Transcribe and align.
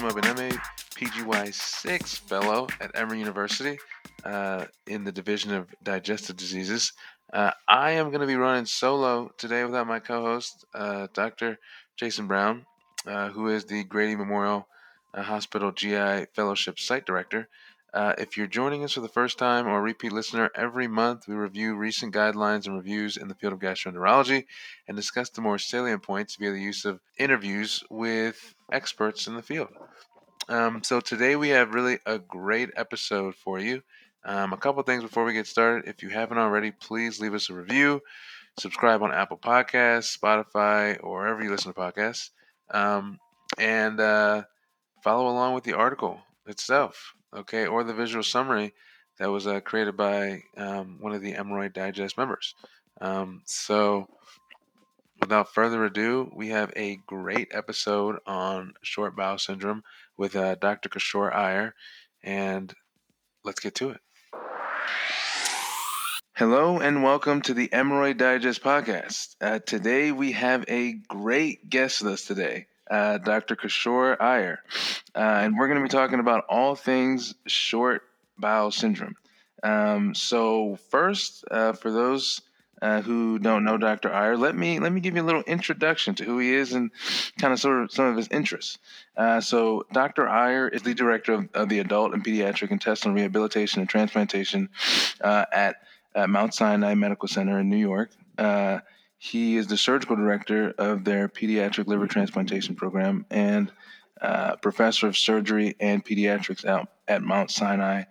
Host, 0.00 0.16
Obineme, 0.16 0.58
PGY6 0.94 2.20
Fellow 2.20 2.68
at 2.80 2.90
Emory 2.94 3.18
University 3.18 3.78
uh, 4.24 4.64
in 4.86 5.04
the 5.04 5.12
Division 5.12 5.52
of 5.52 5.68
Digestive 5.82 6.36
Diseases. 6.36 6.92
Uh, 7.32 7.50
I 7.68 7.92
am 7.92 8.08
going 8.08 8.20
to 8.20 8.26
be 8.26 8.36
running 8.36 8.66
solo 8.66 9.30
today 9.36 9.64
without 9.64 9.86
my 9.86 9.98
co 9.98 10.22
host, 10.22 10.64
uh, 10.74 11.08
Dr. 11.12 11.58
Jason 11.96 12.26
Brown, 12.26 12.64
uh, 13.06 13.28
who 13.28 13.48
is 13.48 13.66
the 13.66 13.84
Grady 13.84 14.16
Memorial 14.16 14.66
uh, 15.12 15.22
Hospital 15.22 15.70
GI 15.70 16.26
Fellowship 16.34 16.78
Site 16.78 17.04
Director. 17.04 17.48
Uh, 17.92 18.14
if 18.18 18.36
you're 18.36 18.46
joining 18.46 18.84
us 18.84 18.92
for 18.92 19.00
the 19.00 19.08
first 19.08 19.36
time 19.36 19.66
or 19.66 19.82
repeat 19.82 20.12
listener, 20.12 20.50
every 20.54 20.86
month 20.86 21.26
we 21.26 21.34
review 21.34 21.74
recent 21.74 22.14
guidelines 22.14 22.66
and 22.66 22.76
reviews 22.76 23.16
in 23.16 23.26
the 23.26 23.34
field 23.34 23.52
of 23.52 23.58
gastroenterology 23.58 24.44
and 24.86 24.96
discuss 24.96 25.28
the 25.30 25.40
more 25.40 25.58
salient 25.58 26.02
points 26.02 26.36
via 26.36 26.52
the 26.52 26.60
use 26.60 26.84
of 26.84 27.00
interviews 27.18 27.82
with 27.90 28.54
experts 28.72 29.26
in 29.26 29.34
the 29.34 29.42
field. 29.42 29.68
Um, 30.48 30.82
so 30.82 31.00
today 31.00 31.36
we 31.36 31.50
have 31.50 31.74
really 31.74 31.98
a 32.06 32.18
great 32.18 32.70
episode 32.76 33.34
for 33.34 33.58
you. 33.58 33.82
Um, 34.24 34.52
a 34.52 34.56
couple 34.56 34.82
things 34.82 35.02
before 35.02 35.24
we 35.24 35.32
get 35.32 35.46
started. 35.46 35.88
If 35.88 36.02
you 36.02 36.10
haven't 36.10 36.38
already, 36.38 36.70
please 36.72 37.20
leave 37.20 37.34
us 37.34 37.50
a 37.50 37.54
review. 37.54 38.00
Subscribe 38.58 39.02
on 39.02 39.12
Apple 39.12 39.38
Podcasts, 39.38 40.18
Spotify, 40.18 40.98
or 41.02 41.20
wherever 41.20 41.42
you 41.42 41.50
listen 41.50 41.72
to 41.72 41.78
podcasts. 41.78 42.30
Um, 42.70 43.18
and 43.58 44.00
uh, 44.00 44.42
follow 45.02 45.28
along 45.28 45.54
with 45.54 45.64
the 45.64 45.74
article 45.74 46.20
itself 46.46 47.14
okay, 47.34 47.66
or 47.66 47.84
the 47.84 47.94
visual 47.94 48.22
summary 48.22 48.72
that 49.18 49.30
was 49.30 49.46
uh, 49.46 49.60
created 49.60 49.96
by 49.96 50.42
um, 50.56 50.98
one 51.00 51.12
of 51.12 51.22
the 51.22 51.34
Emoroid 51.34 51.72
Digest 51.72 52.16
members. 52.16 52.54
Um, 53.00 53.42
so, 53.44 54.08
without 55.20 55.52
further 55.52 55.84
ado, 55.84 56.30
we 56.34 56.48
have 56.48 56.72
a 56.74 56.96
great 57.06 57.48
episode 57.52 58.16
on 58.26 58.74
short 58.82 59.14
bowel 59.14 59.38
syndrome 59.38 59.82
with 60.16 60.34
uh, 60.34 60.54
Dr. 60.56 60.88
Kishore 60.88 61.34
Iyer, 61.34 61.74
and 62.22 62.74
let's 63.44 63.60
get 63.60 63.74
to 63.76 63.90
it. 63.90 64.00
Hello 66.34 66.78
and 66.78 67.02
welcome 67.02 67.42
to 67.42 67.54
the 67.54 67.68
Emoroid 67.68 68.16
Digest 68.16 68.62
podcast. 68.62 69.36
Uh, 69.40 69.58
today 69.58 70.10
we 70.10 70.32
have 70.32 70.64
a 70.68 70.94
great 71.08 71.68
guest 71.68 72.02
with 72.02 72.14
us 72.14 72.24
today 72.24 72.66
uh, 72.90 73.18
Dr. 73.18 73.56
Kishore 73.56 74.20
Iyer. 74.20 74.60
Uh, 75.14 75.18
and 75.18 75.56
we're 75.56 75.68
going 75.68 75.78
to 75.78 75.84
be 75.84 75.88
talking 75.88 76.18
about 76.18 76.44
all 76.48 76.74
things 76.74 77.34
short 77.46 78.02
bowel 78.38 78.70
syndrome. 78.70 79.14
Um, 79.62 80.14
so, 80.14 80.78
first, 80.90 81.44
uh, 81.50 81.74
for 81.74 81.92
those 81.92 82.40
uh, 82.82 83.02
who 83.02 83.38
don't 83.38 83.64
know 83.64 83.76
Dr. 83.76 84.12
Iyer, 84.12 84.36
let 84.36 84.56
me 84.56 84.78
let 84.78 84.92
me 84.92 85.00
give 85.00 85.16
you 85.16 85.22
a 85.22 85.24
little 85.24 85.42
introduction 85.42 86.14
to 86.16 86.24
who 86.24 86.38
he 86.38 86.54
is 86.54 86.72
and 86.72 86.90
kind 87.38 87.52
of 87.52 87.60
sort 87.60 87.82
of 87.82 87.92
some 87.92 88.06
of 88.06 88.16
his 88.16 88.28
interests. 88.28 88.78
Uh, 89.16 89.40
so, 89.40 89.84
Dr. 89.92 90.28
Iyer 90.28 90.68
is 90.68 90.82
the 90.82 90.94
director 90.94 91.34
of, 91.34 91.48
of, 91.54 91.68
the 91.68 91.80
Adult 91.80 92.14
and 92.14 92.24
Pediatric 92.24 92.70
Intestinal 92.70 93.14
Rehabilitation 93.14 93.80
and 93.80 93.88
Transplantation 93.88 94.68
uh, 95.20 95.44
at, 95.52 95.76
at 96.14 96.30
Mount 96.30 96.54
Sinai 96.54 96.94
Medical 96.94 97.28
Center 97.28 97.58
in 97.60 97.68
New 97.68 97.76
York. 97.76 98.10
He 99.22 99.58
is 99.58 99.66
the 99.66 99.76
surgical 99.76 100.16
director 100.16 100.72
of 100.78 101.04
their 101.04 101.28
pediatric 101.28 101.86
liver 101.86 102.06
transplantation 102.06 102.74
program 102.74 103.26
and 103.30 103.70
uh, 104.22 104.56
professor 104.56 105.06
of 105.08 105.16
surgery 105.16 105.76
and 105.78 106.02
pediatrics 106.02 106.66
at, 106.66 106.88
at 107.06 107.22
Mount 107.22 107.50
Sinai 107.50 108.04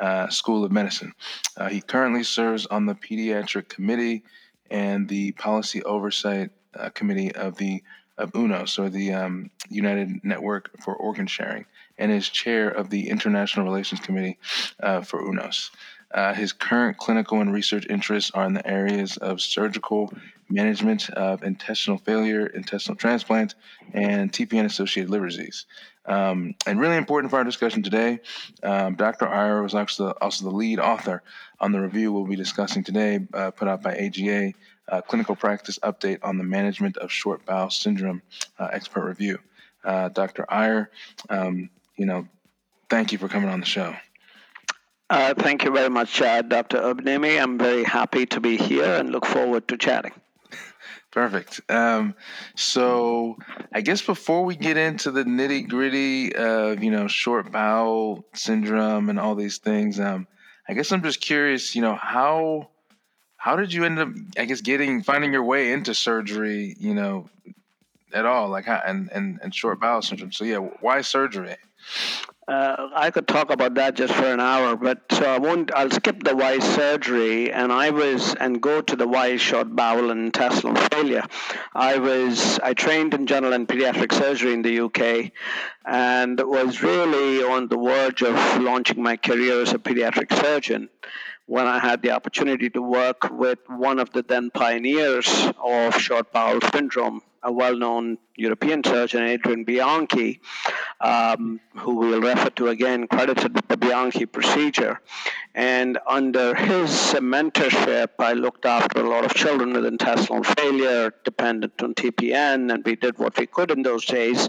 uh, 0.00 0.28
School 0.28 0.64
of 0.64 0.72
Medicine. 0.72 1.12
Uh, 1.56 1.68
he 1.68 1.80
currently 1.80 2.24
serves 2.24 2.66
on 2.66 2.86
the 2.86 2.94
pediatric 2.94 3.68
committee 3.68 4.24
and 4.70 5.08
the 5.08 5.32
policy 5.32 5.82
oversight 5.82 6.50
uh, 6.74 6.88
committee 6.90 7.34
of 7.34 7.56
the 7.56 7.82
of 8.18 8.32
UNOS, 8.32 8.78
or 8.78 8.90
the 8.90 9.14
um, 9.14 9.50
United 9.70 10.22
Network 10.22 10.70
for 10.82 10.94
Organ 10.94 11.26
Sharing, 11.26 11.64
and 11.96 12.12
is 12.12 12.28
chair 12.28 12.68
of 12.68 12.90
the 12.90 13.08
International 13.08 13.64
Relations 13.64 14.00
Committee 14.00 14.38
uh, 14.82 15.00
for 15.00 15.22
UNOS. 15.22 15.70
Uh, 16.12 16.34
his 16.34 16.52
current 16.52 16.98
clinical 16.98 17.40
and 17.40 17.52
research 17.52 17.86
interests 17.88 18.30
are 18.32 18.44
in 18.44 18.52
the 18.52 18.66
areas 18.66 19.16
of 19.16 19.40
surgical 19.40 20.12
management 20.48 21.08
of 21.10 21.42
intestinal 21.44 21.98
failure, 21.98 22.46
intestinal 22.46 22.96
transplant, 22.96 23.54
and 23.92 24.32
TPN 24.32 24.64
associated 24.64 25.08
liver 25.08 25.28
disease. 25.28 25.66
Um, 26.06 26.54
and 26.66 26.80
really 26.80 26.96
important 26.96 27.30
for 27.30 27.36
our 27.36 27.44
discussion 27.44 27.82
today, 27.82 28.20
um, 28.62 28.94
Dr. 28.94 29.28
Iyer 29.28 29.62
was 29.62 29.74
actually 29.74 30.12
also 30.20 30.44
the 30.44 30.56
lead 30.56 30.80
author 30.80 31.22
on 31.60 31.72
the 31.72 31.80
review 31.80 32.12
we'll 32.12 32.26
be 32.26 32.36
discussing 32.36 32.82
today, 32.82 33.20
uh, 33.34 33.50
put 33.50 33.68
out 33.68 33.82
by 33.82 33.94
AGA, 33.94 34.54
uh, 34.88 35.00
Clinical 35.02 35.36
Practice 35.36 35.78
Update 35.82 36.18
on 36.22 36.38
the 36.38 36.44
Management 36.44 36.96
of 36.96 37.12
Short 37.12 37.44
Bowel 37.44 37.70
Syndrome 37.70 38.22
uh, 38.58 38.68
Expert 38.72 39.04
Review. 39.04 39.38
Uh, 39.84 40.08
Dr. 40.08 40.44
Iyer, 40.52 40.90
um, 41.28 41.70
you 41.96 42.06
know, 42.06 42.26
thank 42.88 43.12
you 43.12 43.18
for 43.18 43.28
coming 43.28 43.48
on 43.48 43.60
the 43.60 43.66
show. 43.66 43.94
Uh, 45.08 45.34
thank 45.34 45.64
you 45.64 45.72
very 45.72 45.88
much, 45.88 46.20
uh, 46.22 46.42
Dr. 46.42 46.78
Obineme. 46.78 47.40
I'm 47.40 47.58
very 47.58 47.82
happy 47.82 48.26
to 48.26 48.40
be 48.40 48.56
here 48.56 48.94
and 48.94 49.10
look 49.10 49.26
forward 49.26 49.66
to 49.68 49.76
chatting. 49.76 50.12
Perfect. 51.10 51.60
Um, 51.68 52.14
so, 52.54 53.36
I 53.72 53.80
guess 53.80 54.00
before 54.00 54.44
we 54.44 54.54
get 54.54 54.76
into 54.76 55.10
the 55.10 55.24
nitty 55.24 55.68
gritty 55.68 56.34
of 56.36 56.84
you 56.84 56.90
know 56.92 57.08
short 57.08 57.50
bowel 57.50 58.24
syndrome 58.34 59.10
and 59.10 59.18
all 59.18 59.34
these 59.34 59.58
things, 59.58 59.98
um, 59.98 60.28
I 60.68 60.74
guess 60.74 60.92
I'm 60.92 61.02
just 61.02 61.20
curious. 61.20 61.74
You 61.74 61.82
know 61.82 61.96
how 61.96 62.68
how 63.36 63.56
did 63.56 63.72
you 63.72 63.84
end 63.84 63.98
up? 63.98 64.08
I 64.38 64.44
guess 64.44 64.60
getting 64.60 65.02
finding 65.02 65.32
your 65.32 65.42
way 65.42 65.72
into 65.72 65.94
surgery. 65.94 66.76
You 66.78 66.94
know, 66.94 67.28
at 68.12 68.24
all, 68.24 68.48
like 68.48 68.66
how, 68.66 68.80
and 68.86 69.10
and 69.10 69.40
and 69.42 69.52
short 69.52 69.80
bowel 69.80 70.02
syndrome. 70.02 70.30
So 70.30 70.44
yeah, 70.44 70.58
why 70.58 71.00
surgery? 71.00 71.56
Uh, 72.50 72.88
I 72.96 73.12
could 73.12 73.28
talk 73.28 73.52
about 73.52 73.74
that 73.74 73.94
just 73.94 74.12
for 74.12 74.24
an 74.24 74.40
hour, 74.40 74.74
but 74.74 75.02
so 75.12 75.22
I 75.24 75.38
won't. 75.38 75.72
I'll 75.72 75.92
skip 75.92 76.24
the 76.24 76.34
why 76.34 76.58
surgery, 76.58 77.52
and 77.52 77.70
I 77.72 77.90
was 77.90 78.34
and 78.34 78.60
go 78.60 78.80
to 78.80 78.96
the 78.96 79.06
why 79.06 79.36
short 79.36 79.76
bowel 79.76 80.10
and 80.10 80.24
intestinal 80.24 80.74
failure. 80.74 81.22
I 81.76 81.98
was 81.98 82.58
I 82.58 82.74
trained 82.74 83.14
in 83.14 83.28
general 83.28 83.52
and 83.52 83.68
pediatric 83.68 84.12
surgery 84.12 84.52
in 84.52 84.62
the 84.62 84.80
UK, 84.80 85.30
and 85.84 86.40
was 86.40 86.82
really 86.82 87.44
on 87.44 87.68
the 87.68 87.78
verge 87.78 88.22
of 88.22 88.34
launching 88.60 89.00
my 89.00 89.16
career 89.16 89.62
as 89.62 89.72
a 89.72 89.78
pediatric 89.78 90.36
surgeon 90.42 90.88
when 91.46 91.68
I 91.68 91.78
had 91.78 92.02
the 92.02 92.10
opportunity 92.10 92.68
to 92.70 92.82
work 92.82 93.30
with 93.30 93.60
one 93.68 94.00
of 94.00 94.10
the 94.10 94.22
then 94.22 94.50
pioneers 94.50 95.28
of 95.62 95.94
short 96.00 96.32
bowel 96.32 96.60
syndrome, 96.72 97.22
a 97.42 97.52
well 97.52 97.76
known 97.76 98.18
European 98.36 98.82
surgeon, 98.84 99.22
Adrian 99.22 99.64
Bianchi, 99.64 100.40
um, 101.00 101.60
who 101.74 101.94
we'll 101.94 102.20
refer 102.20 102.50
to 102.50 102.68
again, 102.68 103.06
credited 103.06 103.54
with 103.54 103.68
the 103.68 103.76
Bianchi 103.76 104.26
procedure. 104.26 105.00
And 105.54 105.98
under 106.06 106.54
his 106.54 106.90
mentorship, 107.18 108.10
I 108.18 108.32
looked 108.34 108.66
after 108.66 109.00
a 109.00 109.08
lot 109.08 109.24
of 109.24 109.34
children 109.34 109.72
with 109.72 109.84
intestinal 109.84 110.42
failure, 110.42 111.12
dependent 111.24 111.82
on 111.82 111.94
TPN, 111.94 112.72
and 112.72 112.84
we 112.84 112.96
did 112.96 113.18
what 113.18 113.38
we 113.38 113.46
could 113.46 113.70
in 113.70 113.82
those 113.82 114.04
days. 114.04 114.48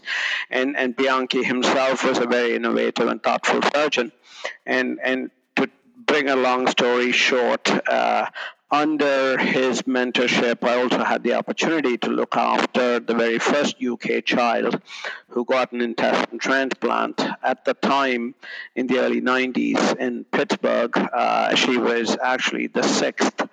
And, 0.49 0.77
and 0.77 0.95
Bianchi 0.95 1.43
himself 1.43 2.03
was 2.03 2.19
a 2.19 2.25
very 2.25 2.55
innovative 2.55 3.07
and 3.07 3.21
thoughtful 3.21 3.61
surgeon. 3.73 4.11
And, 4.65 4.99
and 5.03 5.31
to 5.55 5.69
bring 6.05 6.29
a 6.29 6.35
long 6.35 6.67
story 6.67 7.11
short, 7.11 7.69
uh, 7.87 8.27
under 8.71 9.37
his 9.37 9.81
mentorship, 9.81 10.63
I 10.63 10.81
also 10.81 11.03
had 11.03 11.23
the 11.23 11.33
opportunity 11.33 11.97
to 11.97 12.09
look 12.09 12.37
after 12.37 12.99
the 12.99 13.13
very 13.13 13.37
first 13.37 13.83
UK 13.83 14.23
child 14.23 14.81
who 15.27 15.43
got 15.43 15.73
an 15.73 15.81
intestine 15.81 16.39
transplant. 16.39 17.21
At 17.43 17.65
the 17.65 17.73
time, 17.73 18.33
in 18.75 18.87
the 18.87 18.99
early 18.99 19.21
90s 19.21 19.97
in 19.97 20.23
Pittsburgh, 20.23 20.97
uh, 20.97 21.53
she 21.55 21.77
was 21.77 22.17
actually 22.21 22.67
the 22.67 22.83
sixth 22.83 23.45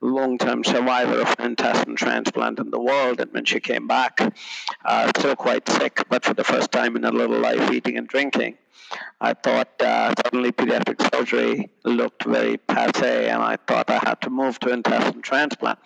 long-term 0.00 0.62
survivor 0.64 1.22
of 1.22 1.34
an 1.38 1.46
intestine 1.46 1.96
transplant 1.96 2.58
in 2.58 2.70
the 2.70 2.78
world. 2.78 3.20
And 3.20 3.32
when 3.32 3.46
she 3.46 3.60
came 3.60 3.86
back, 3.86 4.20
uh, 4.84 5.10
still 5.16 5.34
quite 5.34 5.68
sick, 5.68 6.04
but 6.08 6.24
for 6.24 6.34
the 6.34 6.44
first 6.44 6.70
time 6.70 6.94
in 6.94 7.04
her 7.04 7.12
little 7.12 7.40
life, 7.40 7.72
eating 7.72 7.96
and 7.96 8.06
drinking. 8.06 8.58
I 9.20 9.34
thought 9.34 9.68
uh, 9.80 10.14
suddenly 10.24 10.52
pediatric 10.52 11.14
surgery 11.14 11.70
looked 11.84 12.24
very 12.24 12.56
passe, 12.56 13.28
and 13.28 13.42
I 13.42 13.56
thought 13.66 13.90
I 13.90 13.98
had 13.98 14.20
to 14.22 14.30
move 14.30 14.58
to 14.60 14.72
intestine 14.72 15.22
transplant. 15.22 15.78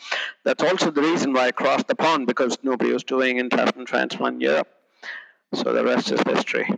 That's 0.45 0.63
also 0.63 0.91
the 0.91 1.03
reason 1.03 1.33
why 1.33 1.47
I 1.47 1.53
crossed 1.53 1.89
the 1.89 1.95
pond 1.95 2.27
because 2.27 2.59
nobody 2.63 2.93
was 2.93 3.05
doing 3.05 3.39
intestine 3.39 3.87
transplant 3.87 4.37
in 4.37 4.41
Europe. 4.41 4.69
So 5.55 5.73
the 5.73 5.85
rest 5.85 6.13
is 6.13 6.21
history. 6.23 6.69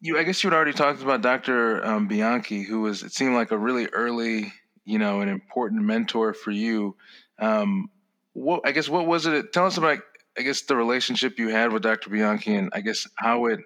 You, 0.00 0.18
I 0.18 0.22
guess 0.22 0.42
you 0.42 0.50
had 0.50 0.56
already 0.56 0.72
talked 0.72 1.02
about 1.02 1.22
Dr. 1.22 1.84
Um, 1.84 2.06
Bianchi, 2.06 2.62
who 2.62 2.82
was 2.82 3.02
it 3.02 3.12
seemed 3.12 3.34
like 3.34 3.50
a 3.50 3.58
really 3.58 3.86
early, 3.86 4.52
you 4.84 4.98
know, 4.98 5.20
an 5.20 5.28
important 5.28 5.82
mentor 5.82 6.32
for 6.34 6.50
you. 6.50 6.96
Um, 7.38 7.90
what 8.34 8.62
I 8.64 8.72
guess 8.72 8.88
what 8.88 9.06
was 9.06 9.26
it? 9.26 9.52
Tell 9.52 9.66
us 9.66 9.78
about 9.78 9.98
I 10.38 10.42
guess 10.42 10.62
the 10.62 10.76
relationship 10.76 11.38
you 11.38 11.48
had 11.48 11.72
with 11.72 11.82
Dr. 11.82 12.10
Bianchi, 12.10 12.54
and 12.54 12.70
I 12.74 12.80
guess 12.82 13.06
how 13.16 13.46
it 13.46 13.60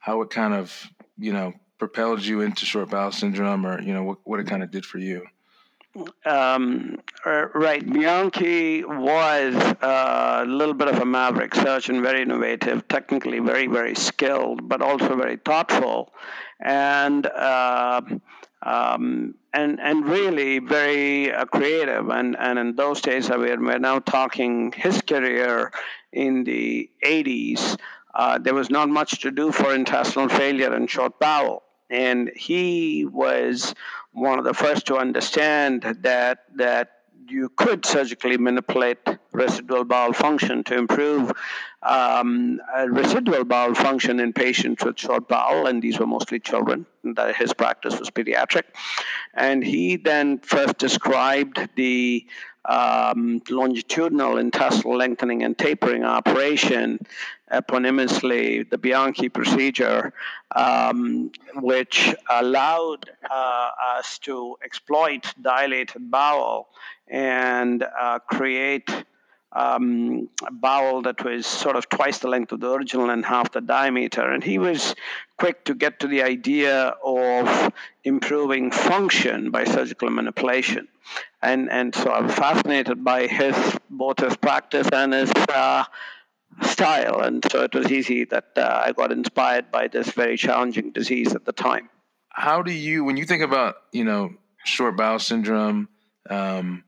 how 0.00 0.22
it 0.22 0.30
kind 0.30 0.54
of 0.54 0.90
you 1.20 1.32
know 1.32 1.52
propelled 1.78 2.24
you 2.24 2.40
into 2.40 2.66
short 2.66 2.90
bowel 2.90 3.12
syndrome 3.12 3.66
or 3.66 3.80
you 3.80 3.94
know 3.94 4.02
what, 4.02 4.18
what 4.24 4.40
it 4.40 4.46
kind 4.46 4.62
of 4.62 4.70
did 4.70 4.84
for 4.84 4.98
you 4.98 5.26
um, 6.24 6.98
uh, 7.26 7.46
right. 7.54 7.84
Bianchi 7.84 8.84
was 8.84 9.54
a 9.82 10.44
little 10.46 10.74
bit 10.74 10.86
of 10.86 11.00
a 11.00 11.04
maverick 11.04 11.54
surgeon, 11.54 12.00
very 12.00 12.22
innovative, 12.22 12.86
technically 12.86 13.40
very, 13.40 13.66
very 13.66 13.96
skilled, 13.96 14.68
but 14.68 14.82
also 14.82 15.16
very 15.16 15.36
thoughtful, 15.36 16.12
and 16.60 17.26
uh, 17.26 18.02
um, 18.62 19.34
and 19.52 19.80
and 19.80 20.06
really 20.06 20.60
very 20.60 21.32
uh, 21.32 21.44
creative. 21.46 22.08
And 22.08 22.36
and 22.38 22.58
in 22.58 22.76
those 22.76 23.00
days, 23.00 23.28
we're, 23.28 23.60
we're 23.60 23.78
now 23.80 23.98
talking 23.98 24.70
his 24.70 25.00
career 25.02 25.72
in 26.12 26.44
the 26.44 26.88
80s. 27.04 27.76
Uh, 28.14 28.38
there 28.38 28.54
was 28.54 28.70
not 28.70 28.88
much 28.88 29.20
to 29.20 29.30
do 29.30 29.52
for 29.52 29.74
intestinal 29.74 30.28
failure 30.28 30.72
and 30.72 30.90
short 30.90 31.18
bowel, 31.18 31.62
and 31.88 32.30
he 32.36 33.04
was 33.04 33.74
one 34.12 34.38
of 34.38 34.44
the 34.44 34.54
first 34.54 34.86
to 34.86 34.96
understand 34.96 35.82
that 36.00 36.38
that 36.56 37.00
you 37.28 37.48
could 37.56 37.86
surgically 37.86 38.36
manipulate 38.36 38.98
residual 39.32 39.84
bowel 39.84 40.12
function 40.12 40.64
to 40.64 40.76
improve 40.76 41.32
um, 41.82 42.60
residual 42.88 43.44
bowel 43.44 43.74
function 43.74 44.20
in 44.20 44.32
patients 44.32 44.84
with 44.84 44.98
short 44.98 45.28
bowel, 45.28 45.66
and 45.66 45.80
these 45.80 45.98
were 45.98 46.06
mostly 46.06 46.40
children. 46.40 46.86
His 47.36 47.54
practice 47.54 47.98
was 47.98 48.10
pediatric, 48.10 48.64
and 49.34 49.64
he 49.64 49.96
then 49.96 50.38
first 50.40 50.78
described 50.78 51.68
the 51.76 52.26
um, 52.64 53.40
longitudinal 53.48 54.36
intestinal 54.36 54.96
lengthening 54.96 55.42
and 55.42 55.56
tapering 55.56 56.04
operation, 56.04 56.98
eponymously 57.52 58.68
the 58.68 58.78
Bianchi 58.78 59.28
procedure, 59.28 60.12
um, 60.54 61.30
which 61.56 62.14
allowed 62.28 63.10
uh, 63.30 63.70
us 63.96 64.18
to 64.20 64.56
exploit 64.64 65.34
dilated 65.40 66.10
bowel 66.10 66.68
and 67.08 67.84
uh, 68.00 68.18
create 68.20 68.88
um, 69.52 70.28
a 70.46 70.52
bowel 70.52 71.02
that 71.02 71.24
was 71.24 71.44
sort 71.46 71.76
of 71.76 71.88
twice 71.88 72.18
the 72.18 72.28
length 72.28 72.52
of 72.52 72.60
the 72.60 72.70
original 72.70 73.10
and 73.10 73.24
half 73.24 73.50
the 73.52 73.60
diameter. 73.60 74.22
And 74.22 74.44
he 74.44 74.58
was 74.58 74.94
quick 75.38 75.64
to 75.64 75.74
get 75.74 76.00
to 76.00 76.06
the 76.06 76.22
idea 76.22 76.94
of 77.04 77.72
improving 78.04 78.70
function 78.70 79.50
by 79.50 79.64
surgical 79.64 80.08
manipulation. 80.10 80.86
And, 81.42 81.70
and 81.70 81.94
so 81.94 82.12
I'm 82.12 82.28
fascinated 82.28 83.02
by 83.02 83.26
his 83.26 83.56
both 83.88 84.20
his 84.20 84.36
practice 84.36 84.88
and 84.92 85.12
his 85.12 85.32
uh, 85.48 85.84
style. 86.62 87.20
And 87.20 87.44
so 87.50 87.62
it 87.62 87.74
was 87.74 87.90
easy 87.90 88.24
that 88.26 88.46
uh, 88.56 88.82
I 88.84 88.92
got 88.92 89.12
inspired 89.12 89.70
by 89.70 89.88
this 89.88 90.10
very 90.10 90.36
challenging 90.36 90.90
disease 90.92 91.34
at 91.34 91.44
the 91.44 91.52
time. 91.52 91.88
How 92.28 92.62
do 92.62 92.72
you, 92.72 93.04
when 93.04 93.16
you 93.16 93.24
think 93.24 93.42
about, 93.42 93.76
you 93.92 94.04
know, 94.04 94.30
short 94.64 94.96
bowel 94.96 95.18
syndrome, 95.18 95.88
um, 96.28 96.84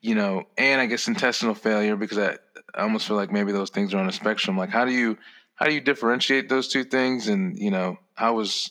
you 0.00 0.14
know, 0.14 0.44
and 0.58 0.80
I 0.80 0.86
guess 0.86 1.08
intestinal 1.08 1.54
failure 1.54 1.96
because 1.96 2.18
I, 2.18 2.36
I 2.74 2.82
almost 2.82 3.06
feel 3.06 3.16
like 3.16 3.32
maybe 3.32 3.52
those 3.52 3.70
things 3.70 3.94
are 3.94 3.98
on 3.98 4.08
a 4.08 4.12
spectrum. 4.12 4.58
Like, 4.58 4.70
how 4.70 4.84
do 4.84 4.92
you 4.92 5.16
how 5.54 5.66
do 5.66 5.74
you 5.74 5.80
differentiate 5.80 6.48
those 6.48 6.68
two 6.68 6.84
things, 6.84 7.28
and 7.28 7.56
you 7.58 7.70
know, 7.70 7.98
how 8.14 8.34
was 8.34 8.70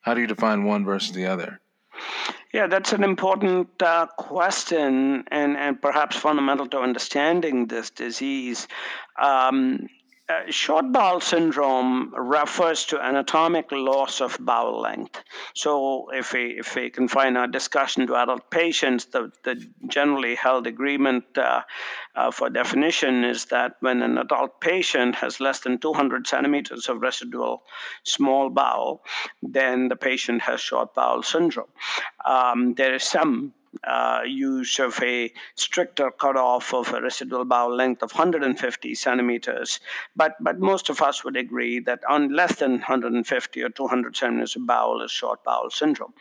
how 0.00 0.14
do 0.14 0.20
you 0.20 0.26
define 0.26 0.64
one 0.64 0.84
versus 0.84 1.12
the 1.12 1.26
other? 1.26 1.60
Yeah, 2.52 2.66
that's 2.66 2.92
an 2.92 3.04
important 3.04 3.82
uh, 3.82 4.06
question 4.16 5.24
and, 5.30 5.56
and 5.56 5.80
perhaps 5.80 6.16
fundamental 6.16 6.66
to 6.68 6.78
understanding 6.78 7.66
this 7.66 7.90
disease. 7.90 8.66
Um, 9.20 9.88
uh, 10.28 10.50
short 10.50 10.92
bowel 10.92 11.20
syndrome 11.20 12.12
refers 12.14 12.84
to 12.84 13.00
anatomic 13.00 13.72
loss 13.72 14.20
of 14.20 14.36
bowel 14.40 14.80
length. 14.80 15.22
So, 15.54 16.10
if 16.12 16.34
we, 16.34 16.58
if 16.58 16.74
we 16.74 16.90
confine 16.90 17.36
our 17.36 17.46
discussion 17.46 18.06
to 18.06 18.16
adult 18.16 18.50
patients, 18.50 19.06
the, 19.06 19.32
the 19.44 19.66
generally 19.86 20.34
held 20.34 20.66
agreement 20.66 21.24
uh, 21.38 21.62
uh, 22.14 22.30
for 22.30 22.50
definition 22.50 23.24
is 23.24 23.46
that 23.46 23.76
when 23.80 24.02
an 24.02 24.18
adult 24.18 24.60
patient 24.60 25.14
has 25.14 25.40
less 25.40 25.60
than 25.60 25.78
200 25.78 26.26
centimeters 26.26 26.88
of 26.88 27.00
residual 27.00 27.62
small 28.02 28.50
bowel, 28.50 29.02
then 29.42 29.88
the 29.88 29.96
patient 29.96 30.42
has 30.42 30.60
short 30.60 30.94
bowel 30.94 31.22
syndrome. 31.22 31.68
Um, 32.26 32.74
there 32.74 32.94
is 32.94 33.04
some 33.04 33.54
uh, 33.84 34.20
use 34.26 34.78
of 34.78 35.00
a 35.02 35.32
stricter 35.54 36.10
cutoff 36.10 36.74
of 36.74 36.92
a 36.92 37.00
residual 37.00 37.44
bowel 37.44 37.74
length 37.74 38.02
of 38.02 38.12
150 38.12 38.94
centimeters. 38.94 39.80
But, 40.16 40.36
but 40.40 40.58
most 40.58 40.90
of 40.90 41.02
us 41.02 41.24
would 41.24 41.36
agree 41.36 41.80
that 41.80 42.04
on 42.08 42.34
less 42.34 42.56
than 42.56 42.72
150 42.72 43.62
or 43.62 43.68
200 43.68 44.16
centimeters 44.16 44.56
of 44.56 44.66
bowel 44.66 45.02
is 45.02 45.10
short 45.10 45.44
bowel 45.44 45.70
syndrome. 45.70 46.14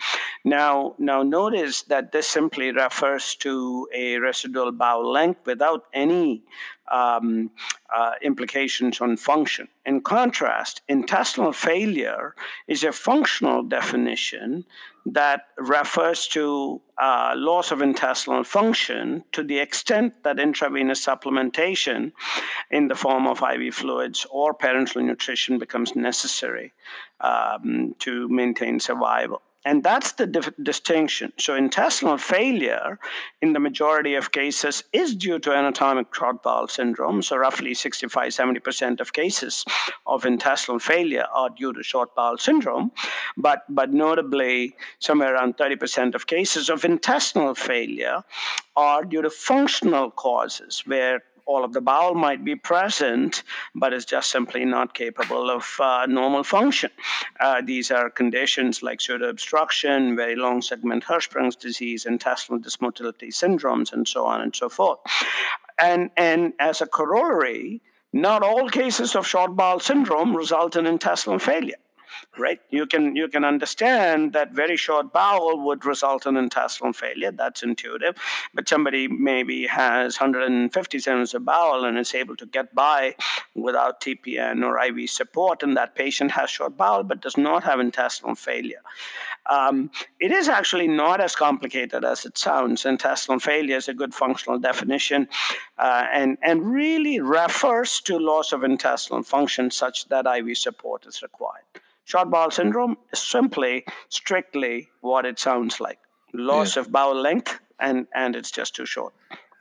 Now, 0.44 0.96
now 0.98 1.24
notice 1.24 1.84
that 1.84 2.12
this 2.12 2.28
simply 2.28 2.72
refers 2.72 3.36
to 3.36 3.88
a 3.94 4.18
residual 4.18 4.72
bowel 4.72 5.12
length 5.12 5.46
without 5.46 5.86
any 5.94 6.44
um, 6.92 7.52
uh, 7.94 8.14
implications 8.22 9.02
on 9.02 9.18
function. 9.18 9.68
In 9.86 10.02
contrast, 10.02 10.82
intestinal 10.88 11.54
failure 11.54 12.36
is 12.68 12.84
a 12.84 12.92
functional 12.92 13.64
definition 13.64 14.66
that 15.14 15.42
refers 15.58 16.28
to 16.28 16.82
uh, 17.02 17.34
loss 17.36 17.72
of 17.72 17.82
intestinal 17.82 18.44
function 18.44 19.24
to 19.32 19.44
the 19.44 19.60
extent 19.60 20.14
that 20.24 20.40
intravenous 20.40 21.06
supplementation 21.06 22.12
in 22.72 22.88
the 22.88 22.96
form 22.96 23.28
of 23.28 23.42
IV 23.42 23.74
fluids 23.74 24.26
or 24.30 24.54
parenteral 24.54 25.06
nutrition 25.06 25.60
becomes 25.60 25.96
necessary 25.96 26.74
um, 27.22 27.96
to 28.00 28.28
maintain 28.28 28.80
survival. 28.80 29.42
And 29.68 29.84
that's 29.84 30.14
the 30.14 30.26
dif- 30.26 30.56
distinction. 30.64 31.34
So, 31.38 31.54
intestinal 31.54 32.18
failure 32.18 32.98
in 33.42 33.52
the 33.52 33.60
majority 33.60 34.16
of 34.16 34.32
cases 34.32 34.82
is 34.94 35.14
due 35.14 35.40
to 35.40 35.52
anatomic 35.52 36.16
short 36.16 36.42
bowel 36.42 36.70
syndrome. 36.70 37.22
So, 37.22 37.36
roughly 37.36 37.74
65 37.74 38.32
70% 38.32 39.02
of 39.02 39.12
cases 39.12 39.66
of 40.06 40.26
intestinal 40.26 40.80
failure 40.80 41.26
are 41.34 41.50
due 41.50 41.74
to 41.74 41.84
short 41.84 42.16
bowel 42.16 42.38
syndrome. 42.38 42.94
But, 43.36 43.66
but 43.68 43.92
notably, 43.92 44.78
somewhere 45.00 45.34
around 45.34 45.58
30% 45.58 46.16
of 46.16 46.28
cases 46.28 46.70
of 46.70 46.86
intestinal 46.86 47.54
failure 47.54 48.24
are 48.78 49.04
due 49.04 49.22
to 49.22 49.30
functional 49.30 50.12
causes, 50.12 50.84
where 50.86 51.24
all 51.48 51.64
of 51.64 51.74
the 51.74 51.82
bowel 51.82 52.14
might 52.14 52.44
be 52.44 52.56
present, 52.56 53.44
but 53.74 53.94
is 53.94 54.06
just 54.06 54.30
simply 54.30 54.66
not 54.66 54.94
capable 54.94 55.50
of 55.50 55.66
uh, 55.80 56.06
normal 56.06 56.44
function. 56.44 56.92
Uh, 57.40 57.62
these 57.64 57.90
are 57.90 58.10
conditions 58.10 58.84
like 58.84 59.00
pseudoobstruction, 59.00 60.16
very 60.16 60.36
long 60.36 60.62
segment 60.62 61.06
Hirschsprung's 61.06 61.56
disease, 61.56 62.06
intestinal 62.06 62.60
dysmotility 62.60 63.30
syndromes, 63.30 63.94
and 63.94 64.08
so 64.08 64.26
on 64.26 64.42
and 64.42 64.56
so 64.56 64.68
forth. 64.68 65.00
And, 65.80 66.12
and 66.18 66.54
as 66.60 66.82
a 66.82 66.88
corollary, 66.88 67.82
not 68.12 68.44
all 68.44 68.70
cases 68.70 69.16
of 69.16 69.26
short 69.26 69.56
bowel 69.56 69.80
syndrome 69.80 70.36
result 70.36 70.76
in 70.76 70.86
intestinal 70.86 71.40
failure 71.40 71.78
right? 72.40 72.60
You 72.70 72.86
can 72.86 73.16
you 73.16 73.28
can 73.28 73.44
understand 73.44 74.34
that 74.34 74.52
very 74.52 74.78
short 74.78 75.14
bowel 75.14 75.66
would 75.66 75.86
result 75.86 76.26
in 76.26 76.38
intestinal 76.38 76.94
failure. 76.94 77.32
That's 77.32 77.64
intuitive. 77.64 78.16
But 78.54 78.70
somebody 78.70 79.08
maybe 79.08 79.68
has 79.68 80.20
150 80.20 81.00
centimeters 81.00 81.34
of 81.34 81.46
bowel 81.46 81.86
and 81.86 81.98
is 81.98 82.14
able 82.14 82.36
to 82.38 82.46
get 82.46 82.74
by 82.74 83.16
without 83.56 84.02
TPN 84.02 84.64
or 84.64 84.80
IV 84.80 85.10
support, 85.10 85.64
and 85.64 85.78
that 85.78 85.96
patient 85.96 86.32
has 86.32 86.50
short 86.50 86.78
bowel 86.78 87.04
but 87.04 87.22
does 87.22 87.38
not 87.38 87.64
have 87.64 87.80
intestinal 87.80 88.36
failure. 88.36 88.82
Um, 89.50 89.92
it 90.20 90.32
is 90.32 90.50
actually 90.50 90.88
not 90.88 91.22
as 91.22 91.36
complicated 91.36 92.04
as 92.04 92.26
it 92.26 92.38
sounds. 92.38 92.86
Intestinal 92.86 93.40
failure 93.40 93.78
is 93.78 93.88
a 93.88 93.94
good 93.94 94.14
functional 94.14 94.60
definition, 94.60 95.30
uh, 95.78 96.06
and 96.12 96.38
and 96.42 96.74
really 96.74 97.20
refers 97.22 98.02
to 98.02 98.20
loss 98.20 98.52
of 98.52 98.64
intestinal 98.64 99.24
function 99.24 99.72
such 99.72 100.08
that 100.10 100.26
IV 100.26 100.58
support 100.58 101.06
is 101.06 101.22
required. 101.22 101.64
Short 102.08 102.32
bowel 102.32 102.52
syndrome 102.52 102.96
is 103.12 103.20
simply, 103.20 103.84
strictly 104.08 104.88
what 105.02 105.26
it 105.26 105.38
sounds 105.40 105.82
like 105.82 106.00
loss 106.34 106.78
yeah. 106.78 106.84
of 106.84 106.92
bowel 106.92 107.16
length, 107.16 107.60
and, 107.82 108.08
and 108.16 108.34
it's 108.34 108.50
just 108.50 108.74
too 108.74 108.86
short. 108.86 109.14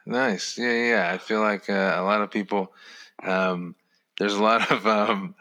Nice. 0.07 0.57
Yeah, 0.57 0.73
yeah. 0.73 1.11
I 1.13 1.19
feel 1.19 1.41
like 1.41 1.69
uh, 1.69 1.95
a 1.97 2.05
lot 2.05 2.23
of 2.23 2.31
people, 2.31 2.73
um, 3.25 3.75
there's 4.19 4.35
a 4.35 4.43
lot 4.43 4.71
of, 4.71 4.87
um, 4.87 5.35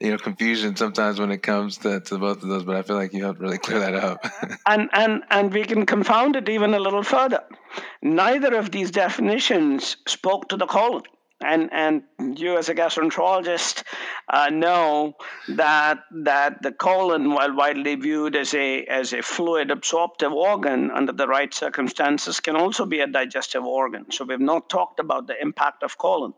you 0.00 0.10
know, 0.10 0.18
confusion 0.18 0.76
sometimes 0.76 1.18
when 1.18 1.30
it 1.30 1.42
comes 1.42 1.78
to, 1.78 2.00
to 2.00 2.18
both 2.18 2.42
of 2.42 2.50
those, 2.50 2.64
but 2.64 2.76
I 2.76 2.82
feel 2.82 2.96
like 2.96 3.14
you 3.14 3.24
helped 3.24 3.40
really 3.40 3.56
clear 3.56 3.78
that 3.78 3.94
up. 3.94 4.26
and, 4.66 4.90
and, 4.92 5.22
and 5.30 5.54
we 5.54 5.64
can 5.64 5.86
confound 5.86 6.36
it 6.36 6.50
even 6.50 6.74
a 6.74 6.78
little 6.78 7.02
further. 7.02 7.42
Neither 8.02 8.54
of 8.54 8.70
these 8.70 8.90
definitions 8.90 9.96
spoke 10.06 10.50
to 10.50 10.58
the 10.58 10.66
colon. 10.66 11.04
And 11.42 11.70
and 11.72 12.02
you 12.38 12.58
as 12.58 12.68
a 12.68 12.74
gastroenterologist 12.74 13.82
uh, 14.28 14.50
know 14.50 15.16
that 15.48 16.04
that 16.10 16.62
the 16.62 16.72
colon, 16.72 17.32
while 17.32 17.54
widely 17.54 17.94
viewed 17.94 18.36
as 18.36 18.52
a 18.54 18.84
as 18.84 19.12
a 19.12 19.22
fluid 19.22 19.70
absorptive 19.70 20.32
organ 20.32 20.90
under 20.90 21.12
the 21.12 21.26
right 21.26 21.52
circumstances, 21.52 22.40
can 22.40 22.56
also 22.56 22.84
be 22.84 23.00
a 23.00 23.06
digestive 23.06 23.64
organ. 23.64 24.10
So 24.10 24.24
we've 24.24 24.40
not 24.40 24.68
talked 24.68 25.00
about 25.00 25.26
the 25.26 25.40
impact 25.40 25.82
of 25.82 25.96
colon, 25.98 26.34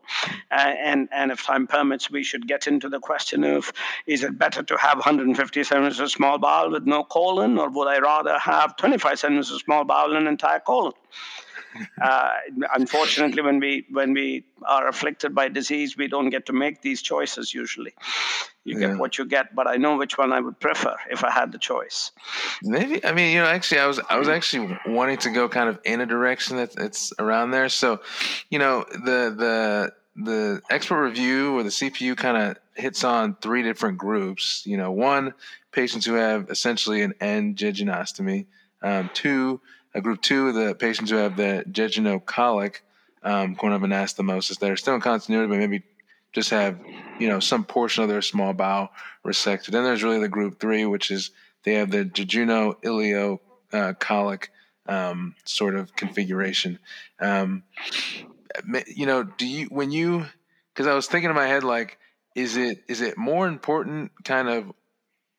uh, 0.50 0.54
and 0.54 1.08
and 1.12 1.32
if 1.32 1.42
time 1.42 1.66
permits, 1.66 2.10
we 2.10 2.22
should 2.22 2.46
get 2.46 2.66
into 2.66 2.88
the 2.88 3.00
question 3.00 3.44
of 3.44 3.72
is 4.06 4.22
it 4.22 4.38
better 4.38 4.62
to 4.62 4.76
have 4.76 4.98
150 4.98 5.64
centimeters 5.64 6.00
of 6.00 6.10
small 6.10 6.38
bowel 6.38 6.70
with 6.70 6.84
no 6.84 7.02
colon, 7.02 7.58
or 7.58 7.68
would 7.70 7.88
I 7.88 7.98
rather 7.98 8.38
have 8.38 8.76
25 8.76 9.18
centimeters 9.18 9.50
of 9.50 9.60
small 9.60 9.84
bowel 9.84 10.16
and 10.16 10.28
entire 10.28 10.60
colon? 10.60 10.92
Uh, 12.02 12.30
unfortunately, 12.74 13.42
when 13.42 13.60
we 13.60 13.86
when 13.90 14.12
we 14.12 14.44
are 14.66 14.88
afflicted 14.88 15.34
by 15.34 15.48
disease, 15.48 15.96
we 15.96 16.08
don't 16.08 16.30
get 16.30 16.46
to 16.46 16.52
make 16.52 16.82
these 16.82 17.02
choices. 17.02 17.54
Usually, 17.54 17.94
you 18.64 18.78
yeah. 18.78 18.88
get 18.88 18.98
what 18.98 19.18
you 19.18 19.24
get. 19.24 19.54
But 19.54 19.66
I 19.66 19.76
know 19.76 19.96
which 19.96 20.18
one 20.18 20.32
I 20.32 20.40
would 20.40 20.58
prefer 20.60 20.96
if 21.10 21.24
I 21.24 21.30
had 21.30 21.52
the 21.52 21.58
choice. 21.58 22.12
Maybe 22.62 23.04
I 23.04 23.12
mean 23.12 23.32
you 23.32 23.40
know 23.40 23.46
actually 23.46 23.80
I 23.80 23.86
was 23.86 24.00
I 24.08 24.18
was 24.18 24.28
actually 24.28 24.78
wanting 24.86 25.18
to 25.18 25.30
go 25.30 25.48
kind 25.48 25.68
of 25.68 25.78
in 25.84 26.00
a 26.00 26.06
direction 26.06 26.56
that 26.56 26.74
it's 26.76 27.12
around 27.18 27.50
there. 27.50 27.68
So, 27.68 28.00
you 28.50 28.58
know 28.58 28.84
the 28.90 29.34
the 29.36 29.92
the 30.14 30.60
expert 30.68 31.02
review 31.02 31.56
or 31.56 31.62
the 31.62 31.70
CPU 31.70 32.16
kind 32.16 32.36
of 32.36 32.56
hits 32.74 33.04
on 33.04 33.36
three 33.36 33.62
different 33.62 33.98
groups. 33.98 34.62
You 34.66 34.76
know, 34.76 34.90
one 34.90 35.34
patients 35.72 36.06
who 36.06 36.14
have 36.14 36.50
essentially 36.50 37.02
an 37.02 37.14
end 37.20 37.56
jejunostomy. 37.56 38.46
Um, 38.82 39.10
two 39.14 39.60
uh, 39.94 40.00
group 40.00 40.22
two, 40.22 40.52
the 40.52 40.74
patients 40.74 41.10
who 41.10 41.16
have 41.16 41.36
the 41.36 41.64
jejunocolic 41.70 42.76
um, 43.22 43.54
corn 43.54 43.72
of 43.72 43.82
anastomosis 43.82 44.58
that 44.58 44.70
are 44.70 44.76
still 44.76 44.94
in 44.94 45.00
continuity, 45.00 45.48
but 45.48 45.58
maybe 45.58 45.82
just 46.32 46.50
have 46.50 46.78
you 47.18 47.28
know 47.28 47.40
some 47.40 47.64
portion 47.64 48.02
of 48.02 48.08
their 48.08 48.22
small 48.22 48.52
bowel 48.52 48.90
resected. 49.24 49.66
Then 49.66 49.84
there's 49.84 50.02
really 50.02 50.20
the 50.20 50.28
group 50.28 50.58
three, 50.58 50.84
which 50.86 51.10
is 51.10 51.30
they 51.64 51.74
have 51.74 51.90
the 51.90 52.04
jejuno 52.04 52.76
ileocolic 52.82 54.48
um, 54.86 55.34
sort 55.44 55.74
of 55.74 55.94
configuration. 55.94 56.78
Um, 57.20 57.62
you 58.86 59.06
know, 59.06 59.22
do 59.22 59.46
you 59.46 59.66
when 59.66 59.92
you 59.92 60.26
because 60.72 60.86
I 60.86 60.94
was 60.94 61.06
thinking 61.06 61.30
in 61.30 61.36
my 61.36 61.46
head 61.46 61.64
like, 61.64 61.98
is 62.34 62.56
it 62.56 62.82
is 62.88 63.00
it 63.00 63.16
more 63.16 63.46
important 63.46 64.12
kind 64.24 64.48
of 64.48 64.72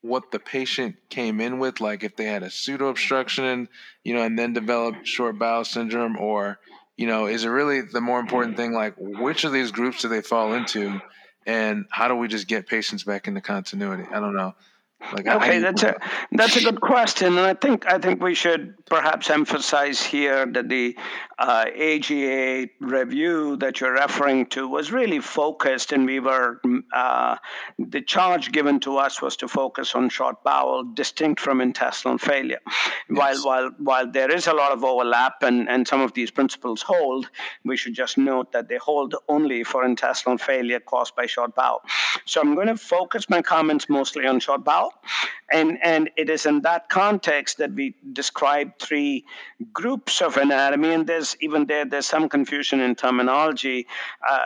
what 0.03 0.31
the 0.31 0.39
patient 0.39 0.97
came 1.09 1.39
in 1.39 1.59
with, 1.59 1.79
like 1.79 2.03
if 2.03 2.15
they 2.17 2.25
had 2.25 2.43
a 2.43 2.51
pseudo 2.51 2.89
obstruction, 2.89 3.69
you 4.03 4.13
know, 4.13 4.21
and 4.21 4.37
then 4.37 4.51
developed 4.51 5.07
short 5.07 5.39
bowel 5.39 5.63
syndrome, 5.63 6.17
or 6.17 6.59
you 6.97 7.07
know, 7.07 7.25
is 7.25 7.45
it 7.45 7.49
really 7.49 7.81
the 7.81 8.01
more 8.01 8.19
important 8.19 8.57
thing, 8.57 8.73
like 8.73 8.93
which 8.97 9.45
of 9.45 9.53
these 9.53 9.71
groups 9.71 10.01
do 10.01 10.09
they 10.09 10.21
fall 10.21 10.53
into, 10.53 11.01
and 11.47 11.85
how 11.89 12.09
do 12.09 12.15
we 12.15 12.27
just 12.27 12.47
get 12.47 12.67
patients 12.67 13.03
back 13.03 13.27
into 13.27 13.39
continuity? 13.39 14.03
I 14.11 14.19
don't 14.19 14.35
know. 14.35 14.53
Like, 15.11 15.27
okay, 15.27 15.59
that's 15.59 15.83
a 15.83 15.95
that's 16.31 16.55
a 16.55 16.63
good 16.63 16.79
question, 16.79 17.37
and 17.37 17.45
I 17.45 17.53
think 17.53 17.85
I 17.85 17.99
think 17.99 18.21
we 18.23 18.35
should 18.35 18.85
perhaps 18.85 19.29
emphasize 19.29 20.01
here 20.01 20.45
that 20.45 20.69
the 20.69 20.97
uh, 21.37 21.65
AGA 21.75 22.69
review 22.79 23.57
that 23.57 23.81
you're 23.81 23.93
referring 23.93 24.45
to 24.47 24.67
was 24.67 24.91
really 24.91 25.19
focused, 25.19 25.91
and 25.91 26.05
we 26.05 26.19
were 26.19 26.61
uh, 26.93 27.35
the 27.77 28.01
charge 28.01 28.51
given 28.51 28.79
to 28.81 28.97
us 28.97 29.21
was 29.21 29.35
to 29.37 29.47
focus 29.47 29.93
on 29.93 30.09
short 30.09 30.43
bowel, 30.43 30.83
distinct 30.83 31.41
from 31.41 31.59
intestinal 31.59 32.17
failure. 32.17 32.59
Yes. 33.09 33.43
While 33.43 33.43
while 33.43 33.71
while 33.79 34.11
there 34.11 34.31
is 34.31 34.47
a 34.47 34.53
lot 34.53 34.71
of 34.71 34.83
overlap, 34.83 35.43
and 35.43 35.69
and 35.69 35.87
some 35.87 36.01
of 36.01 36.13
these 36.13 36.31
principles 36.31 36.81
hold, 36.81 37.29
we 37.65 37.75
should 37.77 37.93
just 37.93 38.17
note 38.17 38.51
that 38.53 38.69
they 38.69 38.77
hold 38.77 39.15
only 39.27 39.63
for 39.63 39.83
intestinal 39.83 40.37
failure 40.37 40.79
caused 40.79 41.15
by 41.15 41.25
short 41.25 41.55
bowel. 41.55 41.81
So 42.25 42.39
I'm 42.41 42.55
going 42.55 42.67
to 42.67 42.77
focus 42.77 43.29
my 43.29 43.41
comments 43.41 43.89
mostly 43.89 44.25
on 44.25 44.39
short 44.39 44.63
bowel. 44.63 44.92
And, 45.51 45.77
and 45.83 46.09
it 46.17 46.29
is 46.29 46.45
in 46.45 46.61
that 46.61 46.89
context 46.89 47.57
that 47.59 47.73
we 47.73 47.95
describe 48.13 48.79
three 48.79 49.25
groups 49.71 50.21
of 50.21 50.37
anatomy. 50.37 50.93
And 50.93 51.05
there's 51.05 51.35
even 51.41 51.65
there, 51.65 51.85
there's 51.85 52.07
some 52.07 52.29
confusion 52.29 52.79
in 52.79 52.95
terminology. 52.95 53.87
Uh, 54.27 54.39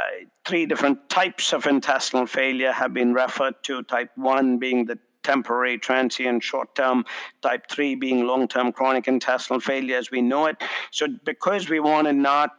three 0.46 0.66
different 0.66 1.10
types 1.10 1.54
of 1.54 1.66
intestinal 1.66 2.26
failure 2.26 2.72
have 2.72 2.94
been 2.94 3.14
referred 3.14 3.56
to. 3.64 3.84
Type 3.84 4.12
1 4.16 4.58
being 4.58 4.86
the 4.86 5.00
temporary, 5.24 5.78
transient, 5.78 6.42
short 6.42 6.74
term, 6.74 7.06
type 7.42 7.70
3 7.70 7.96
being 7.96 8.26
long 8.26 8.48
term 8.48 8.72
chronic 8.72 9.08
intestinal 9.08 9.60
failure 9.60 9.98
as 9.98 10.10
we 10.10 10.22
know 10.22 10.46
it. 10.46 10.58
So, 10.92 11.08
because 11.26 11.70
we 11.70 11.80
want 11.80 12.08
to 12.08 12.14
not 12.14 12.52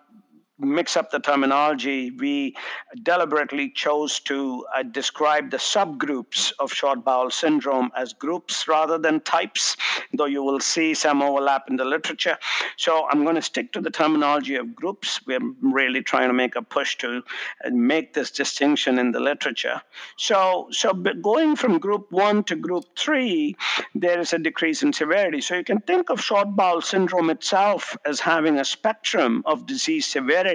mix 0.59 0.97
up 0.97 1.11
the 1.11 1.21
terminology, 1.21 2.11
we 2.11 2.57
deliberately 3.03 3.71
chose 3.71 4.19
to 4.21 4.67
uh, 4.77 4.83
describe 4.83 5.51
the 5.51 5.57
subgroups 5.57 6.53
of 6.59 6.73
short 6.73 7.05
bowel 7.05 7.31
syndrome 7.31 7.91
as 7.97 8.13
groups 8.13 8.67
rather 8.67 8.99
than 8.99 9.21
types, 9.21 9.77
though 10.15 10.25
you 10.25 10.43
will 10.43 10.61
see 10.61 10.95
some 10.95 11.23
overlap 11.23 11.65
in 11.69 11.77
the 11.77 11.85
literature. 11.85 12.37
So 12.77 13.09
I'm 13.11 13.23
going 13.23 13.37
to 13.37 13.43
stick 13.43 13.73
to 13.73 13.81
the 13.81 13.91
terminology 13.91 14.57
of 14.57 14.75
groups. 14.75 15.21
We're 15.27 15.39
really 15.61 16.03
trying 16.03 16.29
to 16.29 16.35
make 16.35 16.57
a 16.57 16.63
push 16.63 16.97
to 16.99 17.23
uh, 17.65 17.71
make 17.71 18.15
this 18.15 18.31
distinction 18.31 18.99
in 18.99 19.13
the 19.13 19.21
literature. 19.21 19.81
So, 20.17 20.69
so 20.71 20.93
going 20.93 21.57
from 21.57 21.79
group 21.79 22.11
one 22.11 22.43
to 22.45 22.57
group 22.57 22.85
three, 22.97 23.57
there 23.95 24.19
is 24.19 24.33
a 24.33 24.39
decrease 24.39 24.83
in 24.83 24.93
severity. 24.93 25.41
So 25.41 25.57
you 25.57 25.65
can 25.65 25.81
think 25.83 26.11
of 26.11 26.21
short 26.21 26.57
bowel 26.57 26.81
syndrome 26.81 27.31
itself 27.31 27.97
as 28.05 28.19
having 28.19 28.59
a 28.59 28.65
spectrum 28.65 29.43
of 29.47 29.67
disease 29.67 30.07
severity 30.07 30.48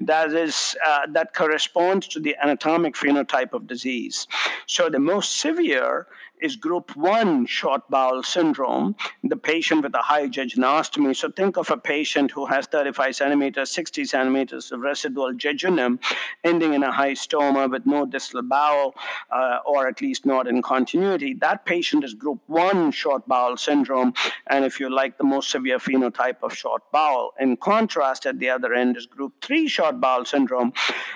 that 0.00 0.32
is 0.32 0.76
uh, 0.86 1.06
that 1.08 1.34
corresponds 1.34 2.08
to 2.08 2.20
the 2.20 2.36
anatomic 2.42 2.94
phenotype 2.94 3.52
of 3.52 3.66
disease. 3.66 4.26
So 4.66 4.88
the 4.88 4.98
most 4.98 5.38
severe 5.38 6.06
is 6.42 6.56
group 6.56 6.96
1 6.96 7.46
short 7.46 7.88
bowel 7.88 8.22
syndrome, 8.22 8.96
the 9.22 9.36
patient 9.36 9.82
with 9.82 9.94
a 9.94 10.02
high 10.02 10.28
jejunostomy. 10.28 11.14
So 11.16 11.30
think 11.30 11.56
of 11.56 11.70
a 11.70 11.76
patient 11.76 12.30
who 12.32 12.46
has 12.46 12.66
35 12.66 13.16
centimeters, 13.16 13.70
60 13.70 14.04
centimeters 14.04 14.72
of 14.72 14.80
residual 14.80 15.32
jejunum 15.32 15.98
ending 16.44 16.74
in 16.74 16.82
a 16.82 16.90
high 16.92 17.12
stoma 17.12 17.70
with 17.70 17.86
no 17.86 18.04
distal 18.06 18.42
bowel, 18.42 18.94
uh, 19.30 19.58
or 19.64 19.86
at 19.86 20.00
least 20.00 20.26
not 20.26 20.48
in 20.48 20.62
continuity. 20.62 21.34
That 21.34 21.64
patient 21.64 22.04
is 22.04 22.14
group 22.14 22.40
1 22.48 22.90
short 22.90 23.26
bowel 23.28 23.56
syndrome, 23.56 24.14
and 24.48 24.64
if 24.64 24.80
you 24.80 24.90
like, 24.90 25.18
the 25.18 25.24
most 25.24 25.50
severe 25.50 25.78
phenotype 25.78 26.42
of 26.42 26.56
short 26.56 26.82
bowel. 26.90 27.34
In 27.38 27.56
contrast, 27.56 28.26
at 28.26 28.38
the 28.38 28.50
other 28.50 28.74
end 28.74 28.96
is 28.96 29.06
group 29.06 29.32
3 29.42 29.68
short 29.68 30.00
bowel 30.00 30.24
syndrome, 30.24 30.72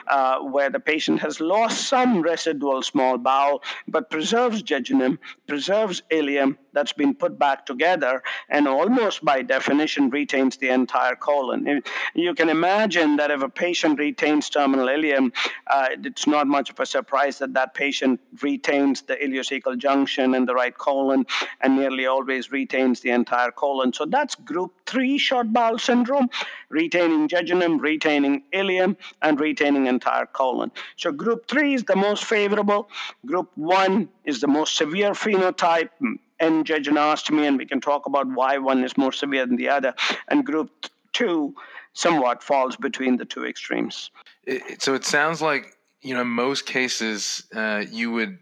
uh, 0.07 0.39
where 0.41 0.71
the 0.71 0.81
patient 0.81 1.21
has 1.21 1.41
lost 1.41 1.89
some 1.89 2.23
residual 2.23 2.83
small 2.83 3.19
bowel 3.19 3.63
but 3.89 4.11
preserves 4.11 4.63
jejunum 4.63 5.16
preserves 5.47 6.03
ileum 6.11 6.57
that's 6.73 6.93
been 6.93 7.15
put 7.15 7.39
back 7.39 7.65
together 7.67 8.23
and 8.49 8.69
almost 8.69 9.25
by 9.25 9.43
definition 9.43 10.11
retains 10.11 10.57
the 10.59 10.69
entire 10.69 11.17
colon. 11.17 11.83
You 12.15 12.35
can 12.35 12.49
imagine 12.49 13.17
that 13.17 13.31
if 13.31 13.43
a 13.43 13.49
patient 13.49 13.99
retains 13.99 14.51
terminal 14.51 14.87
ileum, 14.87 15.33
uh, 15.67 15.89
it's 16.05 16.27
not 16.27 16.47
much 16.47 16.71
of 16.71 16.81
a 16.81 16.87
surprise 16.87 17.39
that 17.39 17.55
that 17.55 17.75
patient 17.75 18.21
retains 18.43 19.03
the 19.03 19.17
ileocecal 19.17 19.79
junction 19.79 20.35
and 20.35 20.49
the 20.49 20.55
right 20.55 20.77
colon 20.77 21.27
and 21.61 21.77
nearly 21.77 22.07
always 22.07 22.51
retains 22.51 23.01
the 23.01 23.11
entire 23.11 23.51
colon. 23.51 23.93
So 23.93 24.05
that's 24.05 24.35
group 24.35 24.73
three 24.87 25.19
short 25.19 25.53
bowel 25.53 25.79
syndrome, 25.79 26.29
retaining 26.69 27.29
jejunum, 27.29 27.81
retaining 27.81 28.43
ileum, 28.53 28.97
and 29.23 29.41
retaining 29.41 29.87
entire 29.87 30.27
colon. 30.27 30.71
So 30.97 31.13
group 31.13 31.49
three 31.49 31.75
is 31.75 31.85
the 31.85 31.97
most 31.97 32.25
favorable. 32.25 32.89
Group 33.25 33.51
one 33.55 34.09
is 34.25 34.41
the 34.41 34.49
most 34.49 34.77
severe 34.77 35.06
phenotype 35.13 35.91
and 36.39 36.67
jejunostomy, 36.67 37.47
and 37.47 37.59
we 37.59 37.67
can 37.67 37.81
talk 37.81 38.07
about 38.07 38.27
why 38.27 38.59
one 38.59 38.85
is 38.85 38.97
more 38.97 39.13
severe 39.13 39.47
than 39.47 39.57
the 39.57 39.69
other. 39.69 39.95
And 40.29 40.45
group 40.45 40.71
two 41.13 41.55
somewhat 41.95 42.43
falls 42.43 42.77
between 42.77 43.17
the 43.17 43.25
two 43.25 43.45
extremes. 43.47 44.11
It, 44.45 44.83
so 44.83 44.95
it 44.95 45.05
sounds 45.05 45.41
like 45.41 45.77
you 46.03 46.15
know 46.15 46.21
in 46.23 46.29
most 46.29 46.67
cases 46.67 47.45
uh, 47.55 47.85
you 47.91 48.11
would 48.13 48.39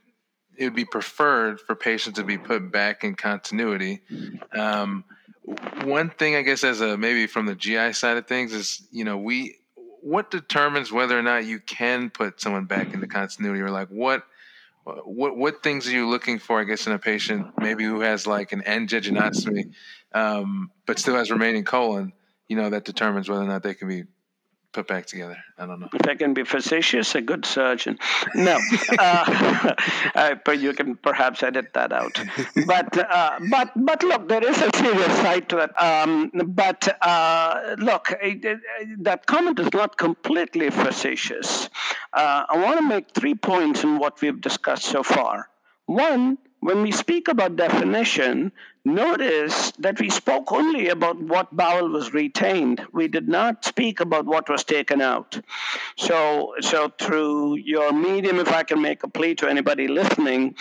it 0.57 0.65
would 0.65 0.75
be 0.75 0.85
preferred 0.85 1.61
for 1.61 1.75
patients 1.75 2.17
to 2.17 2.25
be 2.25 2.39
put 2.39 2.71
back 2.71 3.05
in 3.05 3.15
continuity. 3.15 4.03
Um, 4.53 5.05
one 5.85 6.11
thing 6.11 6.37
I 6.37 6.43
guess 6.43 6.65
as 6.65 6.81
a 6.81 6.97
maybe 6.97 7.27
from 7.27 7.47
the 7.47 7.55
GI 7.55 7.93
side 7.93 8.17
of 8.17 8.27
things 8.27 8.53
is 8.53 8.87
you 8.91 9.05
know 9.05 9.17
we 9.17 9.57
what 10.03 10.31
determines 10.31 10.93
whether 10.93 11.19
or 11.19 11.23
not 11.23 11.47
you 11.47 11.61
can 11.61 12.11
put 12.11 12.41
someone 12.41 12.67
back 12.67 12.93
into 12.93 13.07
continuity 13.07 13.63
or 13.63 13.71
like 13.71 13.89
what 13.89 14.25
what 14.85 15.37
what 15.37 15.63
things 15.63 15.89
are 15.89 15.93
you 15.93 16.09
looking 16.09 16.39
for? 16.39 16.61
I 16.61 16.65
guess 16.65 16.87
in 16.87 16.93
a 16.93 16.99
patient 16.99 17.47
maybe 17.59 17.85
who 17.85 18.01
has 18.01 18.27
like 18.27 18.53
an 18.53 18.63
end 18.63 18.91
jejunostomy, 18.91 19.73
um, 20.13 20.71
but 20.87 20.99
still 20.99 21.17
has 21.17 21.31
remaining 21.31 21.65
colon. 21.65 22.13
You 22.49 22.57
know 22.57 22.71
that 22.71 22.85
determines 22.85 23.29
whether 23.29 23.43
or 23.43 23.47
not 23.47 23.63
they 23.63 23.75
can 23.75 23.89
be 23.89 24.05
put 24.75 24.89
back 24.89 25.07
together. 25.07 25.39
I 25.57 25.67
don't 25.67 25.81
know. 25.81 25.89
If 25.95 26.07
I 26.07 26.17
can 26.17 26.35
be 26.35 26.45
facetious, 26.45 27.15
a 27.15 27.21
good 27.21 27.47
surgeon. 27.47 27.99
No, 28.35 28.59
uh, 28.99 29.75
uh, 30.15 30.35
but 30.45 30.59
you 30.59 30.75
can 30.75 30.97
perhaps 30.97 31.43
edit 31.43 31.73
that 31.75 31.93
out. 31.93 32.21
But 32.67 32.99
uh, 32.99 33.39
but 33.51 33.73
but 33.77 34.03
look, 34.03 34.29
there 34.29 34.45
is 34.45 34.61
a 34.61 34.71
serious 34.77 35.15
side 35.19 35.49
to 35.51 35.59
it. 35.59 35.83
Um, 35.83 36.31
but 36.35 36.99
uh, 37.01 37.77
look, 37.79 38.13
it, 38.21 38.45
it, 38.45 38.59
that 39.05 39.27
comment 39.27 39.59
is 39.61 39.73
not 39.73 39.97
completely 39.97 40.71
facetious. 40.71 41.71
Uh, 42.13 42.45
I 42.49 42.59
want 42.59 42.79
to 42.79 42.87
make 42.87 43.13
three 43.15 43.35
points 43.35 43.85
in 43.85 43.99
what 43.99 44.21
we've 44.21 44.41
discussed 44.41 44.85
so 44.85 45.03
far. 45.03 45.49
One, 45.87 46.39
when 46.65 46.81
we 46.81 46.93
speak 46.93 47.29
about 47.29 47.57
definition, 47.57 48.51
notice 48.87 49.73
that 49.73 50.01
we 50.01 50.09
spoke 50.09 50.51
only 50.51 50.89
about 50.89 51.21
what 51.21 51.55
bowel 51.55 51.91
was 51.91 52.15
retained. 52.15 52.81
We 52.91 53.07
did 53.07 53.29
not 53.29 53.67
speak 53.67 54.01
about 54.01 54.25
what 54.25 54.49
was 54.49 54.65
taken 54.65 55.03
out. 55.03 55.39
So, 55.99 56.55
so 56.63 56.91
through 56.99 57.57
your 57.57 57.93
medium, 57.93 58.39
if 58.39 58.49
I 58.49 58.63
can 58.63 58.81
make 58.81 59.03
a 59.03 59.09
plea 59.09 59.35
to 59.35 59.47
anybody 59.47 59.89
listening, 59.89 60.55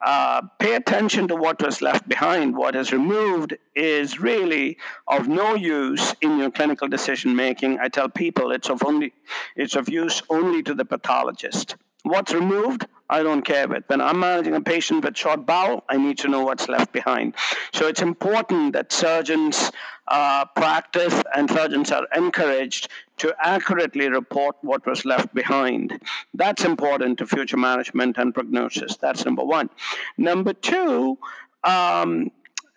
uh, 0.00 0.42
pay 0.60 0.76
attention 0.76 1.26
to 1.26 1.34
what 1.34 1.60
was 1.60 1.82
left 1.82 2.08
behind. 2.08 2.56
What 2.56 2.76
is 2.76 2.92
removed 2.92 3.56
is 3.74 4.20
really 4.20 4.78
of 5.08 5.26
no 5.26 5.56
use 5.56 6.14
in 6.20 6.38
your 6.38 6.52
clinical 6.52 6.86
decision 6.86 7.34
making. 7.34 7.80
I 7.80 7.88
tell 7.88 8.08
people 8.08 8.52
it's 8.52 8.70
of 8.70 8.84
only 8.84 9.12
it's 9.56 9.74
of 9.74 9.88
use 9.88 10.22
only 10.30 10.62
to 10.62 10.74
the 10.74 10.84
pathologist. 10.84 11.74
What's 12.04 12.32
removed 12.32 12.86
I 13.10 13.22
don't 13.22 13.42
care 13.42 13.66
but 13.66 13.84
When 13.88 14.00
I'm 14.00 14.20
managing 14.20 14.54
a 14.54 14.60
patient 14.60 15.04
with 15.04 15.16
short 15.16 15.46
bowel, 15.46 15.84
I 15.88 15.96
need 15.96 16.18
to 16.18 16.28
know 16.28 16.44
what's 16.44 16.68
left 16.68 16.92
behind. 16.92 17.34
So 17.72 17.86
it's 17.86 18.02
important 18.02 18.74
that 18.74 18.92
surgeons 18.92 19.70
uh, 20.08 20.44
practice 20.56 21.22
and 21.34 21.50
surgeons 21.50 21.90
are 21.92 22.06
encouraged 22.14 22.88
to 23.18 23.34
accurately 23.42 24.08
report 24.08 24.56
what 24.62 24.86
was 24.86 25.04
left 25.04 25.34
behind. 25.34 26.00
That's 26.34 26.64
important 26.64 27.18
to 27.18 27.26
future 27.26 27.56
management 27.56 28.16
and 28.18 28.34
prognosis. 28.34 28.96
That's 28.96 29.24
number 29.24 29.44
one. 29.44 29.70
Number 30.16 30.52
two, 30.52 31.18
um, 31.64 32.30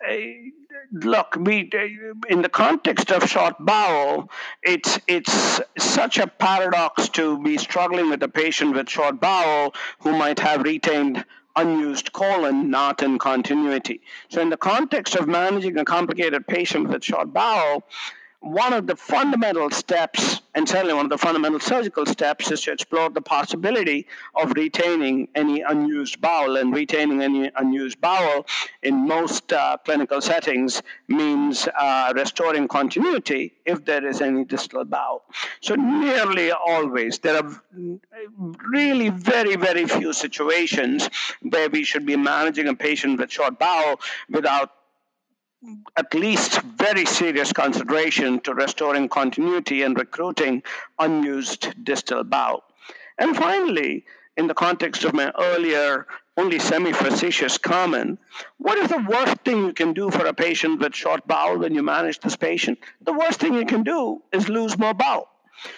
Uh, 0.06 0.14
look, 0.92 1.36
we 1.38 1.70
uh, 1.74 2.14
in 2.28 2.42
the 2.42 2.48
context 2.48 3.10
of 3.12 3.28
short 3.28 3.54
bowel, 3.60 4.30
it's 4.62 4.98
it's 5.06 5.60
such 5.78 6.18
a 6.18 6.26
paradox 6.26 7.08
to 7.10 7.42
be 7.42 7.56
struggling 7.58 8.10
with 8.10 8.22
a 8.22 8.28
patient 8.28 8.74
with 8.74 8.88
short 8.88 9.20
bowel 9.20 9.74
who 10.00 10.16
might 10.16 10.38
have 10.38 10.62
retained 10.62 11.24
unused 11.54 12.12
colon 12.12 12.70
not 12.70 13.02
in 13.02 13.18
continuity. 13.18 14.00
So 14.30 14.40
in 14.40 14.50
the 14.50 14.56
context 14.56 15.14
of 15.14 15.28
managing 15.28 15.76
a 15.78 15.84
complicated 15.84 16.46
patient 16.46 16.88
with 16.88 17.04
short 17.04 17.32
bowel, 17.32 17.84
one 18.42 18.72
of 18.72 18.88
the 18.88 18.96
fundamental 18.96 19.70
steps, 19.70 20.40
and 20.54 20.68
certainly 20.68 20.92
one 20.92 21.06
of 21.06 21.10
the 21.10 21.18
fundamental 21.18 21.60
surgical 21.60 22.04
steps, 22.04 22.50
is 22.50 22.60
to 22.62 22.72
explore 22.72 23.08
the 23.08 23.20
possibility 23.20 24.06
of 24.34 24.52
retaining 24.56 25.28
any 25.36 25.62
unused 25.62 26.20
bowel. 26.20 26.56
And 26.56 26.74
retaining 26.74 27.22
any 27.22 27.50
unused 27.56 28.00
bowel 28.00 28.46
in 28.82 29.06
most 29.06 29.52
uh, 29.52 29.76
clinical 29.84 30.20
settings 30.20 30.82
means 31.06 31.68
uh, 31.68 32.12
restoring 32.16 32.66
continuity 32.66 33.54
if 33.64 33.84
there 33.84 34.04
is 34.04 34.20
any 34.20 34.44
distal 34.44 34.84
bowel. 34.84 35.22
So, 35.60 35.76
nearly 35.76 36.50
always, 36.50 37.20
there 37.20 37.36
are 37.36 37.62
really 38.70 39.10
very, 39.10 39.54
very 39.54 39.86
few 39.86 40.12
situations 40.12 41.08
where 41.42 41.70
we 41.70 41.84
should 41.84 42.04
be 42.04 42.16
managing 42.16 42.66
a 42.66 42.74
patient 42.74 43.20
with 43.20 43.30
short 43.30 43.58
bowel 43.58 44.00
without 44.28 44.72
at 45.96 46.12
least 46.14 46.60
very 46.62 47.04
serious 47.04 47.52
consideration 47.52 48.40
to 48.40 48.54
restoring 48.54 49.08
continuity 49.08 49.82
and 49.82 49.96
recruiting 49.96 50.62
unused 50.98 51.84
distal 51.84 52.24
bowel. 52.24 52.64
And 53.18 53.36
finally, 53.36 54.04
in 54.36 54.46
the 54.46 54.54
context 54.54 55.04
of 55.04 55.14
my 55.14 55.30
earlier 55.38 56.06
only 56.36 56.58
semi 56.58 56.92
facetious 56.92 57.58
comment, 57.58 58.18
what 58.56 58.78
is 58.78 58.88
the 58.88 59.06
worst 59.08 59.36
thing 59.44 59.64
you 59.66 59.72
can 59.72 59.92
do 59.92 60.10
for 60.10 60.24
a 60.26 60.34
patient 60.34 60.80
with 60.80 60.94
short 60.94 61.26
bowel 61.26 61.58
when 61.58 61.74
you 61.74 61.82
manage 61.82 62.20
this 62.20 62.36
patient? 62.36 62.78
The 63.02 63.12
worst 63.12 63.38
thing 63.38 63.54
you 63.54 63.66
can 63.66 63.82
do 63.82 64.22
is 64.32 64.48
lose 64.48 64.78
more 64.78 64.94
bowel. 64.94 65.28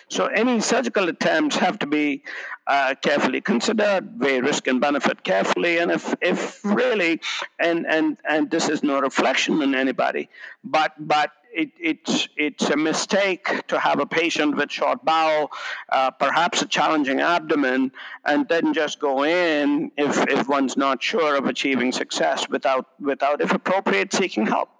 So 0.09 0.26
any 0.26 0.61
surgical 0.61 1.09
attempts 1.09 1.57
have 1.57 1.78
to 1.81 1.87
be 1.87 2.23
uh, 2.66 2.95
carefully 3.02 3.40
considered, 3.40 4.19
weigh 4.19 4.40
risk 4.40 4.66
and 4.66 4.81
benefit 4.81 5.23
carefully, 5.25 5.78
and 5.78 5.90
if, 5.90 6.14
if 6.23 6.64
really, 6.64 7.21
and, 7.59 7.87
and, 7.87 8.16
and 8.28 8.50
this 8.50 8.69
is 8.69 8.83
no 8.83 9.00
reflection 9.00 9.61
on 9.62 9.75
anybody, 9.75 10.28
but, 10.62 10.93
but 10.99 11.33
it, 11.52 11.71
it's, 11.78 12.28
it's 12.37 12.71
a 12.71 12.76
mistake 12.76 13.66
to 13.69 13.78
have 13.78 14.00
a 14.00 14.07
patient 14.07 14.57
with 14.57 14.73
short 14.73 15.04
bowel, 15.04 15.52
uh, 15.90 16.11
perhaps 16.11 16.62
a 16.62 16.66
challenging 16.66 17.21
abdomen, 17.21 17.93
and 18.25 18.49
then 18.49 18.75
just 18.75 18.99
go 18.99 19.25
in 19.25 19.93
if, 19.97 20.26
if 20.28 20.49
one's 20.49 20.76
not 20.76 21.02
sure 21.02 21.37
of 21.37 21.47
achieving 21.47 21.93
success 21.93 22.49
without, 22.49 22.88
without, 23.00 23.40
if 23.40 23.52
appropriate, 23.52 24.12
seeking 24.12 24.47
help. 24.47 24.71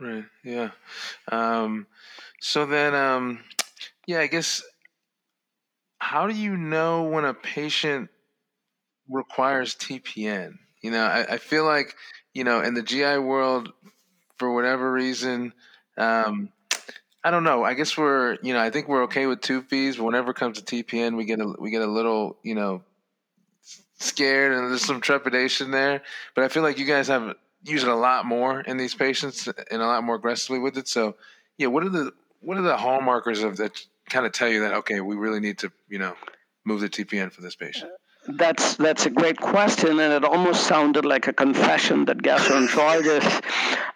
Right. 0.00 0.24
Yeah. 0.42 0.70
Um, 1.30 1.86
so 2.40 2.66
then, 2.66 2.94
um, 2.94 3.40
yeah, 4.06 4.20
I 4.20 4.26
guess 4.26 4.62
how 5.98 6.26
do 6.26 6.34
you 6.34 6.56
know 6.56 7.04
when 7.04 7.24
a 7.24 7.34
patient 7.34 8.10
requires 9.08 9.74
TPN? 9.74 10.58
You 10.82 10.90
know, 10.90 11.04
I, 11.04 11.34
I 11.34 11.38
feel 11.38 11.64
like, 11.64 11.94
you 12.32 12.44
know, 12.44 12.60
in 12.60 12.74
the 12.74 12.82
GI 12.82 13.18
world, 13.18 13.72
for 14.38 14.52
whatever 14.54 14.92
reason, 14.92 15.52
um, 15.96 16.50
I 17.24 17.30
don't 17.30 17.42
know. 17.42 17.64
I 17.64 17.74
guess 17.74 17.98
we're, 17.98 18.38
you 18.42 18.52
know, 18.52 18.60
I 18.60 18.70
think 18.70 18.86
we're 18.86 19.04
okay 19.04 19.26
with 19.26 19.40
two 19.40 19.62
fees, 19.62 19.96
but 19.96 20.04
whenever 20.04 20.30
it 20.30 20.36
comes 20.36 20.60
to 20.60 20.84
TPN, 20.84 21.16
we 21.16 21.24
get 21.24 21.40
a 21.40 21.54
we 21.58 21.72
get 21.72 21.82
a 21.82 21.86
little, 21.86 22.36
you 22.44 22.54
know, 22.54 22.82
scared 23.98 24.52
and 24.52 24.70
there's 24.70 24.84
some 24.84 25.00
trepidation 25.00 25.72
there. 25.72 26.02
But 26.36 26.44
I 26.44 26.48
feel 26.48 26.62
like 26.62 26.78
you 26.78 26.84
guys 26.84 27.08
have 27.08 27.34
used 27.64 27.84
it 27.84 27.90
a 27.90 27.96
lot 27.96 28.26
more 28.26 28.60
in 28.60 28.76
these 28.76 28.94
patients 28.94 29.48
and 29.48 29.82
a 29.82 29.86
lot 29.86 30.04
more 30.04 30.14
aggressively 30.14 30.60
with 30.60 30.78
it. 30.78 30.86
So, 30.86 31.16
yeah, 31.58 31.66
what 31.66 31.82
are 31.82 31.88
the 31.88 32.12
what 32.40 32.58
are 32.58 32.62
the 32.62 32.76
hallmarkers 32.76 33.42
of 33.42 33.56
that 33.56 33.72
kind 34.08 34.26
of 34.26 34.32
tell 34.32 34.48
you 34.48 34.60
that 34.60 34.74
okay, 34.74 35.00
we 35.00 35.16
really 35.16 35.40
need 35.40 35.58
to 35.58 35.72
you 35.88 35.98
know 35.98 36.14
move 36.64 36.80
the 36.80 36.88
TPN 36.88 37.32
for 37.32 37.40
this 37.42 37.56
patient? 37.56 37.90
That's 38.28 38.74
that's 38.74 39.06
a 39.06 39.10
great 39.10 39.38
question, 39.38 40.00
and 40.00 40.12
it 40.12 40.24
almost 40.24 40.66
sounded 40.66 41.04
like 41.04 41.28
a 41.28 41.32
confession 41.32 42.06
that 42.06 42.18
gastroenterologists, 42.18 43.42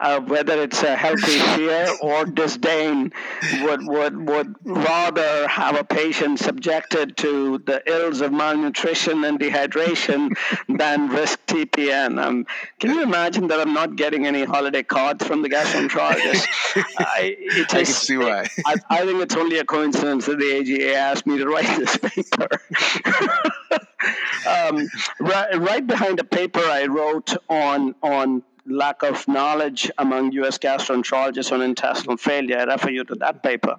uh, 0.01 0.21
whether 0.21 0.63
it's 0.63 0.83
a 0.83 0.97
healthy 0.97 1.39
fear 1.55 1.89
or 2.01 2.25
disdain, 2.25 3.13
would 3.63 3.87
would 3.87 4.29
would 4.29 4.55
rather 4.65 5.47
have 5.49 5.79
a 5.79 5.85
patient 5.85 6.39
subjected 6.39 7.17
to 7.19 7.59
the 7.59 7.83
ills 7.91 8.21
of 8.21 8.33
malnutrition 8.33 9.25
and 9.25 9.39
dehydration 9.39 10.37
than 10.69 11.09
risk 11.09 11.39
TPN. 11.47 12.23
Um, 12.23 12.47
can 12.79 12.95
you 12.95 13.03
imagine 13.03 13.49
that 13.49 13.61
I'm 13.61 13.75
not 13.75 13.97
getting 13.97 14.27
any 14.27 14.45
holiday 14.45 14.83
cards 14.83 15.25
from 15.27 15.43
the 15.43 15.51
gastroenterologist? 15.51 16.47
I, 16.99 17.37
I 17.53 17.65
can 17.69 17.85
see 17.85 18.17
why. 18.17 18.47
I, 18.67 18.77
I 18.89 19.05
think 19.05 19.23
it's 19.23 19.37
only 19.37 19.59
a 19.59 19.65
coincidence 19.65 20.27
that 20.27 20.39
the 20.39 20.57
AGA 20.59 20.95
asked 20.95 21.27
me 21.27 21.39
to 21.39 21.47
write 21.47 21.79
this 21.79 21.97
paper 21.97 22.49
um, 24.47 24.89
right, 25.21 25.59
right 25.59 25.87
behind 25.87 26.21
a 26.21 26.25
paper 26.25 26.61
I 26.61 26.87
wrote 26.87 27.37
on 27.49 27.95
on 28.03 28.43
lack 28.67 29.03
of 29.03 29.27
knowledge 29.27 29.91
among 29.99 30.33
U.S. 30.33 30.59
gastroenterologists 30.59 31.53
on 31.53 31.63
intestinal 31.63 32.17
failure. 32.17 32.59
I 32.59 32.65
refer 32.65 32.91
you 32.91 33.05
to 33.05 33.15
that 33.17 33.43
paper. 33.43 33.77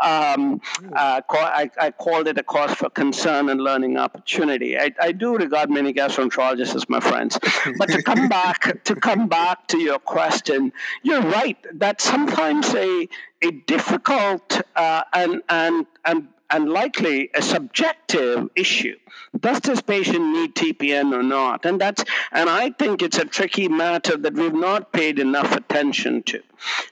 Um, 0.00 0.60
uh, 0.94 1.20
I, 1.30 1.70
I, 1.80 1.90
called 1.90 2.28
it 2.28 2.38
a 2.38 2.42
cause 2.42 2.72
for 2.74 2.90
concern 2.90 3.48
and 3.48 3.60
learning 3.60 3.96
opportunity. 3.96 4.78
I, 4.78 4.92
I 5.00 5.12
do 5.12 5.36
regard 5.36 5.70
many 5.70 5.92
gastroenterologists 5.92 6.74
as 6.76 6.88
my 6.88 7.00
friends. 7.00 7.38
But 7.78 7.88
to 7.90 8.02
come 8.02 8.28
back 8.38 8.84
to 8.84 8.94
come 8.94 9.28
back 9.28 9.66
to 9.68 9.78
your 9.78 9.98
question, 9.98 10.72
you're 11.02 11.22
right 11.22 11.58
that 11.74 12.00
sometimes 12.00 12.74
a 12.74 13.08
a 13.42 13.50
difficult 13.50 14.60
uh, 14.76 15.02
and 15.12 15.42
and 15.48 15.86
and 16.04 16.28
and 16.50 16.68
likely 16.68 17.30
a 17.34 17.42
subjective 17.42 18.48
issue. 18.54 18.96
Does 19.38 19.60
this 19.60 19.80
patient 19.80 20.24
need 20.32 20.54
TPN 20.54 21.12
or 21.12 21.22
not? 21.22 21.64
And 21.64 21.80
that's 21.80 22.04
and 22.32 22.48
I 22.48 22.70
think 22.70 23.02
it's 23.02 23.18
a 23.18 23.24
tricky 23.24 23.68
matter 23.68 24.16
that 24.16 24.34
we've 24.34 24.54
not 24.54 24.92
paid 24.92 25.18
enough 25.18 25.52
attention 25.52 26.22
to. 26.24 26.42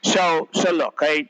So 0.03 0.49
so 0.53 0.71
look, 0.71 0.99
I, 1.01 1.27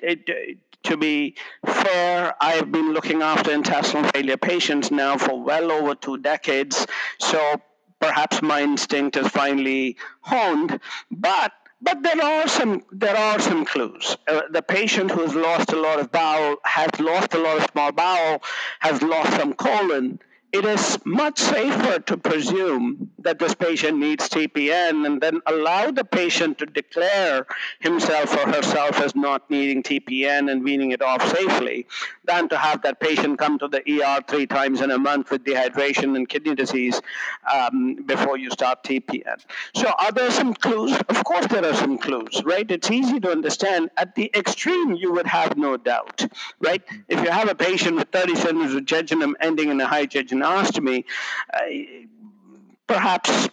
to 0.83 0.97
be 0.97 1.35
fair, 1.65 2.35
I've 2.41 2.71
been 2.71 2.93
looking 2.93 3.21
after 3.21 3.51
intestinal 3.51 4.09
failure 4.11 4.37
patients 4.37 4.91
now 4.91 5.17
for 5.17 5.41
well 5.41 5.71
over 5.71 5.95
two 5.95 6.17
decades. 6.17 6.87
So 7.19 7.61
perhaps 7.99 8.41
my 8.41 8.61
instinct 8.61 9.17
is 9.17 9.27
finally 9.27 9.97
honed, 10.21 10.79
but 11.11 11.51
but 11.81 12.01
there 12.01 12.21
are 12.21 12.47
some 12.47 12.83
there 12.91 13.15
are 13.15 13.39
some 13.39 13.65
clues. 13.65 14.17
Uh, 14.27 14.41
the 14.51 14.61
patient 14.61 15.11
who 15.11 15.21
has 15.21 15.35
lost 15.35 15.71
a 15.73 15.79
lot 15.79 15.99
of 15.99 16.11
bowel 16.11 16.57
has 16.63 16.89
lost 16.99 17.33
a 17.33 17.37
lot 17.37 17.57
of 17.57 17.69
small 17.71 17.91
bowel, 17.91 18.41
has 18.79 19.01
lost 19.01 19.31
some 19.37 19.53
colon. 19.53 20.19
It 20.53 20.63
is 20.63 20.97
much 21.05 21.39
safer 21.39 21.99
to 21.99 22.17
presume 22.17 23.11
that 23.19 23.37
this 23.37 23.53
patient 23.53 23.97
needs 23.97 24.29
TPN 24.29 25.05
and 25.05 25.19
then 25.19 25.41
allow 25.45 25.91
the 25.91 26.05
patient 26.05 26.57
to 26.59 26.65
declare 26.65 27.45
himself 27.79 28.33
or 28.33 28.49
herself 28.49 29.01
as 29.01 29.13
not 29.13 29.49
needing 29.51 29.83
TPN 29.83 30.49
and 30.49 30.63
weaning 30.63 30.91
it 30.91 31.01
off 31.01 31.21
safely 31.35 31.85
than 32.23 32.47
to 32.47 32.57
have 32.57 32.81
that 32.83 33.01
patient 33.01 33.37
come 33.37 33.59
to 33.59 33.67
the 33.67 33.81
ER 33.91 34.21
three 34.25 34.47
times 34.47 34.79
in 34.79 34.89
a 34.91 34.97
month 34.97 35.31
with 35.31 35.43
dehydration 35.43 36.15
and 36.15 36.29
kidney 36.29 36.55
disease 36.55 37.01
um, 37.53 37.95
before 38.05 38.37
you 38.37 38.49
start 38.49 38.83
TPN. 38.85 39.43
So, 39.75 39.91
are 39.99 40.13
there 40.13 40.31
some 40.31 40.53
clues? 40.53 40.97
Of 41.09 41.25
course, 41.25 41.47
there 41.47 41.65
are 41.65 41.73
some 41.73 41.97
clues, 41.97 42.41
right? 42.45 42.69
It's 42.71 42.89
easy 42.89 43.19
to 43.19 43.31
understand. 43.31 43.89
At 43.97 44.15
the 44.15 44.31
extreme, 44.33 44.93
you 44.93 45.11
would 45.11 45.27
have 45.27 45.57
no 45.57 45.75
doubt, 45.75 46.25
right? 46.61 46.81
If 47.09 47.21
you 47.21 47.31
have 47.31 47.49
a 47.49 47.55
patient 47.55 47.97
with 47.97 48.09
30 48.11 48.35
centimeters 48.35 48.75
of 48.75 48.85
jejunum 48.85 49.33
ending 49.41 49.69
in 49.69 49.81
a 49.81 49.85
high 49.85 50.05
jejunostomy, 50.05 50.36
uh, 50.43 51.59
perhaps 52.87 53.49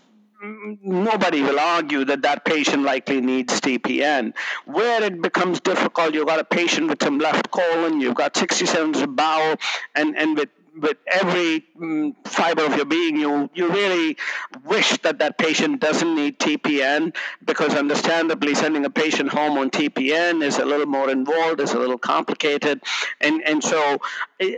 nobody 0.82 1.42
will 1.42 1.58
argue 1.58 2.04
that 2.04 2.22
that 2.22 2.44
patient 2.44 2.82
likely 2.82 3.20
needs 3.20 3.60
TPN. 3.60 4.34
Where 4.66 5.02
it 5.02 5.22
becomes 5.22 5.60
difficult, 5.60 6.14
you've 6.14 6.26
got 6.26 6.40
a 6.40 6.44
patient 6.44 6.88
with 6.88 7.02
some 7.02 7.18
left 7.18 7.50
colon, 7.50 8.00
you've 8.00 8.14
got 8.14 8.36
60 8.36 8.66
centimeters 8.66 9.02
of 9.02 9.16
bowel, 9.16 9.56
and, 9.94 10.16
and 10.16 10.36
with 10.36 10.50
with 10.80 10.96
every 11.06 11.64
mm, 11.78 12.14
fiber 12.26 12.64
of 12.64 12.76
your 12.76 12.84
being, 12.84 13.16
you 13.16 13.48
you 13.54 13.68
really 13.68 14.16
wish 14.64 14.98
that 14.98 15.18
that 15.18 15.38
patient 15.38 15.80
doesn't 15.80 16.14
need 16.14 16.38
TPN 16.38 17.14
because, 17.44 17.74
understandably, 17.74 18.54
sending 18.54 18.84
a 18.84 18.90
patient 18.90 19.30
home 19.30 19.56
on 19.56 19.70
TPN 19.70 20.42
is 20.42 20.58
a 20.58 20.64
little 20.64 20.86
more 20.86 21.10
involved, 21.10 21.60
is 21.60 21.72
a 21.72 21.78
little 21.78 21.98
complicated, 21.98 22.80
and 23.20 23.42
and 23.42 23.62
so 23.62 23.98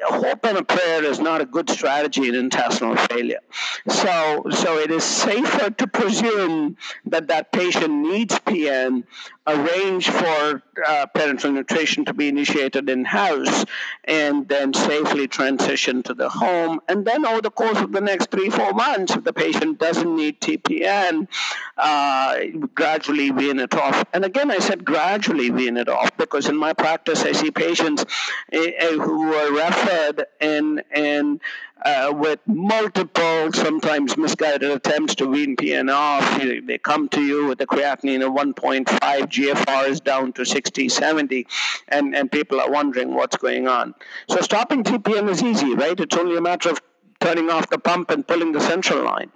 hope 0.05 0.45
and 0.45 0.59
a 0.59 0.65
prayer 0.65 1.05
is 1.05 1.21
not 1.21 1.41
a 1.41 1.47
good 1.47 1.69
strategy 1.71 2.29
in 2.29 2.35
intestinal 2.35 2.97
failure. 2.97 3.41
So 3.89 4.47
so 4.51 4.79
it 4.79 4.91
is 4.91 5.05
safer 5.05 5.71
to 5.71 5.87
presume 5.87 6.77
that 7.07 7.29
that 7.29 7.53
patient 7.53 7.93
needs 7.93 8.39
PN 8.41 9.05
arrange 9.47 10.11
for 10.11 10.63
uh, 10.87 11.07
parenteral 11.15 11.55
nutrition 11.55 12.05
to 12.05 12.13
be 12.13 12.29
initiated 12.29 12.89
in 12.91 13.05
house 13.05 13.65
and 14.05 14.49
then 14.49 14.75
safely 14.75 15.29
transition 15.29 16.03
to 16.03 16.15
the 16.15 16.29
home. 16.29 16.81
And 16.89 17.07
then 17.07 17.25
over 17.25 17.41
the 17.41 17.51
course 17.51 17.79
of 17.79 17.93
the 17.93 18.01
next 18.01 18.31
three, 18.31 18.51
four 18.51 18.73
months, 18.73 19.15
if 19.15 19.23
the 19.23 19.33
patient 19.33 19.79
doesn't 19.79 20.17
need 20.17 20.41
TPN, 20.41 21.29
uh, 21.77 22.39
gradually 22.75 23.31
wean 23.31 23.61
it 23.61 23.75
off. 23.75 24.05
And 24.13 24.25
again, 24.25 24.51
I 24.51 24.59
said 24.59 24.85
gradually 24.85 25.51
wean 25.51 25.77
it 25.77 25.89
off 25.89 26.11
because 26.17 26.49
in 26.49 26.57
my 26.57 26.73
practice, 26.73 27.23
I 27.23 27.33
see 27.33 27.51
patients 27.51 28.05
uh, 28.53 28.59
who 28.59 29.33
are 29.33 29.53
referred 29.77 30.27
and, 30.41 30.83
and 30.91 31.41
uh, 31.85 32.13
with 32.15 32.41
multiple, 32.47 33.53
sometimes 33.53 34.17
misguided 34.17 34.71
attempts 34.71 35.15
to 35.17 35.27
wean 35.27 35.57
PN 35.57 35.93
off. 35.93 36.41
They 36.41 36.79
come 36.79 37.09
to 37.11 37.23
you 37.23 37.47
with 37.47 37.61
a 37.61 37.67
creatinine 37.67 38.27
of 38.27 38.33
1.5, 38.33 38.87
GFR 38.87 39.89
is 39.89 40.01
down 40.01 40.33
to 40.35 40.45
60, 40.45 40.89
70, 40.89 41.47
and, 41.89 42.15
and 42.15 42.31
people 42.33 42.61
are 42.61 42.71
wondering 42.71 43.15
what's 43.15 43.37
going 43.37 43.69
on. 43.69 43.95
So 44.29 44.41
stopping 44.41 44.85
TPN 44.85 45.29
is 45.29 45.43
easy, 45.43 45.75
right? 45.75 45.99
It's 45.99 46.17
only 46.17 46.37
a 46.37 46.41
matter 46.41 46.71
of 46.71 46.81
turning 47.21 47.51
off 47.51 47.71
the 47.71 47.79
pump 47.79 48.11
and 48.11 48.27
pulling 48.27 48.53
the 48.53 48.61
central 48.61 49.05
line. 49.05 49.31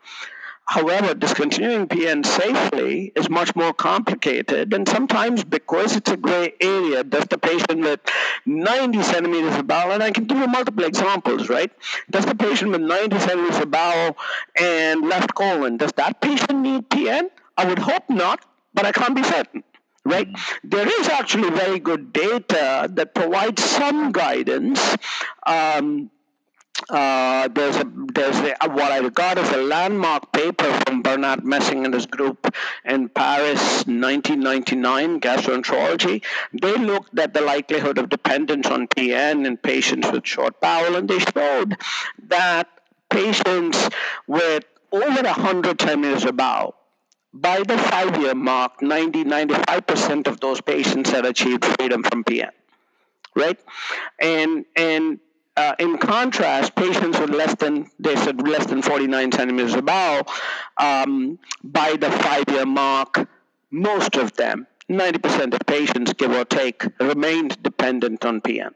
However, 0.71 1.15
discontinuing 1.15 1.89
PN 1.89 2.25
safely 2.25 3.11
is 3.17 3.29
much 3.29 3.57
more 3.57 3.75
complicated, 3.75 4.73
and 4.73 4.89
sometimes 4.89 5.43
because 5.43 5.97
it's 5.97 6.13
a 6.13 6.17
gray 6.17 6.55
area, 6.61 7.03
does 7.03 7.25
the 7.25 7.39
patient 7.39 7.81
with 7.81 7.99
90 8.47 9.03
centimeters 9.03 9.57
of 9.57 9.67
bowel, 9.67 9.91
and 9.91 10.01
I 10.01 10.13
can 10.13 10.27
give 10.27 10.39
you 10.39 10.47
multiple 10.47 10.85
examples, 10.85 11.49
right? 11.49 11.73
Does 12.09 12.25
the 12.25 12.37
patient 12.37 12.71
with 12.71 12.83
90 12.83 13.19
centimeters 13.19 13.59
of 13.59 13.73
bowel 13.73 14.17
and 14.55 15.09
left 15.09 15.35
colon, 15.35 15.77
does 15.77 15.91
that 15.97 16.21
patient 16.21 16.61
need 16.61 16.89
PN? 16.89 17.31
I 17.59 17.65
would 17.65 17.81
hope 17.81 18.09
not, 18.09 18.45
but 18.73 18.87
I 18.87 18.93
can't 18.93 19.17
be 19.17 19.25
certain 19.25 19.65
right? 20.05 20.29
There 20.65 20.89
is 21.01 21.09
actually 21.09 21.51
very 21.51 21.79
good 21.79 22.13
data 22.13 22.89
that 22.91 23.15
provides 23.15 23.63
some 23.63 24.13
guidance. 24.13 24.97
Um, 25.47 26.11
uh, 26.89 27.49
there's 27.49 27.77
a 27.77 27.85
there's 28.15 28.37
a, 28.37 28.69
what 28.71 28.93
I 28.93 28.99
regard 28.99 29.39
as 29.39 29.51
a 29.53 29.59
landmark 29.63 30.33
paper 30.33 30.73
from 30.87 31.03
Bernard 31.03 31.45
Messing 31.45 31.85
and 31.85 31.93
his 31.93 32.07
group 32.07 32.55
in 32.85 33.09
Paris, 33.09 33.61
1999, 33.87 35.21
gastroenterology. 35.21 36.23
They 36.53 36.77
looked 36.77 37.19
at 37.19 37.35
the 37.35 37.41
likelihood 37.43 37.99
of 37.99 38.09
dependence 38.09 38.67
on 38.67 38.89
PN 38.89 39.47
in 39.47 39.57
patients 39.57 40.11
with 40.11 40.27
short 40.27 40.61
bowel, 40.61 40.97
and 40.97 41.09
they 41.09 41.19
showed 41.19 41.77
that 42.29 42.69
patients 43.11 43.91
with 44.27 44.65
over 44.93 45.23
100 45.23 45.81
centimeters 45.81 46.25
of 46.25 46.37
bowel 46.37 46.75
by 47.33 47.63
the 47.63 47.79
five 47.79 48.17
year 48.21 48.35
mark, 48.35 48.83
90 48.83 49.25
95% 49.25 50.27
of 50.27 50.41
those 50.41 50.61
patients 50.61 51.11
had 51.11 51.25
achieved 51.25 51.65
freedom 51.65 52.03
from 52.03 52.25
PN. 52.25 52.51
Right? 53.37 53.59
And 54.19 54.65
and 54.75 55.21
uh, 55.57 55.75
in 55.79 55.99
contrast, 55.99 56.75
patients 56.75 57.19
with 57.19 57.31
less 57.31 57.55
than 57.57 57.91
they 57.99 58.17
said 58.17 58.47
less 58.47 58.67
than 58.67 58.83
49 58.83 59.33
centimeters 59.33 59.75
of 59.75 59.85
bowel, 59.85 60.27
um, 60.79 61.39
by 61.63 61.97
the 61.97 62.11
five-year 62.11 62.67
mark, 62.67 63.29
most 63.71 64.17
of 64.17 64.33
them, 64.35 64.67
90% 64.89 65.55
of 65.55 65.61
patients, 65.67 66.13
give 66.15 66.33
or 66.33 66.45
take, 66.45 66.85
remained 66.99 67.63
dependent 67.63 68.25
on 68.25 68.41
PN. 68.41 68.73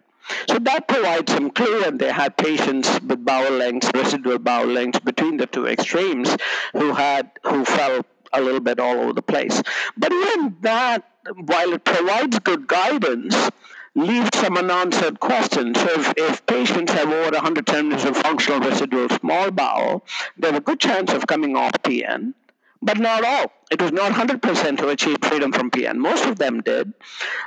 So 0.48 0.58
that 0.58 0.88
provides 0.88 1.32
some 1.32 1.50
clue, 1.50 1.84
and 1.84 1.98
they 1.98 2.10
had 2.10 2.37
patients 2.37 2.88
with 3.00 3.24
bowel 3.24 3.52
lengths, 3.52 3.90
residual 3.94 4.38
bowel 4.38 4.66
lengths 4.66 5.00
between 5.00 5.37
the 5.37 5.46
two 5.46 5.66
extremes, 5.66 6.34
who 6.72 6.94
had 6.94 7.30
who 7.42 7.64
fell 7.64 8.04
a 8.32 8.40
little 8.40 8.60
bit 8.60 8.80
all 8.80 8.98
over 8.98 9.12
the 9.12 9.22
place. 9.22 9.62
But 9.96 10.12
even 10.12 10.56
that, 10.62 11.04
while 11.44 11.72
it 11.74 11.84
provides 11.84 12.38
good 12.38 12.66
guidance, 12.66 13.50
leave 13.94 14.28
some 14.35 14.57
unanswered 14.57 15.20
questions. 15.20 15.78
So 15.78 15.88
if, 16.00 16.14
if 16.16 16.46
patients 16.46 16.92
have 16.92 17.09
over 17.09 17.30
100 17.30 17.68
centimeters 17.68 18.04
of 18.04 18.16
functional 18.16 18.61
residual 18.61 19.09
small 19.09 19.50
bowel, 19.50 20.04
they 20.37 20.48
have 20.48 20.57
a 20.57 20.61
good 20.61 20.80
chance 20.80 21.12
of 21.12 21.26
coming 21.26 21.57
off 21.57 21.72
PN, 21.83 22.35
but 22.83 22.98
not 22.98 23.24
all. 23.24 23.52
It 23.70 23.80
was 23.80 23.92
not 23.92 24.12
100% 24.12 24.80
who 24.80 24.88
achieved 24.88 25.24
freedom 25.24 25.52
from 25.52 25.70
PN. 25.70 25.96
Most 25.96 26.26
of 26.26 26.38
them 26.38 26.61
did. 26.61 26.92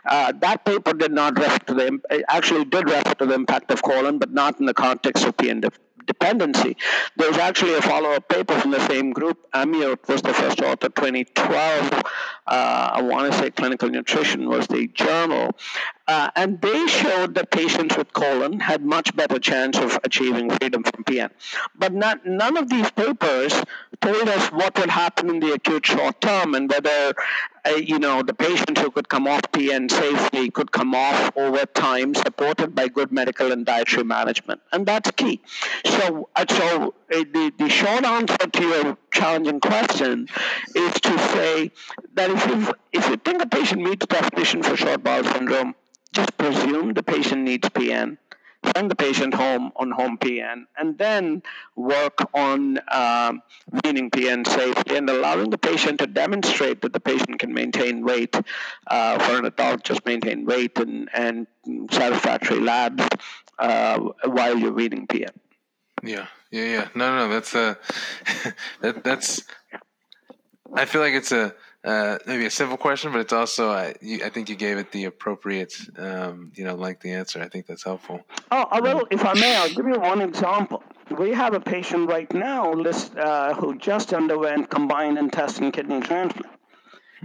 Uh, 0.06 0.34
that 0.40 0.66
paper 0.66 0.94
did 0.94 1.12
not 1.12 1.38
refer 1.38 1.58
to 1.60 1.74
the, 1.74 2.24
actually 2.30 2.66
did 2.66 2.90
refer 2.90 3.14
to 3.16 3.26
the 3.26 3.34
impact 3.34 3.72
of 3.72 3.84
colon, 3.84 4.18
but 4.18 4.32
not 4.32 4.60
in 4.60 4.66
the 4.66 4.74
context 4.74 5.26
of 5.26 5.36
PN 5.38 5.70
dependency. 6.08 6.76
There 7.18 7.30
was 7.30 7.38
actually 7.38 7.76
a 7.76 7.82
follow-up 7.82 8.28
paper 8.30 8.60
from 8.60 8.72
the 8.72 8.86
same 8.88 9.12
group. 9.12 9.38
Amiot 9.54 10.08
was 10.08 10.22
the 10.22 10.34
first 10.34 10.62
author, 10.62 10.90
2012. 10.90 12.04
Uh, 12.48 12.92
I 12.94 13.02
want 13.02 13.32
to 13.32 13.38
say 13.38 13.52
Clinical 13.52 13.90
Nutrition 13.90 14.48
was 14.48 14.68
the 14.68 14.88
journal. 14.88 15.56
Uh, 16.08 16.32
and 16.38 16.62
they 16.62 16.88
showed 16.88 17.36
that 17.36 17.52
patients 17.52 17.98
with 17.98 18.14
colon 18.14 18.62
had 18.62 18.82
much 18.86 19.14
better 19.14 19.40
chance 19.40 19.78
of 19.78 20.00
achieving 20.06 20.50
freedom 20.50 20.82
from 20.84 21.04
PN. 21.04 21.30
But 21.78 21.94
not, 21.94 22.26
none 22.26 22.56
of 22.56 22.70
these 22.70 22.90
papers 22.92 23.54
told 24.00 24.30
us 24.30 24.48
what 24.54 24.80
would 24.80 24.90
happen 24.90 25.30
in 25.30 25.42
the 25.42 25.54
acute 25.54 25.86
short 25.86 26.22
term 26.22 26.56
and 26.56 26.70
whether 26.70 27.14
uh, 27.68 27.76
you 27.76 28.00
know, 28.00 28.22
the 28.24 28.34
patients 28.34 28.80
who 28.80 28.92
could 28.92 29.10
come 29.10 29.28
off 29.28 29.42
PN 29.52 29.92
safely 29.92 30.50
could 30.50 30.72
come 30.72 30.96
off 30.96 31.36
over 31.36 31.66
time, 31.66 32.14
supported 32.16 32.74
by 32.74 32.88
good 32.88 33.12
medical 33.12 33.52
and 33.52 33.66
dietary 33.66 34.04
management, 34.04 34.62
and 34.72 34.86
that's 34.86 35.12
key. 35.12 35.42
So, 35.86 36.30
so 36.50 36.94
the, 37.10 37.52
the 37.58 37.70
short 37.70 38.06
answer 38.06 38.38
to 38.38 38.64
your 38.64 38.98
challenging 39.12 39.60
question 39.60 40.28
is 40.76 40.94
to 40.94 41.18
say 41.30 41.72
that 42.14 42.30
if 42.38 42.48
you 42.48 42.74
if 42.94 43.10
you 43.10 43.18
think 43.18 43.42
a 43.42 43.48
patient 43.48 43.82
meets 43.82 44.06
definition 44.06 44.64
for 44.64 44.78
short 44.78 45.04
bowel 45.04 45.24
syndrome, 45.24 45.76
just 46.14 46.38
presume 46.38 46.94
the 46.94 47.04
patient 47.04 47.42
needs 47.42 47.68
PN 47.70 48.18
send 48.76 48.92
the 48.92 48.96
patient 48.96 49.34
home 49.34 49.72
on 49.76 49.92
home 49.92 50.18
PN, 50.18 50.66
and 50.78 50.98
then 50.98 51.44
work 51.76 52.18
on 52.34 52.80
um, 52.92 53.42
weaning 53.84 54.10
PN 54.10 54.48
safely 54.48 54.98
and 54.98 55.10
allowing 55.10 55.50
the 55.50 55.58
patient 55.58 56.00
to 56.00 56.08
demonstrate 56.08 56.82
that 56.82 56.94
the 56.94 57.00
patient 57.00 57.40
can 57.40 57.54
maintain 57.54 58.04
weight 58.04 58.36
uh, 58.88 59.20
for 59.20 59.38
an 59.38 59.46
adult, 59.46 59.84
just 59.84 60.06
maintain 60.06 60.46
weight 60.46 60.78
and, 60.80 61.10
and 61.14 61.48
satisfactory 61.92 62.60
labs 62.60 63.04
uh, 63.60 64.00
while 64.26 64.58
you're 64.58 64.74
weaning 64.74 65.08
PN. 65.08 65.32
Yeah, 66.04 66.28
yeah, 66.52 66.66
yeah. 66.66 66.88
No, 66.96 67.16
no, 67.16 67.30
that's 67.30 67.56
uh, 67.56 67.76
that 68.82 69.04
that's. 69.04 69.44
I 70.74 70.86
feel 70.86 71.02
like 71.02 71.14
it's 71.14 71.32
a 71.32 71.56
uh, 71.84 72.18
maybe 72.26 72.46
a 72.46 72.52
simple 72.52 72.78
question, 72.78 73.12
but 73.12 73.22
it's 73.22 73.34
also 73.34 73.70
I, 73.70 73.96
you, 74.02 74.24
I 74.26 74.30
think 74.30 74.50
you 74.50 74.56
gave 74.56 74.78
it 74.78 74.92
the 74.92 75.06
appropriate, 75.06 75.74
um, 75.98 76.52
you 76.56 76.64
know, 76.64 76.76
like 76.76 77.02
the 77.02 77.14
answer. 77.14 77.42
I 77.42 77.48
think 77.48 77.68
that's 77.68 77.84
helpful. 77.84 78.26
Oh, 78.52 79.06
if 79.12 79.24
I 79.24 79.34
may, 79.36 79.56
I'll 79.56 79.70
give 79.70 79.88
you 79.88 80.00
one 80.00 80.22
example. 80.22 80.84
We 81.18 81.32
have 81.32 81.54
a 81.54 81.60
patient 81.60 82.10
right 82.10 82.32
now 82.34 82.74
list, 82.74 83.16
uh, 83.16 83.54
who 83.54 83.78
just 83.78 84.14
underwent 84.14 84.70
combined 84.70 85.18
intestine 85.18 85.72
kidney 85.72 86.02
transplant. 86.02 86.52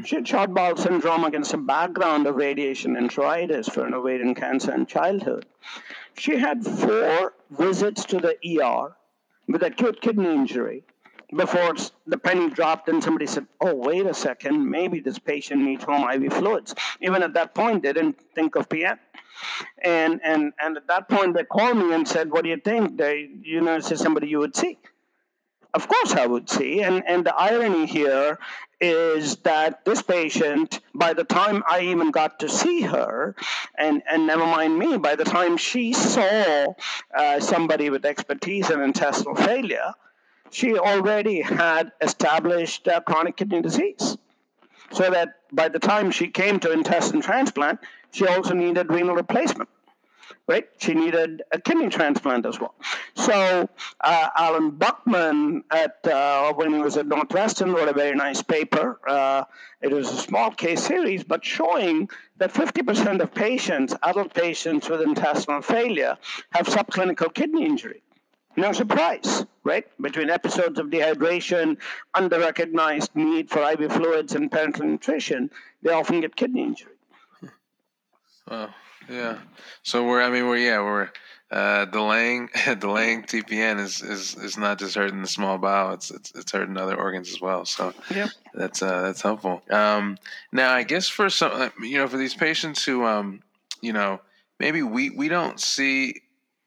She 0.04 0.16
had 0.16 0.28
short 0.28 0.54
bowel 0.54 0.76
syndrome 0.76 1.24
against 1.24 1.52
a 1.52 1.58
background 1.58 2.26
of 2.26 2.36
radiation 2.36 2.94
enteritis 2.96 3.70
for 3.70 3.84
an 3.84 3.94
ovarian 3.94 4.34
cancer 4.34 4.72
in 4.74 4.86
childhood. 4.86 5.44
She 6.14 6.36
had 6.36 6.64
four 6.64 7.34
visits 7.50 8.04
to 8.06 8.18
the 8.18 8.36
ER 8.62 8.96
with 9.48 9.62
acute 9.62 10.00
kidney 10.00 10.32
injury 10.32 10.84
before 11.34 11.74
the 12.06 12.18
penny 12.18 12.50
dropped 12.50 12.88
and 12.88 13.02
somebody 13.02 13.26
said, 13.26 13.46
oh, 13.60 13.74
wait 13.74 14.06
a 14.06 14.14
second, 14.14 14.68
maybe 14.68 15.00
this 15.00 15.18
patient 15.18 15.62
needs 15.62 15.84
home 15.84 16.08
IV 16.08 16.32
fluids. 16.32 16.74
Even 17.00 17.22
at 17.22 17.34
that 17.34 17.54
point, 17.54 17.82
they 17.82 17.92
didn't 17.92 18.20
think 18.34 18.54
of 18.54 18.68
PN. 18.68 18.98
And, 19.82 20.20
and, 20.22 20.52
and 20.60 20.76
at 20.76 20.86
that 20.88 21.08
point, 21.08 21.34
they 21.34 21.44
called 21.44 21.76
me 21.76 21.92
and 21.94 22.06
said, 22.06 22.30
what 22.30 22.44
do 22.44 22.50
you 22.50 22.58
think? 22.58 22.96
They, 22.96 23.28
you 23.42 23.60
know, 23.60 23.76
is 23.76 23.86
somebody 23.98 24.28
you 24.28 24.38
would 24.38 24.54
see? 24.54 24.78
Of 25.74 25.88
course, 25.88 26.12
I 26.12 26.26
would 26.26 26.50
see. 26.50 26.82
And, 26.82 27.02
and 27.06 27.24
the 27.24 27.34
irony 27.34 27.86
here 27.86 28.38
is 28.78 29.36
that 29.36 29.86
this 29.86 30.02
patient, 30.02 30.80
by 30.94 31.14
the 31.14 31.24
time 31.24 31.62
I 31.66 31.82
even 31.82 32.10
got 32.10 32.40
to 32.40 32.48
see 32.48 32.82
her, 32.82 33.34
and, 33.78 34.02
and 34.10 34.26
never 34.26 34.44
mind 34.44 34.78
me, 34.78 34.98
by 34.98 35.16
the 35.16 35.24
time 35.24 35.56
she 35.56 35.94
saw 35.94 36.74
uh, 37.16 37.40
somebody 37.40 37.88
with 37.88 38.04
expertise 38.04 38.68
in 38.68 38.82
intestinal 38.82 39.34
failure, 39.34 39.94
she 40.52 40.78
already 40.78 41.40
had 41.40 41.92
established 42.00 42.86
uh, 42.86 43.00
chronic 43.00 43.36
kidney 43.36 43.62
disease. 43.62 44.16
So 44.92 45.10
that 45.10 45.36
by 45.50 45.68
the 45.68 45.78
time 45.78 46.10
she 46.10 46.28
came 46.28 46.60
to 46.60 46.70
intestine 46.70 47.22
transplant, 47.22 47.80
she 48.10 48.26
also 48.26 48.52
needed 48.54 48.90
renal 48.90 49.14
replacement 49.14 49.68
right? 50.46 50.68
She 50.78 50.94
needed 50.94 51.42
a 51.52 51.60
kidney 51.60 51.88
transplant 51.88 52.46
as 52.46 52.58
well. 52.58 52.74
So 53.14 53.68
uh, 54.00 54.28
Alan 54.36 54.72
Buchman, 54.72 55.62
at 55.70 56.06
uh, 56.06 56.52
when 56.54 56.72
he 56.72 56.78
was 56.78 56.96
at 56.96 57.06
Northwestern, 57.06 57.72
wrote 57.72 57.88
a 57.88 57.92
very 57.92 58.14
nice 58.16 58.42
paper. 58.42 58.98
Uh, 59.06 59.44
it 59.80 59.90
was 59.90 60.10
a 60.10 60.16
small 60.16 60.50
case 60.50 60.82
series, 60.82 61.24
but 61.24 61.44
showing 61.44 62.08
that 62.38 62.52
50% 62.52 63.20
of 63.20 63.34
patients, 63.34 63.94
adult 64.02 64.34
patients 64.34 64.88
with 64.88 65.00
intestinal 65.00 65.62
failure, 65.62 66.16
have 66.52 66.66
subclinical 66.66 67.32
kidney 67.32 67.64
injury. 67.64 68.02
No 68.56 68.72
surprise, 68.72 69.46
right? 69.64 69.86
Between 70.00 70.30
episodes 70.30 70.78
of 70.78 70.86
dehydration, 70.86 71.78
under-recognized 72.14 73.14
need 73.14 73.50
for 73.50 73.62
IV 73.62 73.92
fluids, 73.92 74.34
and 74.34 74.50
parenteral 74.50 74.86
nutrition, 74.86 75.50
they 75.82 75.92
often 75.92 76.20
get 76.20 76.36
kidney 76.36 76.62
injury. 76.62 76.92
Wow. 78.50 78.74
Yeah. 79.08 79.38
So 79.82 80.04
we're, 80.04 80.22
I 80.22 80.30
mean, 80.30 80.46
we're, 80.46 80.58
yeah, 80.58 80.80
we're 80.80 81.08
uh, 81.52 81.84
delaying 81.84 82.48
delaying 82.78 83.22
TPN 83.24 83.78
is, 83.78 84.00
is 84.02 84.34
is 84.36 84.56
not 84.56 84.78
just 84.78 84.94
hurting 84.94 85.20
the 85.20 85.28
small 85.28 85.58
bowel; 85.58 85.92
it's 85.92 86.10
it's, 86.10 86.32
it's 86.34 86.50
hurting 86.50 86.78
other 86.78 86.96
organs 86.96 87.30
as 87.30 87.40
well. 87.40 87.66
So 87.66 87.92
yeah, 88.10 88.28
that's 88.54 88.82
uh, 88.82 89.02
that's 89.02 89.20
helpful. 89.20 89.62
Um, 89.70 90.16
now, 90.50 90.72
I 90.72 90.82
guess 90.82 91.08
for 91.08 91.28
some, 91.28 91.52
uh, 91.52 91.68
you 91.82 91.98
know, 91.98 92.08
for 92.08 92.16
these 92.16 92.34
patients 92.34 92.84
who, 92.84 93.04
um, 93.04 93.42
you 93.82 93.92
know, 93.92 94.20
maybe 94.58 94.82
we 94.82 95.10
we 95.10 95.28
don't 95.28 95.60
see, 95.60 96.22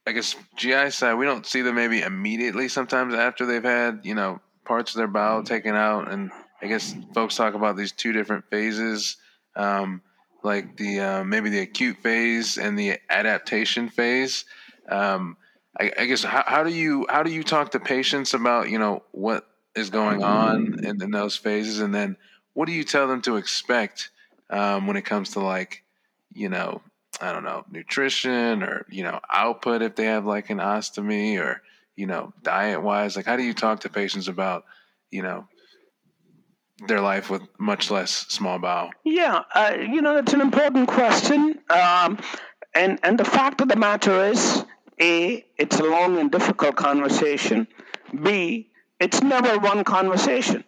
I 0.08 0.12
guess 0.12 0.36
GI 0.56 0.91
side, 0.91 1.15
we 1.15 1.26
don't 1.26 1.46
see 1.46 1.62
them 1.62 1.76
maybe 1.76 2.02
immediately. 2.02 2.68
Sometimes 2.68 3.13
after 3.13 3.46
they've 3.46 3.63
had, 3.63 4.02
you 4.04 4.13
know, 4.13 4.39
parts 4.63 4.91
of 4.91 4.98
their 4.98 5.08
bowel 5.08 5.44
taken 5.44 5.76
out, 5.76 6.12
and 6.12 6.32
I 6.62 6.68
guess 6.68 6.96
folks 7.13 7.36
talk 7.36 7.54
about 7.54 7.76
these 7.76 7.91
two 7.91 8.12
different 8.12 8.46
phases. 8.50 9.18
Um, 9.56 10.02
like 10.44 10.78
the 10.78 11.00
uh, 11.00 11.24
maybe 11.24 11.50
the 11.50 11.60
acute 11.60 11.98
phase 11.98 12.58
and 12.58 12.78
the 12.78 13.00
adaptation 13.10 13.89
phase. 13.89 14.46
Um, 14.88 15.38
I, 15.78 15.91
I, 15.98 16.06
guess 16.06 16.24
how, 16.24 16.44
how, 16.46 16.63
do 16.63 16.70
you 16.70 17.08
how 17.10 17.24
do 17.24 17.32
you 17.32 17.44
talk 17.44 17.72
to 17.72 17.80
patients 17.80 18.34
about 18.34 18.70
you 18.70 18.78
know 18.78 19.04
what 19.12 19.48
is 19.76 19.89
going 19.89 20.24
on 20.24 20.80
in, 20.86 21.02
in 21.02 21.12
those 21.12 21.36
phases, 21.36 21.80
and 21.80 21.94
then 21.94 22.15
what 22.54 22.68
do 22.68 22.74
you 22.74 22.84
tell 22.84 23.08
them 23.08 23.22
to 23.24 23.38
expect 23.38 24.12
um, 24.52 24.88
when 24.88 24.96
it 24.96 25.04
comes 25.04 25.32
to 25.32 25.39
like 25.39 25.84
you 26.32 26.48
know 26.48 26.82
I 27.21 27.32
don't 27.32 27.43
know 27.43 27.65
nutrition 27.71 28.63
or 28.63 28.86
you 28.89 29.04
know 29.04 29.19
output 29.32 29.82
if 29.82 29.95
they 29.95 30.06
have 30.06 30.25
like 30.25 30.49
an 30.49 30.58
ostomy 30.58 31.39
or 31.39 31.62
you 31.95 32.08
know 32.08 32.34
diet 32.43 32.82
wise 32.82 33.15
like 33.15 33.25
how 33.25 33.38
do 33.38 33.43
you 33.43 33.54
talk 33.54 33.82
to 33.82 33.89
patients 33.89 34.28
about 34.28 34.65
you 35.12 35.21
know 35.21 35.47
their 36.88 37.01
life 37.01 37.30
with 37.30 37.41
much 37.58 37.89
less 37.89 38.12
small 38.12 38.60
bowel? 38.60 38.91
Yeah, 39.04 39.43
uh, 39.54 39.78
you 39.80 40.01
know 40.01 40.15
that's 40.15 40.34
an 40.34 40.41
important 40.41 40.88
question, 40.88 41.60
um, 41.69 42.19
and 42.73 42.99
and 43.04 43.17
the 43.17 43.25
fact 43.25 43.62
of 43.62 43.69
the 43.69 43.75
matter 43.75 44.25
is, 44.25 44.65
a 44.99 45.45
it's 45.58 45.80
a 45.80 45.84
long 45.84 46.17
and 46.17 46.32
difficult 46.32 46.75
conversation. 46.75 47.67
B 48.23 48.69
it's 48.99 49.21
never 49.21 49.58
one 49.60 49.84
conversation. 49.84 50.63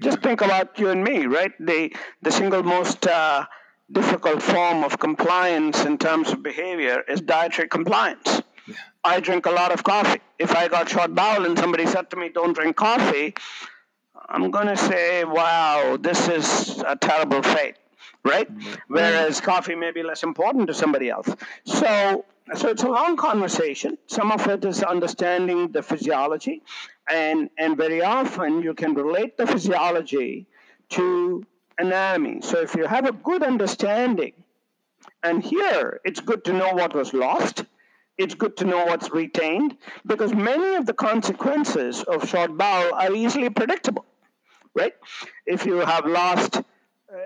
Just 0.00 0.20
think 0.20 0.40
about 0.40 0.78
you 0.78 0.90
and 0.90 1.02
me, 1.02 1.26
right? 1.26 1.52
The 1.58 1.92
the 2.22 2.30
single 2.30 2.62
most 2.62 3.06
uh, 3.06 3.46
difficult 3.90 4.42
form 4.42 4.84
of 4.84 4.98
compliance 4.98 5.84
in 5.84 5.98
terms 5.98 6.30
of 6.30 6.42
behavior 6.42 7.02
is 7.08 7.20
dietary 7.20 7.68
compliance. 7.68 8.42
Yeah. 8.66 8.74
I 9.02 9.20
drink 9.20 9.46
a 9.46 9.50
lot 9.50 9.72
of 9.72 9.82
coffee. 9.82 10.20
If 10.38 10.54
I 10.54 10.68
got 10.68 10.88
short 10.88 11.14
bowel 11.14 11.46
and 11.46 11.58
somebody 11.58 11.86
said 11.86 12.10
to 12.10 12.16
me, 12.16 12.28
"Don't 12.28 12.52
drink 12.52 12.76
coffee," 12.76 13.34
I'm 14.28 14.50
going 14.50 14.66
to 14.66 14.76
say, 14.76 15.24
wow, 15.24 15.96
this 15.98 16.28
is 16.28 16.82
a 16.86 16.96
terrible 16.96 17.42
fate, 17.42 17.76
right? 18.24 18.50
Mm-hmm. 18.50 18.74
Whereas 18.88 19.40
coffee 19.40 19.74
may 19.74 19.90
be 19.90 20.02
less 20.02 20.22
important 20.22 20.66
to 20.66 20.74
somebody 20.74 21.08
else. 21.08 21.28
So, 21.64 22.26
so 22.54 22.68
it's 22.68 22.82
a 22.82 22.88
long 22.88 23.16
conversation. 23.16 23.96
Some 24.06 24.30
of 24.30 24.46
it 24.46 24.64
is 24.66 24.82
understanding 24.82 25.72
the 25.72 25.82
physiology, 25.82 26.62
and 27.10 27.48
and 27.56 27.76
very 27.76 28.02
often 28.02 28.62
you 28.62 28.74
can 28.74 28.92
relate 28.94 29.38
the 29.38 29.46
physiology 29.46 30.46
to 30.90 31.44
anatomy. 31.78 32.40
So 32.42 32.60
if 32.60 32.74
you 32.74 32.86
have 32.86 33.06
a 33.06 33.12
good 33.12 33.42
understanding, 33.42 34.32
and 35.22 35.42
here 35.42 36.00
it's 36.04 36.20
good 36.20 36.44
to 36.44 36.52
know 36.52 36.72
what 36.74 36.94
was 36.94 37.12
lost. 37.12 37.64
It's 38.18 38.34
good 38.34 38.56
to 38.58 38.64
know 38.64 38.84
what's 38.84 39.10
retained 39.12 39.76
because 40.04 40.34
many 40.34 40.74
of 40.74 40.86
the 40.86 40.92
consequences 40.92 42.02
of 42.02 42.28
short 42.28 42.56
bowel 42.56 42.92
are 42.94 43.14
easily 43.14 43.48
predictable 43.48 44.04
right? 44.78 44.92
If 45.46 45.66
you 45.66 45.78
have 45.78 46.06
lost 46.06 46.62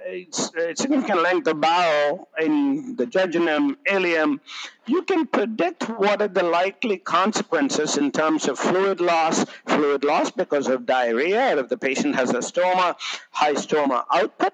a 0.06 0.28
significant 0.74 1.22
length 1.22 1.46
of 1.48 1.60
bowel 1.60 2.28
in 2.40 2.94
the 2.96 3.06
jejunum, 3.06 3.76
ileum, 3.86 4.38
you 4.86 5.02
can 5.02 5.26
predict 5.26 5.88
what 5.88 6.22
are 6.22 6.28
the 6.28 6.42
likely 6.42 6.98
consequences 6.98 7.96
in 7.96 8.12
terms 8.12 8.46
of 8.48 8.58
fluid 8.58 9.00
loss, 9.00 9.44
fluid 9.66 10.04
loss 10.04 10.30
because 10.30 10.68
of 10.68 10.86
diarrhea, 10.86 11.56
if 11.58 11.68
the 11.68 11.76
patient 11.76 12.14
has 12.14 12.30
a 12.30 12.38
stoma, 12.38 12.94
high 13.30 13.54
stoma 13.54 14.04
output, 14.12 14.52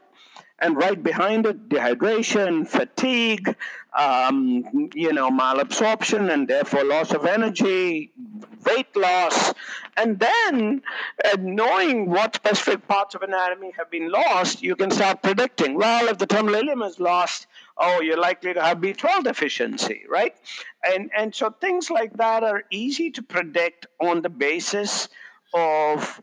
and 0.61 0.77
right 0.77 1.03
behind 1.03 1.47
it, 1.47 1.69
dehydration, 1.69 2.67
fatigue, 2.67 3.55
um, 3.97 4.91
you 4.95 5.13
know, 5.13 5.31
malabsorption, 5.31 6.33
and 6.33 6.47
therefore 6.47 6.85
loss 6.85 7.13
of 7.13 7.25
energy, 7.25 8.13
weight 8.67 8.95
loss, 8.95 9.55
and 9.97 10.19
then 10.19 10.83
uh, 11.25 11.37
knowing 11.41 12.11
what 12.11 12.35
specific 12.35 12.87
parts 12.87 13.15
of 13.15 13.23
anatomy 13.23 13.73
have 13.77 13.91
been 13.91 14.11
lost, 14.11 14.63
you 14.63 14.77
can 14.77 14.91
start 14.91 15.23
predicting. 15.23 15.75
Well, 15.75 16.09
if 16.09 16.19
the 16.19 16.27
terminal 16.27 16.83
is 16.85 17.01
lost, 17.01 17.47
oh, 17.77 18.01
you're 18.01 18.21
likely 18.21 18.55
to 18.55 18.63
have 18.63 18.79
B12 18.79 19.25
deficiency, 19.25 20.03
right? 20.09 20.35
And 20.85 21.11
and 21.17 21.35
so 21.35 21.51
things 21.51 21.91
like 21.91 22.13
that 22.19 22.45
are 22.45 22.65
easy 22.71 23.11
to 23.13 23.23
predict 23.23 23.87
on 24.01 24.23
the 24.23 24.31
basis 24.31 25.09
of 25.55 26.23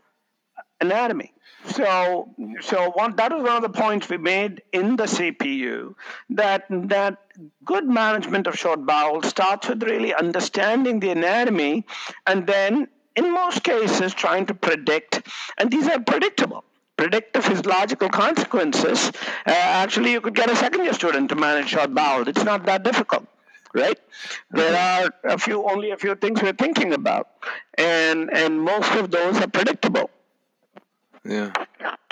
anatomy. 0.80 1.32
So, 1.68 2.28
so 2.60 2.90
one, 2.90 3.16
that 3.16 3.32
is 3.32 3.42
one 3.42 3.56
of 3.56 3.62
the 3.62 3.68
points 3.68 4.08
we 4.08 4.18
made 4.18 4.62
in 4.72 4.96
the 4.96 5.04
CPU 5.04 5.94
that 6.30 6.64
that 6.70 7.18
good 7.64 7.86
management 7.86 8.46
of 8.46 8.58
short 8.58 8.86
bowel 8.86 9.22
starts 9.22 9.68
with 9.68 9.82
really 9.82 10.14
understanding 10.14 11.00
the 11.00 11.10
anatomy, 11.10 11.84
and 12.26 12.46
then 12.46 12.88
in 13.14 13.32
most 13.32 13.62
cases 13.62 14.14
trying 14.14 14.46
to 14.46 14.54
predict, 14.54 15.22
and 15.58 15.70
these 15.70 15.88
are 15.88 16.00
predictable. 16.00 16.64
Predict 16.96 17.34
the 17.34 17.42
physiological 17.42 18.08
consequences. 18.08 19.12
Uh, 19.46 19.50
actually, 19.52 20.12
you 20.12 20.20
could 20.22 20.34
get 20.34 20.50
a 20.50 20.56
second 20.56 20.84
year 20.84 20.94
student 20.94 21.28
to 21.28 21.34
manage 21.34 21.68
short 21.68 21.94
bowel. 21.94 22.26
It's 22.26 22.44
not 22.44 22.64
that 22.66 22.84
difficult 22.84 23.26
right? 23.76 23.98
There 24.50 24.74
are 24.74 25.10
a 25.24 25.38
few, 25.38 25.62
only 25.68 25.90
a 25.90 25.96
few 25.96 26.14
things 26.14 26.42
we're 26.42 26.54
thinking 26.54 26.94
about, 26.94 27.28
and 27.76 28.30
and 28.32 28.60
most 28.60 28.90
of 28.92 29.10
those 29.10 29.38
are 29.40 29.48
predictable. 29.48 30.10
Yeah. 31.28 31.52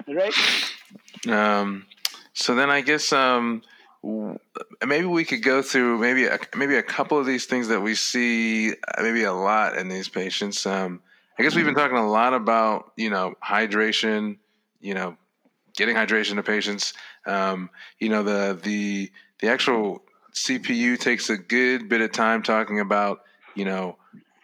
Right. 0.09 0.35
Um, 1.29 1.87
so 2.33 2.55
then 2.55 2.70
I 2.70 2.81
guess 2.81 3.12
um, 3.12 3.62
maybe 4.87 5.07
we 5.07 5.24
could 5.24 5.42
go 5.42 5.62
through 5.62 5.98
maybe 5.98 6.27
a, 6.27 6.38
maybe 6.57 6.77
a 6.77 6.83
couple 6.83 7.18
of 7.18 7.27
these 7.27 7.46
things 7.46 7.68
that 7.68 7.81
we 7.81 7.94
see 7.94 8.72
uh, 8.72 9.03
maybe 9.03 9.24
a 9.24 9.33
lot 9.33 9.77
in 9.77 9.88
these 9.88 10.09
patients. 10.09 10.66
Um, 10.66 11.00
I 11.38 11.42
guess 11.42 11.55
we've 11.55 11.64
been 11.64 11.74
talking 11.74 11.96
a 11.96 12.09
lot 12.09 12.35
about 12.35 12.92
you 12.96 13.11
know 13.11 13.35
hydration, 13.42 14.38
you 14.81 14.94
know, 14.94 15.16
getting 15.77 15.96
hydration 15.96 16.37
to 16.37 16.42
patients. 16.42 16.92
Um, 17.27 17.70
you 17.98 18.09
know 18.09 18.22
the 18.22 18.59
the 18.62 19.11
the 19.40 19.48
actual 19.48 20.03
CPU 20.35 20.98
takes 20.98 21.31
a 21.31 21.37
good 21.37 21.88
bit 21.88 22.00
of 22.00 22.12
time 22.12 22.42
talking 22.42 22.81
about 22.81 23.22
you 23.55 23.64
know 23.64 23.96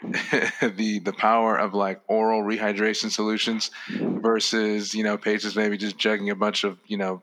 the 0.63 0.99
the 0.99 1.13
power 1.13 1.57
of 1.57 1.75
like 1.75 2.01
oral 2.07 2.43
rehydration 2.43 3.11
solutions 3.11 3.71
versus 3.89 4.95
you 4.95 5.05
know 5.05 5.19
patients 5.19 5.57
maybe 5.57 5.77
just 5.77 5.99
jugging 5.99 6.31
a 6.31 6.35
bunch 6.35 6.65
of 6.65 6.79
you 6.87 6.97
know 6.97 7.23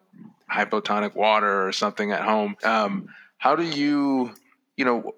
hypotonic 0.52 1.16
water 1.16 1.68
or 1.68 1.72
something 1.72 2.12
at 2.12 2.22
home. 2.22 2.56
Um, 2.64 3.10
how 3.38 3.56
do 3.56 3.64
you 3.64 4.34
you 4.76 4.86
know 4.86 5.14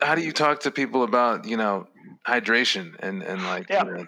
how 0.00 0.14
do 0.14 0.22
you 0.22 0.32
talk 0.32 0.60
to 0.60 0.70
people 0.70 1.02
about 1.02 1.46
you 1.46 1.56
know 1.56 1.86
hydration 2.26 2.94
and 3.00 3.22
and 3.22 3.42
like 3.42 3.68
yeah. 3.68 3.84
You 3.84 3.92
know, 3.92 4.06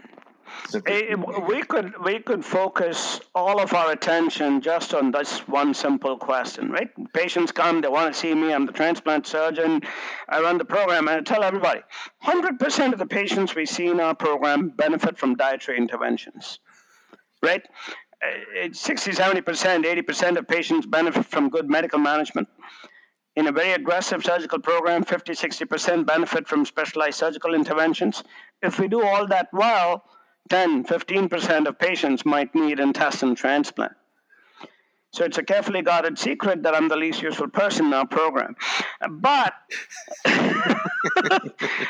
we 1.49 1.63
could 1.63 1.95
we 2.05 2.19
could 2.19 2.45
focus 2.45 3.21
all 3.35 3.61
of 3.61 3.73
our 3.75 3.93
attention 3.93 4.61
just 4.61 4.95
on 4.95 5.11
this 5.11 5.47
one 5.49 5.75
simple 5.75 6.17
question, 6.17 6.71
right? 6.71 6.89
Patients 7.13 7.53
come, 7.53 7.81
they 7.81 7.89
want 7.89 8.13
to 8.13 8.19
see 8.19 8.35
me. 8.35 8.53
I'm 8.53 8.67
the 8.67 8.73
transplant 8.73 9.27
surgeon. 9.27 9.83
I 10.29 10.41
run 10.41 10.59
the 10.59 10.65
program, 10.65 11.09
and 11.09 11.19
I 11.19 11.21
tell 11.23 11.43
everybody, 11.43 11.81
100% 12.25 12.93
of 12.93 12.99
the 12.99 13.07
patients 13.07 13.55
we 13.55 13.67
see 13.67 13.87
in 13.87 14.01
our 14.01 14.15
program 14.15 14.69
benefit 14.69 15.19
from 15.19 15.35
dietary 15.35 15.79
interventions, 15.79 16.59
right? 17.43 17.63
Eh, 18.23 18.69
60, 18.73 19.13
70%, 19.13 19.85
80% 19.85 20.37
of 20.37 20.47
patients 20.47 20.87
benefit 20.87 21.27
from 21.27 21.49
good 21.49 21.71
medical 21.71 21.99
management 21.99 22.49
in 23.37 23.47
a 23.47 23.53
very 23.53 23.73
aggressive 23.73 24.23
surgical 24.23 24.59
program, 24.59 25.05
50, 25.05 25.33
60% 25.33 26.05
benefit 26.05 26.47
from 26.47 26.67
specialized 26.67 27.19
surgical 27.19 27.55
interventions. 27.55 28.23
If 28.61 28.79
we 28.79 28.89
do 28.89 29.03
all 29.03 29.27
that 29.29 29.49
well, 29.53 30.05
10, 30.49 30.85
15% 30.85 31.67
of 31.67 31.79
patients 31.79 32.25
might 32.25 32.55
need 32.55 32.81
intestine 32.81 33.35
transplant. 33.35 33.93
So 35.13 35.25
it's 35.25 35.39
a 35.39 35.43
carefully 35.43 35.83
guarded 35.83 36.19
secret 36.21 36.63
that 36.63 36.75
I'm 36.75 36.89
the 36.89 36.97
least 36.97 37.21
useful 37.21 37.49
person 37.49 37.87
in 37.87 37.95
our 37.95 38.07
program. 38.07 38.55
But, 39.11 39.55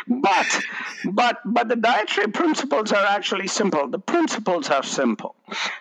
but, 0.09 0.61
but, 1.05 1.39
but 1.45 1.69
the 1.69 1.77
dietary 1.77 2.29
principles 2.29 2.93
are 2.93 3.05
actually 3.05 3.49
simple. 3.49 3.89
The 3.89 3.99
principles 3.99 4.71
are 4.71 4.83
simple, 4.83 5.35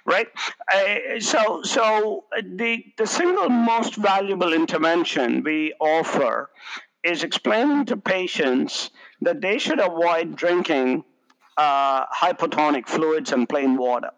right? 0.06 0.28
Uh, 0.74 1.22
so, 1.22 1.62
so 1.64 2.26
the 2.44 2.84
the 2.98 3.08
single 3.08 3.48
most 3.48 3.96
valuable 3.96 4.52
intervention 4.52 5.42
we 5.44 5.74
offer 5.80 6.50
is 7.04 7.24
explaining 7.24 7.86
to 7.86 7.96
patients 7.96 8.90
that 9.22 9.40
they 9.40 9.58
should 9.58 9.80
avoid 9.80 10.36
drinking 10.36 11.06
uh, 11.60 12.06
hypotonic 12.08 12.88
fluids 12.88 13.32
and 13.34 13.48
plain 13.50 13.78
water. 13.78 14.12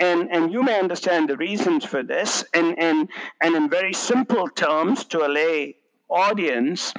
And 0.00 0.30
and 0.30 0.52
you 0.52 0.62
may 0.62 0.78
understand 0.78 1.28
the 1.28 1.36
reasons 1.36 1.84
for 1.84 2.02
this. 2.02 2.44
And 2.54 2.78
and 2.78 3.08
and 3.42 3.54
in 3.54 3.70
very 3.70 3.94
simple 3.94 4.48
terms 4.48 5.04
to 5.12 5.26
a 5.26 5.28
lay 5.28 5.76
audience 6.08 6.94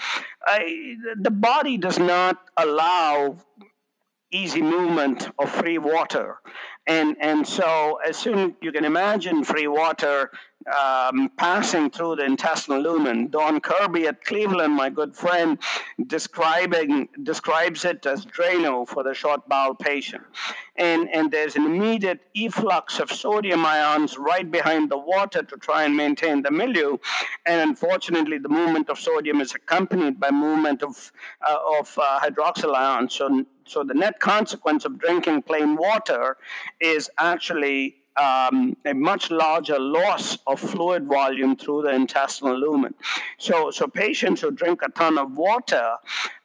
I, 0.48 0.96
the 1.20 1.32
body 1.32 1.78
does 1.78 2.00
not 2.00 2.38
allow 2.58 3.38
easy 4.32 4.62
movement 4.62 5.30
of 5.40 5.50
free 5.50 5.78
water 5.78 6.40
and 6.86 7.16
and 7.20 7.48
so 7.48 8.00
as 8.08 8.18
soon 8.18 8.56
you 8.62 8.72
can 8.72 8.86
imagine 8.86 9.44
free 9.44 9.68
water 9.68 10.32
um, 10.68 11.30
passing 11.38 11.90
through 11.90 12.16
the 12.18 12.26
intestinal 12.26 12.82
lumen. 12.82 13.28
Don 13.28 13.60
Kirby 13.60 14.08
at 14.08 14.24
Cleveland, 14.24 14.74
my 14.74 14.90
good 14.90 15.16
friend, 15.16 15.58
describing 16.08 17.08
describes 17.24 17.86
it 17.86 18.06
as 18.06 18.26
Drano 18.26 18.88
for 18.88 19.04
the 19.04 19.14
short 19.14 19.48
bowel 19.48 19.76
patient. 19.76 20.24
And, 20.76 21.10
and 21.10 21.32
there's 21.32 21.56
an 21.56 21.66
immediate 21.66 22.20
efflux 22.36 23.00
of 23.00 23.12
sodium 23.12 23.66
ions 23.66 24.18
right 24.18 24.50
behind 24.50 24.92
the 24.92 24.98
water 24.98 25.42
to 25.42 25.58
try 25.58 25.86
and 25.86 25.96
maintain 25.96 26.42
the 26.42 26.52
milieu. 26.52 26.98
And 27.46 27.70
unfortunately, 27.70 28.38
the 28.38 28.50
movement 28.50 28.90
of 28.90 29.00
sodium 29.00 29.42
is 29.42 29.56
accompanied 29.56 30.20
by 30.20 30.32
movement 30.32 30.84
of, 30.84 31.12
uh, 31.48 31.58
of 31.80 31.98
uh, 31.98 32.20
hydroxyl 32.20 32.76
ions. 32.76 33.14
So, 33.14 33.46
so 33.68 33.84
the 33.84 33.94
net 33.94 34.20
consequence 34.20 34.86
of 34.86 35.00
drinking 35.00 35.44
plain 35.44 35.76
water 35.76 36.38
is 36.80 37.10
actually 37.18 37.96
um, 38.18 38.76
a 38.86 38.94
much 38.94 39.30
larger 39.30 39.80
loss 39.80 40.38
of 40.48 40.60
fluid 40.60 41.06
volume 41.06 41.56
through 41.56 41.84
the 41.84 41.92
intestinal 41.92 42.58
lumen. 42.58 42.94
So, 43.38 43.72
so 43.72 43.88
patients 43.88 44.42
who 44.42 44.52
drink 44.52 44.82
a 44.84 44.90
ton 44.90 45.18
of 45.18 45.38
water 45.38 45.96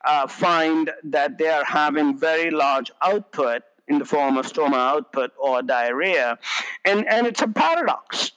uh, 0.04 0.26
find 0.26 0.90
that 1.04 1.38
they 1.38 1.48
are 1.48 1.64
having 1.64 2.18
very 2.18 2.50
large 2.50 2.90
output 3.00 3.62
in 3.88 3.98
the 3.98 4.04
form 4.04 4.36
of 4.36 4.46
stoma 4.46 4.76
output 4.76 5.32
or 5.38 5.62
diarrhea. 5.62 6.38
And, 6.84 7.06
and 7.08 7.26
it's 7.26 7.42
a 7.42 7.48
paradox. 7.48 8.32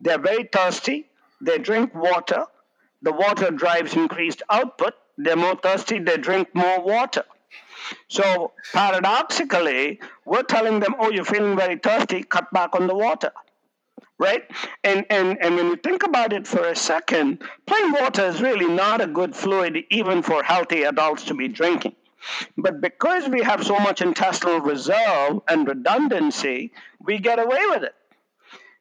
They're 0.00 0.18
very 0.18 0.44
thirsty, 0.44 1.08
they 1.40 1.58
drink 1.58 1.94
water, 1.94 2.44
the 3.02 3.12
water 3.12 3.50
drives 3.50 3.94
increased 3.94 4.42
output, 4.50 4.94
they're 5.16 5.36
more 5.36 5.56
thirsty, 5.56 5.98
they 5.98 6.16
drink 6.16 6.48
more 6.54 6.80
water. 6.80 7.24
So 8.08 8.52
paradoxically, 8.72 10.00
we're 10.24 10.42
telling 10.42 10.80
them, 10.80 10.94
oh, 10.98 11.10
you're 11.10 11.24
feeling 11.24 11.56
very 11.56 11.76
thirsty, 11.76 12.22
cut 12.22 12.50
back 12.52 12.74
on 12.74 12.86
the 12.86 12.94
water. 12.94 13.32
Right? 14.18 14.44
And, 14.84 15.06
and, 15.08 15.38
and 15.42 15.56
when 15.56 15.66
you 15.66 15.76
think 15.76 16.02
about 16.02 16.34
it 16.34 16.46
for 16.46 16.62
a 16.66 16.76
second, 16.76 17.42
plain 17.66 17.92
water 17.92 18.26
is 18.26 18.42
really 18.42 18.68
not 18.68 19.00
a 19.00 19.06
good 19.06 19.34
fluid 19.34 19.78
even 19.90 20.22
for 20.22 20.42
healthy 20.42 20.82
adults 20.82 21.24
to 21.24 21.34
be 21.34 21.48
drinking. 21.48 21.94
But 22.56 22.82
because 22.82 23.28
we 23.28 23.42
have 23.42 23.64
so 23.64 23.78
much 23.78 24.02
intestinal 24.02 24.60
reserve 24.60 25.40
and 25.48 25.66
redundancy, 25.66 26.72
we 27.00 27.18
get 27.18 27.38
away 27.38 27.60
with 27.70 27.82
it. 27.82 27.94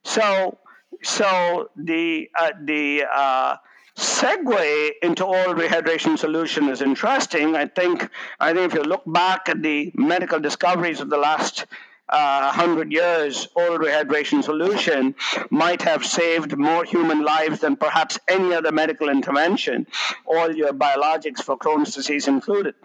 So, 0.03 0.57
so 1.03 1.69
the 1.75 2.29
uh, 2.38 2.51
the 2.62 3.03
uh, 3.12 3.55
segue 3.99 4.91
into 5.01 5.25
oral 5.25 5.53
rehydration 5.53 6.17
solution 6.17 6.69
is 6.69 6.81
interesting. 6.81 7.55
I 7.55 7.65
think 7.65 8.09
I 8.39 8.53
think 8.53 8.71
if 8.71 8.73
you 8.73 8.83
look 8.83 9.03
back 9.05 9.49
at 9.49 9.62
the 9.62 9.91
medical 9.95 10.39
discoveries 10.39 11.01
of 11.01 11.09
the 11.09 11.17
last 11.17 11.65
uh, 12.10 12.52
100 12.56 12.91
years, 12.91 13.48
oral 13.56 13.78
rehydration 13.78 14.43
solution 14.43 15.15
might 15.50 15.82
have 15.82 16.06
saved 16.06 16.58
more 16.58 16.84
human 16.84 17.24
lives 17.24 17.60
than 17.60 17.76
perhaps 17.76 18.19
any 18.28 18.54
other 18.54 18.72
medical 18.72 19.10
intervention, 19.10 19.86
all 20.26 20.54
your 20.56 20.74
biologics 20.74 21.41
for 21.41 21.58
Crohn's 21.58 21.93
disease 21.93 22.28
included. 22.28 22.76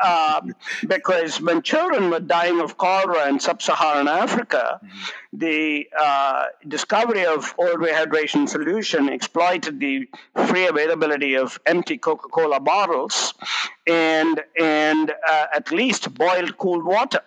Um, 0.00 0.54
because 0.86 1.40
when 1.40 1.62
children 1.62 2.10
were 2.10 2.20
dying 2.20 2.60
of 2.60 2.76
cholera 2.78 3.28
in 3.28 3.40
sub 3.40 3.60
Saharan 3.62 4.08
Africa, 4.08 4.80
the 5.32 5.88
uh, 5.98 6.46
discovery 6.66 7.26
of 7.26 7.54
oral 7.58 7.76
rehydration 7.76 8.48
solution 8.48 9.08
exploited 9.08 9.78
the 9.80 10.08
free 10.46 10.66
availability 10.66 11.36
of 11.36 11.58
empty 11.66 11.98
Coca 11.98 12.28
Cola 12.28 12.60
bottles 12.60 13.34
and, 13.86 14.42
and 14.58 15.10
uh, 15.28 15.46
at 15.54 15.70
least 15.72 16.14
boiled 16.14 16.56
cooled 16.58 16.84
water. 16.84 17.22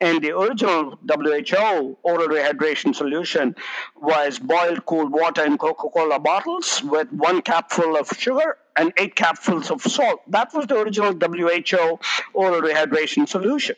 And 0.00 0.22
the 0.22 0.36
original 0.36 0.98
WHO 1.08 1.98
oral 2.02 2.28
rehydration 2.28 2.94
solution 2.94 3.54
was 4.00 4.38
boiled 4.38 4.86
cooled 4.86 5.12
water 5.12 5.44
in 5.44 5.58
Coca 5.58 5.88
Cola 5.90 6.18
bottles 6.18 6.82
with 6.82 7.12
one 7.12 7.42
capful 7.42 7.96
of 7.96 8.08
sugar 8.08 8.56
and 8.76 8.94
eight 8.96 9.14
capfuls 9.14 9.70
of 9.70 9.82
salt. 9.82 10.22
That 10.30 10.54
was 10.54 10.66
the 10.66 10.78
original 10.78 11.12
WHO 11.12 11.98
oral 12.32 12.62
rehydration 12.62 13.28
solution. 13.28 13.76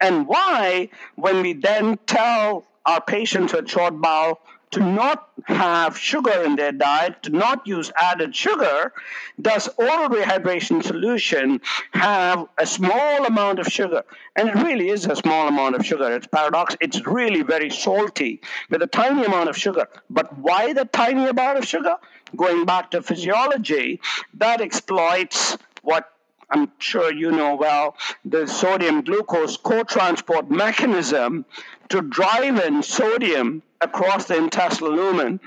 And 0.00 0.26
why, 0.26 0.88
when 1.16 1.42
we 1.42 1.52
then 1.52 1.98
tell 2.06 2.64
our 2.86 3.02
patients 3.02 3.52
with 3.52 3.68
short 3.68 4.00
bowel 4.00 4.40
to 4.70 4.80
not 4.80 5.30
have 5.44 5.96
sugar 5.96 6.42
in 6.44 6.56
their 6.56 6.72
diet, 6.72 7.22
to 7.22 7.30
not 7.30 7.66
use 7.66 7.90
added 7.96 8.34
sugar, 8.34 8.92
does 9.40 9.68
oral 9.76 10.08
rehydration 10.08 10.82
solution 10.82 11.60
have 11.92 12.46
a 12.58 12.66
small 12.66 13.24
amount 13.24 13.58
of 13.58 13.66
sugar? 13.66 14.02
And 14.36 14.48
it 14.48 14.54
really 14.56 14.90
is 14.90 15.06
a 15.06 15.16
small 15.16 15.48
amount 15.48 15.74
of 15.76 15.86
sugar. 15.86 16.14
It's 16.14 16.26
paradox. 16.26 16.76
It's 16.80 17.06
really 17.06 17.42
very 17.42 17.70
salty 17.70 18.40
with 18.70 18.82
a 18.82 18.86
tiny 18.86 19.24
amount 19.24 19.48
of 19.48 19.56
sugar. 19.56 19.88
But 20.10 20.36
why 20.38 20.72
the 20.72 20.84
tiny 20.84 21.26
amount 21.26 21.58
of 21.58 21.64
sugar? 21.64 21.96
Going 22.36 22.66
back 22.66 22.90
to 22.90 23.02
physiology, 23.02 24.00
that 24.34 24.60
exploits 24.60 25.56
what 25.82 26.10
I'm 26.50 26.70
sure 26.78 27.12
you 27.12 27.30
know 27.30 27.56
well, 27.56 27.96
the 28.24 28.46
sodium 28.46 29.02
glucose 29.02 29.56
co-transport 29.56 30.50
mechanism 30.50 31.44
to 31.90 32.00
drive 32.00 32.58
in 32.60 32.82
sodium 32.82 33.62
across 33.80 34.26
the 34.26 34.36
intestinal 34.36 34.94
lumen 34.94 35.40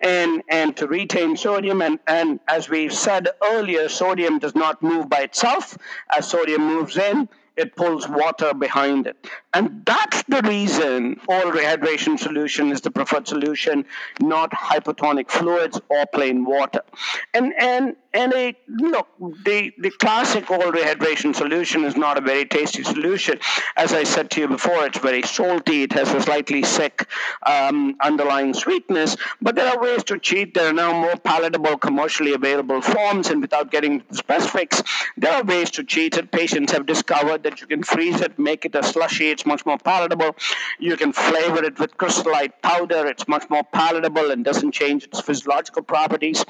and, 0.00 0.42
and 0.48 0.76
to 0.76 0.86
retain 0.86 1.36
sodium. 1.36 1.82
And, 1.82 1.98
and 2.06 2.40
as 2.48 2.68
we 2.68 2.88
said 2.88 3.28
earlier, 3.42 3.88
sodium 3.88 4.38
does 4.38 4.54
not 4.54 4.82
move 4.82 5.08
by 5.08 5.20
itself. 5.20 5.76
As 6.16 6.28
sodium 6.28 6.66
moves 6.66 6.96
in, 6.96 7.28
it 7.58 7.74
pulls 7.74 8.08
water 8.08 8.54
behind 8.54 9.08
it. 9.08 9.26
And 9.52 9.84
that's 9.84 10.22
the 10.28 10.40
reason 10.42 11.20
oral 11.26 11.50
rehydration 11.50 12.18
solution 12.18 12.70
is 12.70 12.80
the 12.82 12.90
preferred 12.90 13.26
solution, 13.26 13.84
not 14.20 14.52
hypotonic 14.52 15.28
fluids 15.28 15.80
or 15.88 16.06
plain 16.14 16.44
water. 16.44 16.82
And 17.34 17.52
and 17.58 17.96
and 18.14 18.32
a 18.32 18.54
look, 18.68 19.08
the, 19.44 19.72
the 19.78 19.90
classic 19.90 20.50
oral 20.50 20.72
rehydration 20.72 21.34
solution 21.34 21.84
is 21.84 21.96
not 21.96 22.16
a 22.16 22.22
very 22.22 22.46
tasty 22.46 22.82
solution. 22.82 23.38
As 23.76 23.92
I 23.92 24.04
said 24.04 24.30
to 24.30 24.40
you 24.40 24.48
before, 24.48 24.86
it's 24.86 24.98
very 24.98 25.22
salty, 25.22 25.82
it 25.82 25.92
has 25.92 26.12
a 26.14 26.22
slightly 26.22 26.62
sick 26.62 27.06
um, 27.46 27.96
underlying 28.00 28.54
sweetness, 28.54 29.16
but 29.42 29.56
there 29.56 29.68
are 29.68 29.78
ways 29.80 30.04
to 30.04 30.18
cheat. 30.18 30.54
There 30.54 30.68
are 30.70 30.72
now 30.72 30.92
more 30.98 31.16
palatable, 31.16 31.76
commercially 31.78 32.32
available 32.32 32.80
forms, 32.80 33.28
and 33.28 33.42
without 33.42 33.70
getting 33.70 34.02
specifics, 34.12 34.82
there 35.16 35.32
are 35.32 35.44
ways 35.44 35.70
to 35.72 35.84
cheat 35.84 36.16
it. 36.16 36.30
Patients 36.30 36.72
have 36.72 36.86
discovered 36.86 37.42
that 37.42 37.60
you 37.60 37.66
can 37.66 37.82
freeze 37.82 38.20
it, 38.22 38.38
make 38.38 38.64
it 38.64 38.74
a 38.74 38.82
slushy, 38.82 39.30
it's 39.30 39.44
much 39.44 39.66
more 39.66 39.78
palatable. 39.78 40.34
You 40.78 40.96
can 40.96 41.12
flavor 41.12 41.62
it 41.62 41.78
with 41.78 41.96
Crystal 41.98 42.32
Light 42.32 42.62
powder, 42.62 43.06
it's 43.06 43.28
much 43.28 43.50
more 43.50 43.64
palatable 43.64 44.30
and 44.30 44.44
doesn't 44.44 44.72
change 44.72 45.04
its 45.04 45.20
physiological 45.20 45.82
properties. 45.82 46.44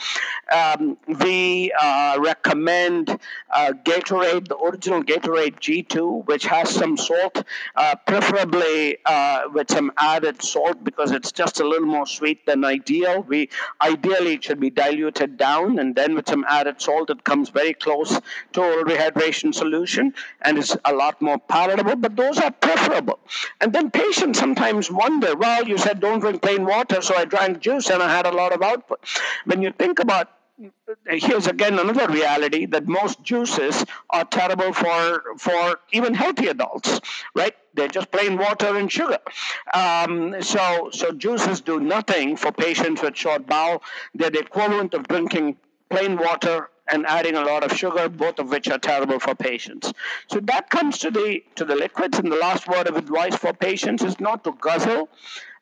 Um, 0.53 0.97
we 1.21 1.48
uh, 1.81 2.19
recommend 2.21 3.19
uh, 3.51 3.73
Gatorade, 3.85 4.49
the 4.49 4.57
original 4.57 5.03
Gatorade 5.03 5.57
G2, 5.65 6.27
which 6.27 6.45
has 6.47 6.71
some 6.71 6.97
salt, 6.97 7.45
uh, 7.77 7.95
preferably 8.07 8.99
uh, 9.05 9.43
with 9.53 9.71
some 9.71 9.93
added 9.97 10.43
salt 10.43 10.83
because 10.85 11.11
it's 11.13 11.33
just 11.33 11.61
a 11.61 11.67
little 11.67 11.87
more 11.87 12.07
sweet 12.07 12.45
than 12.47 12.65
ideal. 12.65 13.23
We 13.23 13.49
ideally 13.81 14.35
it 14.35 14.45
should 14.45 14.61
be 14.61 14.71
diluted 14.71 15.37
down, 15.37 15.79
and 15.79 15.95
then 15.95 16.15
with 16.15 16.29
some 16.29 16.45
added 16.49 16.81
salt, 16.81 17.11
it 17.11 17.25
comes 17.25 17.49
very 17.51 17.75
close 17.75 18.21
to 18.55 18.63
a 18.63 18.85
rehydration 18.85 19.55
solution 19.55 20.15
and 20.43 20.59
is 20.59 20.77
a 20.85 20.93
lot 20.93 21.21
more 21.23 21.39
palatable. 21.39 21.97
But 21.97 22.17
those 22.17 22.39
are 22.39 22.51
preferable. 22.51 23.19
And 23.61 23.73
then 23.73 23.91
patients 23.91 24.39
sometimes 24.39 24.91
wonder, 24.91 25.37
well, 25.37 25.67
you 25.67 25.79
said 25.79 26.01
don't 26.01 26.21
drink 26.21 26.43
plain 26.43 26.65
water, 26.65 27.01
so 27.03 27.15
I 27.15 27.25
drank 27.25 27.61
juice 27.61 27.91
and 27.91 28.03
I 28.03 28.09
had 28.09 28.27
a 28.27 28.33
lot 28.33 28.53
of 28.53 28.63
output. 28.63 29.01
When 29.45 29.63
you 29.63 29.73
think 29.73 29.99
about 29.99 30.38
here's 31.07 31.47
again 31.47 31.79
another 31.79 32.09
reality 32.09 32.67
that 32.67 32.87
most 32.87 33.23
juices 33.23 33.85
are 34.11 34.25
terrible 34.25 34.73
for 34.73 35.23
for 35.39 35.79
even 35.93 36.15
healthy 36.15 36.49
adults 36.49 37.01
right 37.35 37.55
they're 37.75 37.89
just 37.89 38.11
plain 38.11 38.37
water 38.37 38.77
and 38.77 38.91
sugar 38.91 39.19
um, 39.75 40.41
so 40.43 40.91
so 40.93 41.13
juices 41.13 41.61
do 41.61 41.79
nothing 41.81 42.37
for 42.37 42.51
patients 42.51 43.03
with 43.03 43.17
short 43.17 43.47
bowel 43.47 43.83
they're 44.15 44.31
the 44.31 44.41
equivalent 44.41 44.95
of 44.95 45.07
drinking 45.07 45.57
plain 45.91 46.17
water 46.17 46.69
and 46.91 47.07
adding 47.07 47.35
a 47.37 47.45
lot 47.45 47.63
of 47.63 47.77
sugar, 47.77 48.09
both 48.09 48.39
of 48.39 48.51
which 48.51 48.69
are 48.69 48.79
terrible 48.79 49.19
for 49.19 49.35
patients. 49.35 49.93
So 50.29 50.41
that 50.41 50.71
comes 50.71 50.99
to 50.99 51.11
the 51.11 51.43
to 51.57 51.65
the 51.65 51.77
liquids. 51.77 52.19
And 52.19 52.33
the 52.33 52.37
last 52.37 52.67
word 52.67 52.89
of 52.89 52.97
advice 52.97 53.37
for 53.37 53.53
patients 53.53 54.03
is 54.03 54.19
not 54.21 54.45
to 54.45 54.53
guzzle 54.61 55.09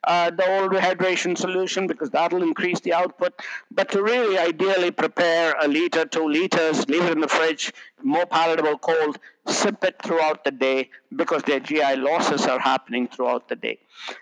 uh, 0.07 0.31
the 0.31 0.61
old 0.61 0.73
rehydration 0.73 1.37
solution 1.37 1.87
because 1.87 2.11
that'll 2.11 2.43
increase 2.43 2.81
the 2.81 2.93
output. 2.93 3.35
But 3.71 3.91
to 3.91 4.03
really 4.03 4.39
ideally 4.39 4.91
prepare 4.91 5.55
a 5.61 5.69
liter, 5.69 6.05
two 6.05 6.29
liters, 6.29 6.89
leave 6.89 7.05
it 7.05 7.13
in 7.13 7.21
the 7.21 7.29
fridge, 7.29 7.73
more 8.03 8.27
palatable 8.27 8.79
cold, 8.79 9.19
sip 9.47 9.83
it 9.85 10.01
throughout 10.03 10.45
the 10.45 10.51
day 10.51 10.91
because 11.15 11.43
their 11.43 11.61
GI 11.61 11.97
losses 11.97 12.47
are 12.47 12.59
happening 12.59 13.09
throughout 13.09 13.49
the 13.49 13.57
day. 13.57 13.79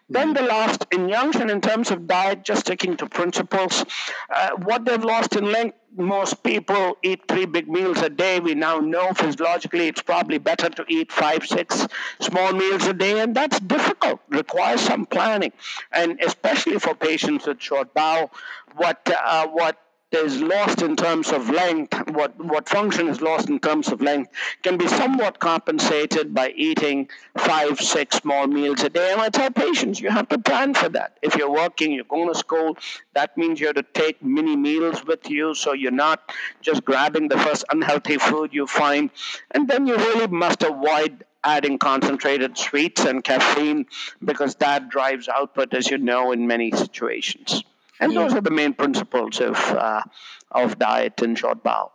Then 0.09 0.33
the 0.33 0.43
last 0.43 0.87
injunction 0.93 1.51
in 1.51 1.61
terms 1.61 1.91
of 1.91 2.07
diet, 2.07 2.45
just 2.45 2.63
sticking 2.63 2.97
to 2.99 3.07
principles, 3.07 3.85
uh, 4.31 4.51
what 4.63 4.85
they've 4.85 5.03
lost 5.03 5.37
in 5.37 5.51
length 5.51 5.77
most 5.97 6.43
people 6.43 6.97
eat 7.03 7.23
three 7.29 7.47
big 7.47 7.69
meals 7.69 8.03
a 8.03 8.11
day. 8.11 8.41
We 8.41 8.55
now 8.55 8.79
know 8.79 9.13
physiologically 9.13 9.89
it's 9.89 10.03
probably 10.03 10.39
better 10.39 10.69
to 10.69 10.85
eat 10.89 11.13
five, 11.13 11.47
six 11.47 11.87
small 12.21 12.53
meals 12.53 12.87
a 12.87 12.93
day, 12.93 13.21
and 13.21 13.35
that's 13.35 13.61
difficult, 13.61 14.21
requires 14.29 14.81
some 14.81 15.07
planning. 15.07 15.53
And 15.93 16.21
especially 16.21 16.79
for 16.79 16.95
patients 16.95 17.47
with 17.47 17.61
short 17.63 17.95
bowel, 17.95 18.33
what, 18.77 19.09
uh, 19.25 19.47
what 19.49 19.79
is 20.15 20.41
lost 20.41 20.83
in 20.83 20.97
terms 20.97 21.33
of 21.33 21.51
length, 21.51 21.95
what, 22.11 22.39
what 22.43 22.69
function 22.69 23.09
is 23.09 23.21
lost 23.21 23.49
in 23.49 23.59
terms 23.59 23.89
of 23.89 24.01
length, 24.01 24.31
can 24.63 24.77
be 24.77 24.87
somewhat 24.87 25.39
compensated 25.39 26.35
by 26.35 26.51
eating 26.57 27.09
five, 27.37 27.81
six 27.81 28.17
small 28.17 28.47
meals 28.47 28.83
a 28.83 28.89
day. 28.89 29.13
And 29.13 29.21
I 29.21 29.29
tell 29.29 29.51
patients, 29.51 30.01
you 30.01 30.11
have 30.11 30.29
to 30.31 30.39
plan 30.39 30.75
for 30.75 30.89
that. 30.91 31.19
If 31.23 31.37
you're 31.37 31.51
working, 31.51 31.93
you're 31.93 32.05
going 32.05 32.29
to 32.29 32.39
school, 32.39 32.77
that 33.15 33.37
means 33.37 33.61
you 33.61 33.67
have 33.67 33.77
to 33.77 33.85
take 33.95 34.23
mini 34.23 34.57
meals 34.57 35.05
with 35.05 35.29
you 35.31 35.55
so 35.55 35.73
you're 35.73 35.91
not 35.91 36.33
just 36.61 36.85
grabbing 36.85 37.29
the 37.29 37.39
first 37.39 37.65
unhealthy 37.71 38.19
food 38.19 38.53
you 38.53 38.67
find. 38.67 39.11
And 39.51 39.69
then 39.69 39.87
you 39.87 39.97
really 39.97 40.29
must 40.29 40.63
avoid 40.63 41.25
adding 41.45 41.79
concentrated 41.79 42.57
sweets 42.57 43.05
and 43.05 43.23
caffeine 43.23 43.87
because 44.25 44.55
that 44.57 44.89
drives 44.89 45.29
output, 45.29 45.75
as 45.75 45.91
you 45.91 45.99
know, 45.99 46.33
in 46.33 46.47
many 46.47 46.71
situations. 46.71 47.63
And 48.01 48.13
yeah. 48.13 48.23
those 48.23 48.35
are 48.35 48.41
the 48.41 48.51
main 48.51 48.75
principles 48.75 49.41
of 49.41 49.57
uh, 49.57 50.03
of 50.51 50.79
diet 50.79 51.23
and 51.23 51.39
short 51.39 51.63
bowel. 51.63 51.93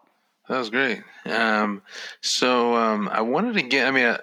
That 0.48 0.58
was 0.58 0.70
great. 0.72 1.04
Um, 1.26 1.84
so 2.22 2.76
um, 2.76 3.08
I 3.12 3.22
wanted 3.22 3.54
to 3.54 3.62
get, 3.62 3.88
I 3.88 3.92
mean, 3.92 4.06
uh, 4.06 4.18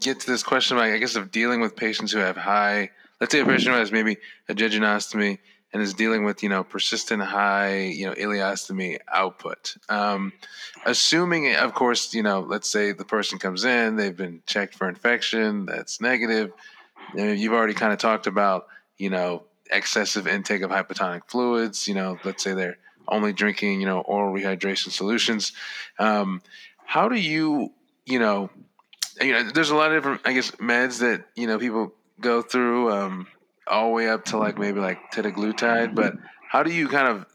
get 0.00 0.20
to 0.20 0.26
this 0.26 0.42
question 0.42 0.76
about, 0.76 0.90
I 0.90 0.98
guess, 0.98 1.16
of 1.16 1.30
dealing 1.30 1.62
with 1.62 1.74
patients 1.74 2.12
who 2.12 2.18
have 2.18 2.36
high, 2.36 2.90
let's 3.20 3.32
say 3.32 3.40
a 3.40 3.46
patient 3.46 3.72
who 3.72 3.78
has 3.78 3.90
maybe 3.90 4.18
a 4.50 4.54
jejunostomy 4.54 5.38
and 5.72 5.82
is 5.82 5.94
dealing 5.94 6.24
with, 6.24 6.42
you 6.42 6.50
know, 6.50 6.62
persistent 6.62 7.22
high, 7.22 7.84
you 7.84 8.06
know, 8.06 8.12
ileostomy 8.12 8.98
output. 9.10 9.76
Um, 9.88 10.34
assuming, 10.84 11.54
of 11.54 11.72
course, 11.72 12.12
you 12.12 12.22
know, 12.22 12.40
let's 12.40 12.68
say 12.68 12.92
the 12.92 13.06
person 13.06 13.38
comes 13.38 13.64
in, 13.64 13.96
they've 13.96 14.16
been 14.16 14.42
checked 14.46 14.74
for 14.74 14.88
infection, 14.88 15.64
that's 15.64 16.02
negative. 16.02 16.52
You've 17.14 17.54
already 17.54 17.74
kind 17.74 17.94
of 17.94 17.98
talked 17.98 18.26
about, 18.26 18.66
you 18.98 19.08
know, 19.08 19.44
excessive 19.70 20.26
intake 20.26 20.62
of 20.62 20.70
hypotonic 20.70 21.22
fluids. 21.28 21.88
You 21.88 21.94
know, 21.94 22.18
let's 22.24 22.42
say 22.42 22.54
they're 22.54 22.78
only 23.08 23.32
drinking, 23.32 23.80
you 23.80 23.86
know, 23.86 24.00
oral 24.00 24.34
rehydration 24.34 24.90
solutions. 24.90 25.52
Um, 25.98 26.42
how 26.84 27.08
do 27.08 27.16
you, 27.16 27.72
you 28.04 28.18
know, 28.18 28.50
you 29.20 29.32
know, 29.32 29.50
there's 29.50 29.70
a 29.70 29.76
lot 29.76 29.92
of 29.92 29.96
different, 29.96 30.20
I 30.24 30.32
guess, 30.32 30.50
meds 30.52 31.00
that 31.00 31.24
you 31.34 31.46
know 31.46 31.58
people 31.58 31.92
go 32.20 32.42
through, 32.42 32.92
um, 32.92 33.26
all 33.66 33.88
the 33.88 33.94
way 33.94 34.08
up 34.08 34.24
to 34.26 34.38
like 34.38 34.58
maybe 34.58 34.80
like 34.80 34.98
teduglutide. 35.12 35.94
But 35.94 36.14
how 36.48 36.62
do 36.62 36.72
you 36.72 36.88
kind 36.88 37.08
of, 37.08 37.26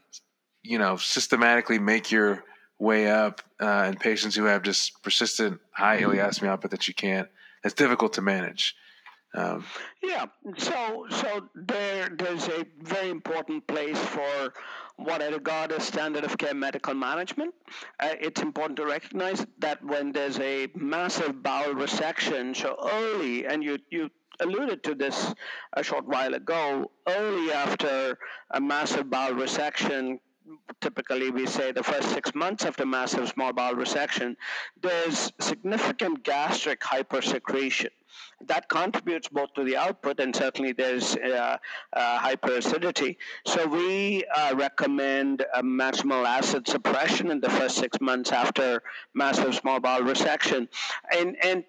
you 0.64 0.78
know, 0.78 0.98
systematically 0.98 1.80
make 1.80 2.12
your 2.12 2.44
way 2.80 3.10
up 3.10 3.42
uh, 3.60 3.86
in 3.90 3.96
patients 3.96 4.36
who 4.36 4.46
have 4.46 4.64
just 4.64 5.02
persistent 5.04 5.60
high 5.72 6.02
ileostomy 6.02 6.48
output 6.48 6.72
that 6.72 6.88
you 6.88 6.94
can't? 6.94 7.28
It's 7.64 7.74
difficult 7.74 8.14
to 8.14 8.22
manage. 8.22 8.76
Um, 9.34 9.64
yeah, 10.04 10.26
so 10.58 11.06
so 11.10 11.48
there 11.56 12.10
there's 12.10 12.50
a 12.50 12.66
very 12.82 13.10
important 13.10 13.66
place 13.66 13.98
for 13.98 14.54
what 14.98 15.22
I 15.22 15.28
regard 15.30 15.72
as 15.72 15.86
standard 15.86 16.26
of 16.26 16.38
care 16.38 16.54
medical 16.54 16.94
management. 16.94 17.54
Uh, 18.00 18.16
it's 18.20 18.42
important 18.42 18.76
to 18.78 18.86
recognize 18.86 19.46
that 19.60 19.82
when 19.86 20.12
there's 20.12 20.38
a 20.40 20.68
massive 20.76 21.42
bowel 21.42 21.74
resection, 21.74 22.56
so 22.56 22.76
early, 22.92 23.46
and 23.46 23.64
you 23.64 23.78
you 23.90 24.10
alluded 24.42 24.84
to 24.84 24.96
this 24.96 25.34
a 25.74 25.84
short 25.84 26.06
while 26.06 26.34
ago, 26.34 26.92
early 27.08 27.54
after 27.54 28.18
a 28.52 28.60
massive 28.60 29.10
bowel 29.10 29.34
resection, 29.34 30.20
typically 30.80 31.30
we 31.30 31.46
say 31.46 31.72
the 31.72 31.84
first 31.84 32.10
six 32.12 32.34
months 32.34 32.66
after 32.66 32.86
massive 32.86 33.30
small 33.30 33.54
bowel 33.54 33.76
resection, 33.76 34.36
there's 34.82 35.32
significant 35.40 36.24
gastric 36.24 36.82
hypersecretion 36.82 37.90
that 38.48 38.68
contributes 38.70 39.28
both 39.30 39.54
to 39.54 39.64
the 39.64 39.78
output 39.78 40.20
and 40.20 40.36
certainly 40.36 40.72
there's 40.72 41.16
uh, 41.16 41.58
uh, 41.94 42.20
hyperacidity. 42.20 43.18
So 43.46 43.68
we 43.68 44.24
uh, 44.36 44.56
recommend 44.56 45.46
maximal 45.60 46.26
acid 46.26 46.68
suppression 46.68 47.32
in 47.32 47.40
the 47.40 47.50
first 47.50 47.78
six 47.78 48.02
months 48.02 48.32
after 48.32 48.82
massive 49.14 49.56
small 49.56 49.80
bowel 49.80 50.02
resection. 50.02 50.68
And, 51.16 51.38
and 51.44 51.64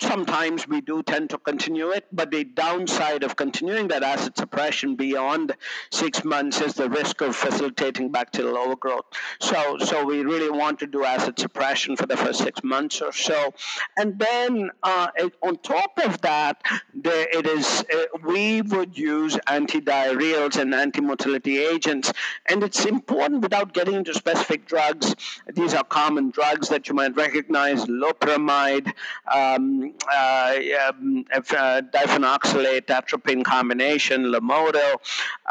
sometimes 0.00 0.68
we 0.68 0.80
do 0.80 1.02
tend 1.02 1.30
to 1.30 1.38
continue 1.38 1.90
it, 1.90 2.06
but 2.12 2.30
the 2.30 2.44
downside 2.44 3.22
of 3.22 3.36
continuing 3.36 3.88
that 3.88 4.02
acid 4.02 4.36
suppression 4.36 4.96
beyond 4.96 5.54
six 5.90 6.24
months 6.24 6.60
is 6.60 6.74
the 6.74 6.88
risk 6.88 7.20
of 7.20 7.34
facilitating 7.34 8.10
bacterial 8.10 8.56
overgrowth. 8.58 9.04
So, 9.40 9.78
so 9.78 10.04
we 10.04 10.22
really 10.22 10.50
want 10.50 10.78
to 10.80 10.86
do 10.86 11.04
acid 11.04 11.38
suppression 11.38 11.96
for 11.96 12.06
the 12.06 12.16
first 12.16 12.40
six 12.40 12.62
months 12.62 13.00
or 13.00 13.12
so, 13.12 13.54
and 13.96 14.18
then 14.18 14.70
uh, 14.82 15.08
on 15.42 15.56
top 15.58 15.98
of 16.04 16.20
that, 16.22 16.62
there 16.94 17.26
it 17.32 17.46
is. 17.46 17.84
Uh, 17.94 18.04
we 18.24 18.62
would 18.62 18.96
use 18.96 19.36
antidiarrheals 19.48 20.58
and 20.58 20.72
antimotility 20.72 21.58
agents, 21.58 22.12
and 22.46 22.62
it's 22.62 22.84
important 22.84 23.42
without 23.42 23.72
getting 23.72 23.94
into 23.94 24.14
specific 24.14 24.66
drugs. 24.66 25.14
These 25.52 25.74
are 25.74 25.84
common 25.84 26.30
drugs 26.30 26.68
that 26.68 26.88
you 26.88 26.94
might 26.94 27.16
recognize: 27.16 27.84
loperamide. 27.86 28.92
Um, 29.32 29.55
um, 29.56 29.94
uh, 30.12 30.54
um, 30.88 31.24
uh, 31.32 31.82
diphenoxylate 31.92 32.86
atropine 32.86 33.44
combination, 33.44 34.24
Lomotil. 34.24 34.96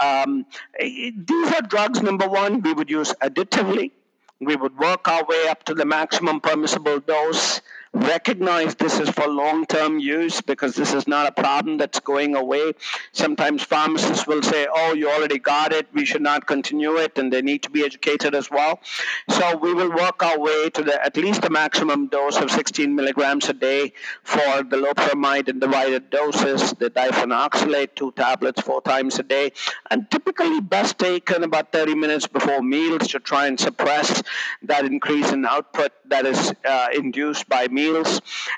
Um, 0.01 0.45
these 0.79 1.51
are 1.53 1.61
drugs, 1.61 2.01
number 2.01 2.27
one, 2.27 2.61
we 2.61 2.73
would 2.73 2.89
use 2.89 3.13
additively. 3.21 3.91
We 4.39 4.55
would 4.55 4.77
work 4.77 5.07
our 5.07 5.23
way 5.25 5.47
up 5.47 5.63
to 5.65 5.73
the 5.73 5.85
maximum 5.85 6.41
permissible 6.41 6.99
dose 6.99 7.61
recognize 7.95 8.75
this 8.75 8.99
is 8.99 9.09
for 9.09 9.27
long 9.27 9.65
term 9.65 9.99
use 9.99 10.41
because 10.41 10.75
this 10.75 10.93
is 10.93 11.07
not 11.07 11.27
a 11.27 11.31
problem 11.31 11.77
that's 11.77 11.99
going 11.99 12.35
away. 12.35 12.73
Sometimes 13.13 13.63
pharmacists 13.63 14.27
will 14.27 14.43
say, 14.43 14.67
Oh, 14.69 14.93
you 14.93 15.09
already 15.09 15.39
got 15.39 15.71
it, 15.71 15.87
we 15.93 16.05
should 16.05 16.21
not 16.21 16.45
continue 16.45 16.97
it, 16.97 17.17
and 17.17 17.31
they 17.31 17.41
need 17.41 17.63
to 17.63 17.69
be 17.69 17.83
educated 17.83 18.35
as 18.35 18.51
well. 18.51 18.79
So 19.29 19.55
we 19.57 19.73
will 19.73 19.91
work 19.91 20.21
our 20.23 20.37
way 20.37 20.69
to 20.71 20.83
the 20.83 21.03
at 21.03 21.15
least 21.15 21.41
the 21.41 21.49
maximum 21.49 22.07
dose 22.07 22.37
of 22.37 22.51
16 22.51 22.93
milligrams 22.93 23.49
a 23.49 23.53
day 23.53 23.93
for 24.23 24.63
the 24.63 24.77
loperamide 24.77 25.47
in 25.47 25.59
divided 25.59 26.09
doses, 26.09 26.73
the 26.73 26.89
diphenoxylate, 26.89 27.95
two 27.95 28.11
tablets 28.13 28.61
four 28.61 28.81
times 28.81 29.19
a 29.19 29.23
day, 29.23 29.51
and 29.89 30.09
typically 30.11 30.59
best 30.59 30.99
taken 30.99 31.43
about 31.43 31.71
30 31.71 31.95
minutes 31.95 32.27
before 32.27 32.61
meals 32.61 33.07
to 33.07 33.19
try 33.19 33.47
and 33.47 33.59
suppress 33.59 34.21
that 34.63 34.85
increase 34.85 35.31
in 35.31 35.45
output 35.45 35.91
that 36.05 36.25
is 36.25 36.53
uh, 36.65 36.87
induced 36.93 37.47
by 37.47 37.67
meals 37.67 37.84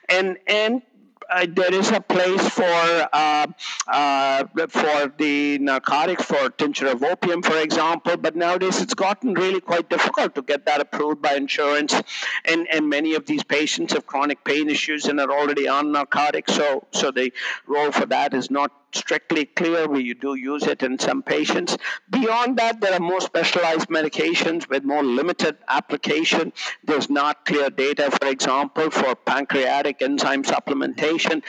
and 0.10 0.38
and 0.48 0.82
uh, 1.30 1.46
there 1.50 1.74
is 1.74 1.92
a 1.92 2.00
place 2.00 2.50
for 2.50 3.10
uh, 3.14 3.48
uh, 3.88 4.44
for 4.70 5.14
the 5.18 5.58
narcotics 5.60 6.24
for 6.24 6.50
tincture 6.50 6.88
of 6.88 7.04
opium, 7.04 7.42
for 7.42 7.58
example. 7.58 8.16
But 8.18 8.36
nowadays, 8.36 8.82
it's 8.82 8.94
gotten 8.94 9.34
really 9.34 9.60
quite 9.60 9.90
difficult 9.90 10.36
to 10.36 10.42
get 10.42 10.66
that 10.66 10.82
approved 10.82 11.22
by 11.22 11.36
insurance, 11.36 11.94
and 12.46 12.68
and 12.72 12.90
many 12.90 13.16
of 13.16 13.26
these 13.26 13.44
patients 13.44 13.94
have 13.94 14.06
chronic 14.06 14.44
pain 14.44 14.70
issues 14.70 15.06
and 15.06 15.20
are 15.20 15.32
already 15.32 15.68
on 15.68 15.92
narcotics. 15.92 16.54
So 16.54 16.88
so 16.92 17.12
the 17.12 17.34
role 17.66 17.92
for 17.92 18.06
that 18.06 18.34
is 18.34 18.50
not 18.50 18.72
strictly 18.98 19.46
clear. 19.46 19.88
We 19.88 20.14
do 20.14 20.36
use 20.36 20.64
it 20.64 20.84
in 20.84 21.00
some 21.00 21.24
patients. 21.24 21.78
Beyond 22.10 22.58
that, 22.58 22.82
there 22.82 22.94
are 22.94 23.00
more 23.00 23.22
specialized 23.22 23.90
medications 23.90 24.70
with 24.70 24.84
more 24.84 25.04
limited 25.04 25.58
application. 25.68 26.54
There's 26.84 27.10
not 27.10 27.46
clear 27.46 27.70
data, 27.70 28.12
for 28.12 28.28
example, 28.28 28.90
for 28.92 29.16
pancreatic 29.16 30.02
enzyme 30.02 30.44
supplementation. 30.44 31.44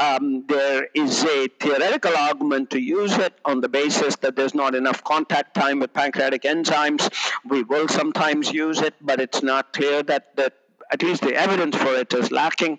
Um, 0.00 0.44
there 0.48 0.88
is 0.94 1.24
a 1.24 1.48
theoretical 1.60 2.16
argument 2.16 2.70
to 2.70 2.80
use 2.80 3.16
it 3.18 3.34
on 3.44 3.60
the 3.60 3.68
basis 3.68 4.16
that 4.16 4.36
there's 4.36 4.54
not 4.54 4.74
enough 4.74 5.04
contact 5.04 5.54
time 5.54 5.80
with 5.80 5.92
pancreatic 5.92 6.42
enzymes. 6.42 7.12
We 7.44 7.62
will 7.62 7.88
sometimes 7.88 8.52
use 8.52 8.80
it, 8.80 8.94
but 9.00 9.20
it's 9.20 9.42
not 9.42 9.72
clear 9.72 10.02
that, 10.04 10.36
that 10.36 10.54
at 10.94 11.02
least 11.02 11.22
the 11.22 11.34
evidence 11.34 11.76
for 11.76 11.92
it 11.96 12.14
is 12.14 12.30
lacking. 12.30 12.78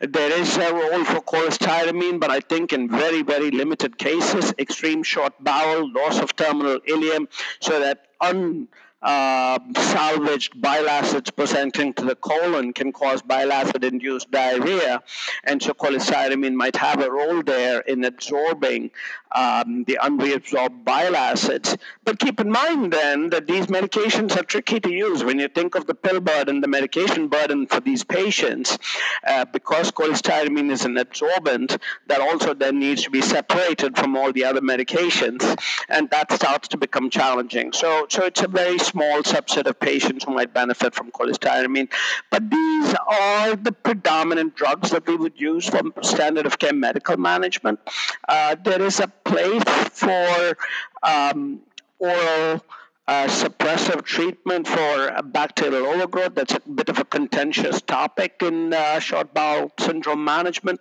There 0.00 0.32
is 0.38 0.56
a 0.58 0.70
role 0.72 1.04
for 1.04 1.20
cholestyramine, 1.32 2.20
but 2.20 2.30
I 2.30 2.40
think 2.40 2.74
in 2.74 2.90
very, 2.90 3.22
very 3.22 3.50
limited 3.50 3.96
cases, 3.96 4.52
extreme 4.58 5.02
short 5.02 5.32
bowel, 5.42 5.90
loss 5.90 6.20
of 6.20 6.36
terminal 6.36 6.78
ileum, 6.80 7.26
so 7.60 7.80
that 7.80 8.08
un 8.20 8.68
uh, 9.04 9.58
salvaged 9.76 10.60
bile 10.60 10.88
acids 10.88 11.30
presenting 11.30 11.92
to 11.92 12.04
the 12.04 12.16
colon 12.16 12.72
can 12.72 12.90
cause 12.90 13.20
bile 13.20 13.52
acid 13.52 13.84
induced 13.84 14.30
diarrhea. 14.30 15.02
And 15.44 15.62
so 15.62 15.74
cholestyramine 15.74 16.54
might 16.54 16.76
have 16.76 17.00
a 17.02 17.10
role 17.10 17.42
there 17.42 17.80
in 17.80 18.04
absorbing 18.04 18.90
um, 19.34 19.84
the 19.84 19.98
unreabsorbed 20.02 20.84
bile 20.84 21.16
acids. 21.16 21.76
But 22.04 22.18
keep 22.18 22.40
in 22.40 22.50
mind 22.50 22.92
then 22.92 23.30
that 23.30 23.46
these 23.46 23.66
medications 23.66 24.36
are 24.38 24.44
tricky 24.44 24.80
to 24.80 24.90
use. 24.90 25.22
When 25.22 25.38
you 25.38 25.48
think 25.48 25.74
of 25.74 25.86
the 25.86 25.94
pill 25.94 26.20
burden, 26.20 26.60
the 26.60 26.68
medication 26.68 27.28
burden 27.28 27.66
for 27.66 27.80
these 27.80 28.04
patients, 28.04 28.78
uh, 29.26 29.44
because 29.46 29.90
cholestyramine 29.90 30.70
is 30.70 30.84
an 30.84 30.96
absorbent, 30.96 31.76
that 32.06 32.20
also 32.20 32.54
then 32.54 32.78
needs 32.78 33.02
to 33.02 33.10
be 33.10 33.20
separated 33.20 33.98
from 33.98 34.16
all 34.16 34.32
the 34.32 34.44
other 34.44 34.60
medications, 34.60 35.42
and 35.88 36.08
that 36.10 36.32
starts 36.32 36.68
to 36.68 36.76
become 36.76 37.10
challenging. 37.10 37.72
So, 37.72 38.06
so 38.08 38.24
it's 38.24 38.42
a 38.42 38.48
very 38.48 38.78
small 38.94 39.22
subset 39.24 39.66
of 39.66 39.78
patients 39.80 40.24
who 40.24 40.32
might 40.32 40.54
benefit 40.54 40.94
from 40.94 41.10
cholestyramine. 41.10 41.88
But 42.30 42.48
these 42.48 42.94
are 43.08 43.56
the 43.56 43.72
predominant 43.72 44.54
drugs 44.54 44.90
that 44.90 45.04
we 45.08 45.16
would 45.16 45.38
use 45.50 45.68
for 45.68 45.82
standard 46.02 46.46
of 46.46 46.58
care 46.58 46.72
medical 46.72 47.16
management. 47.16 47.80
Uh, 48.28 48.54
there 48.64 48.82
is 48.82 49.00
a 49.00 49.08
place 49.08 49.64
for 50.02 50.56
um, 51.02 51.60
oral 51.98 52.64
uh, 53.06 53.26
suppressive 53.26 54.02
treatment 54.04 54.66
for 54.66 55.22
bacterial 55.24 55.86
overgrowth. 55.86 56.34
That's 56.34 56.54
a 56.54 56.60
bit 56.60 56.88
of 56.88 56.98
a 56.98 57.04
contentious 57.04 57.82
topic 57.82 58.36
in 58.40 58.72
uh, 58.72 58.98
short 58.98 59.34
bowel 59.34 59.70
syndrome 59.78 60.24
management. 60.24 60.80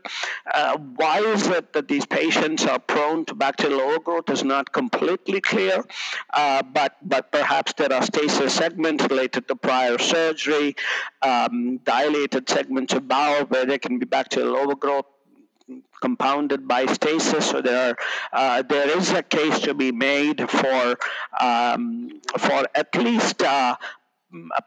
Uh, 0.52 0.78
why 0.78 1.20
is 1.20 1.48
it 1.48 1.74
that 1.74 1.88
these 1.88 2.06
patients 2.06 2.66
are 2.66 2.80
prone 2.80 3.26
to 3.26 3.36
bacterial 3.36 3.82
overgrowth 3.82 4.30
is 4.30 4.44
not 4.44 4.72
completely 4.72 5.42
clear, 5.42 5.84
uh, 6.34 6.64
but 6.64 6.96
but 7.02 7.32
perhaps 7.32 7.74
there 7.74 7.92
are 7.92 8.04
stasis 8.04 8.54
segments 8.54 9.04
related 9.10 9.48
to 9.48 9.56
prior 9.56 9.98
surgery, 9.98 10.76
um, 11.22 11.78
dilated 11.78 12.48
segments 12.48 12.94
of 12.94 13.08
bowel 13.08 13.46
where 13.46 13.66
there 13.66 13.80
can 13.80 14.00
be 14.00 14.06
bacterial 14.06 14.56
overgrowth 14.56 15.06
compounded 16.02 16.68
by 16.68 16.86
stasis. 16.86 17.50
So 17.50 17.62
there, 17.62 17.96
uh, 18.32 18.62
there 18.64 18.98
is 18.98 19.12
a 19.12 19.24
case 19.24 19.60
to 19.60 19.74
be 19.74 19.92
made 19.92 20.50
for 20.50 20.98
um, 21.40 22.22
for 22.38 22.68
at 22.76 22.96
least 22.96 23.42
uh, 23.42 23.76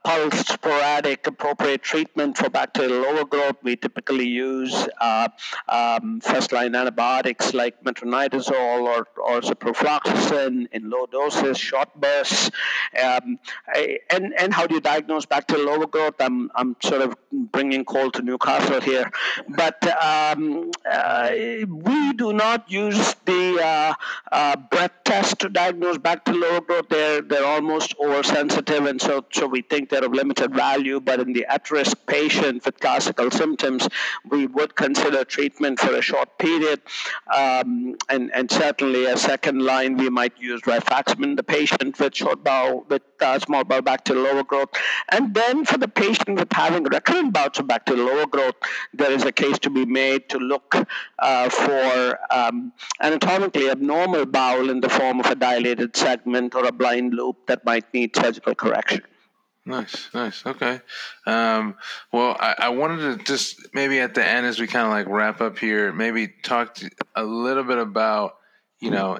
pulsed 0.04 0.48
sporadic 0.48 1.26
appropriate 1.26 1.82
treatment 1.82 2.36
for 2.36 2.48
bacterial 2.48 3.04
overgrowth. 3.04 3.56
We 3.62 3.76
typically 3.76 4.28
use 4.28 4.88
uh, 5.00 5.28
um, 5.68 6.20
first 6.20 6.52
line 6.52 6.74
antibiotics 6.74 7.54
like 7.54 7.82
metronidazole 7.82 8.82
or, 8.82 9.08
or 9.16 9.40
ciprofloxacin 9.40 10.68
in 10.72 10.90
low 10.90 11.06
doses, 11.06 11.58
short 11.58 11.88
bursts. 11.94 12.50
Um, 13.02 13.38
and, 14.10 14.34
and 14.38 14.54
how 14.54 14.66
do 14.66 14.76
you 14.76 14.80
diagnose 14.80 15.26
bacterial 15.26 15.70
overgrowth? 15.70 16.14
I'm, 16.20 16.50
I'm 16.54 16.76
sort 16.82 17.02
of 17.02 17.16
bringing 17.32 17.84
coal 17.84 18.10
to 18.12 18.22
Newcastle 18.22 18.80
here. 18.80 19.10
But 19.48 19.82
um, 20.02 20.70
uh, 20.90 21.30
we 21.32 22.12
do 22.14 22.32
not 22.32 22.70
use 22.70 23.14
the 23.24 23.60
uh, 23.62 23.94
uh 24.32 24.56
breath 24.56 24.92
test 25.04 25.38
to 25.40 25.48
diagnose 25.48 25.98
bacterial 25.98 26.44
overgrowth. 26.44 26.88
They're, 26.88 27.22
they're 27.22 27.44
almost 27.44 27.94
oversensitive, 27.98 28.86
and 28.86 29.00
so, 29.00 29.24
so 29.32 29.46
we 29.46 29.55
think 29.62 29.90
they're 29.90 30.04
of 30.04 30.12
limited 30.12 30.54
value, 30.54 31.00
but 31.00 31.20
in 31.20 31.32
the 31.32 31.44
at 31.46 31.70
risk 31.70 31.96
patient 32.06 32.64
with 32.64 32.78
classical 32.80 33.30
symptoms, 33.30 33.88
we 34.28 34.46
would 34.46 34.74
consider 34.76 35.24
treatment 35.24 35.78
for 35.78 35.94
a 35.94 36.02
short 36.02 36.38
period. 36.38 36.80
Um, 37.34 37.96
and, 38.08 38.32
and 38.34 38.50
certainly, 38.50 39.06
a 39.06 39.16
second 39.16 39.62
line, 39.62 39.96
we 39.96 40.08
might 40.10 40.38
use 40.38 40.60
rifaximin, 40.62 41.36
the 41.36 41.42
patient 41.42 41.98
with 41.98 42.14
short 42.14 42.42
bowel, 42.44 42.84
with 42.88 43.02
uh, 43.20 43.38
small 43.38 43.64
bowel 43.64 43.82
bacterial 43.82 44.26
overgrowth. 44.26 44.70
And 45.10 45.34
then 45.34 45.64
for 45.64 45.78
the 45.78 45.88
patient 45.88 46.38
with 46.38 46.52
having 46.52 46.84
recurrent 46.84 47.32
bouts 47.32 47.58
of 47.58 47.66
bacterial 47.66 48.08
overgrowth, 48.08 48.56
there 48.92 49.12
is 49.12 49.24
a 49.24 49.32
case 49.32 49.58
to 49.60 49.70
be 49.70 49.84
made 49.84 50.28
to 50.30 50.38
look 50.38 50.74
uh, 51.18 51.48
for 51.48 52.18
um, 52.30 52.72
anatomically 53.00 53.70
abnormal 53.70 54.26
bowel 54.26 54.70
in 54.70 54.80
the 54.80 54.88
form 54.88 55.20
of 55.20 55.26
a 55.26 55.34
dilated 55.34 55.96
segment 55.96 56.54
or 56.54 56.64
a 56.64 56.72
blind 56.72 57.14
loop 57.14 57.46
that 57.46 57.64
might 57.64 57.92
need 57.94 58.14
surgical 58.14 58.54
correction. 58.54 59.02
Nice, 59.66 60.08
nice. 60.14 60.46
Okay. 60.46 60.80
Um, 61.26 61.74
well, 62.12 62.36
I, 62.38 62.54
I, 62.58 62.68
wanted 62.68 63.18
to 63.18 63.24
just 63.24 63.74
maybe 63.74 63.98
at 63.98 64.14
the 64.14 64.24
end, 64.24 64.46
as 64.46 64.60
we 64.60 64.68
kind 64.68 64.86
of 64.86 64.92
like 64.92 65.08
wrap 65.08 65.40
up 65.40 65.58
here, 65.58 65.92
maybe 65.92 66.28
talk 66.28 66.78
a 67.16 67.24
little 67.24 67.64
bit 67.64 67.78
about, 67.78 68.36
you 68.78 68.92
know, 68.92 69.18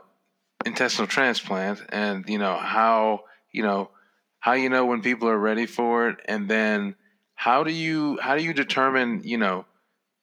intestinal 0.65 1.09
transplant 1.09 1.83
and, 1.89 2.29
you 2.29 2.39
know, 2.39 2.57
how, 2.57 3.25
you 3.51 3.65
know, 3.65 3.91
how 4.39 4.53
you 4.53 4.69
know 4.69 4.87
when 4.87 5.03
people 5.03 5.29
are 5.29 5.37
ready 5.37 5.67
for 5.67 6.11
it. 6.11 6.19
And 6.27 6.49
then 6.49 6.95
how 7.35 7.65
do 7.65 7.73
you, 7.73 8.17
how 8.23 8.37
do 8.37 8.45
you 8.45 8.55
determine, 8.55 9.23
you 9.25 9.39
know, 9.39 9.65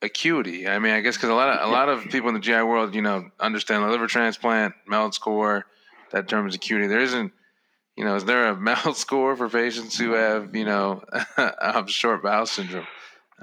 acuity? 0.01 0.69
I 0.69 0.79
mean, 0.79 0.93
I 0.93 1.01
guess 1.01 1.17
because 1.17 1.31
a 1.31 1.35
lot 1.35 1.49
of, 1.49 1.67
a 1.67 1.71
lot 1.71 1.89
of 1.89 2.05
people 2.05 2.29
in 2.29 2.35
the 2.35 2.39
GI 2.39 2.61
world, 2.61 2.95
you 2.95 3.01
know, 3.01 3.29
understand 3.41 3.83
the 3.83 3.89
liver 3.89 4.07
transplant, 4.07 4.73
MELD 4.87 5.13
score, 5.13 5.65
that 6.11 6.27
determines 6.27 6.55
acuity. 6.55 6.87
There 6.87 7.01
isn't, 7.01 7.33
you 7.95 8.05
know, 8.05 8.15
is 8.15 8.25
there 8.25 8.49
a 8.49 8.55
MELD 8.59 8.95
score 8.95 9.35
for 9.35 9.49
patients 9.49 9.97
who 9.97 10.11
have, 10.13 10.55
you 10.55 10.65
know, 10.65 11.03
um, 11.61 11.87
short 11.87 12.23
bowel 12.23 12.45
syndrome? 12.45 12.87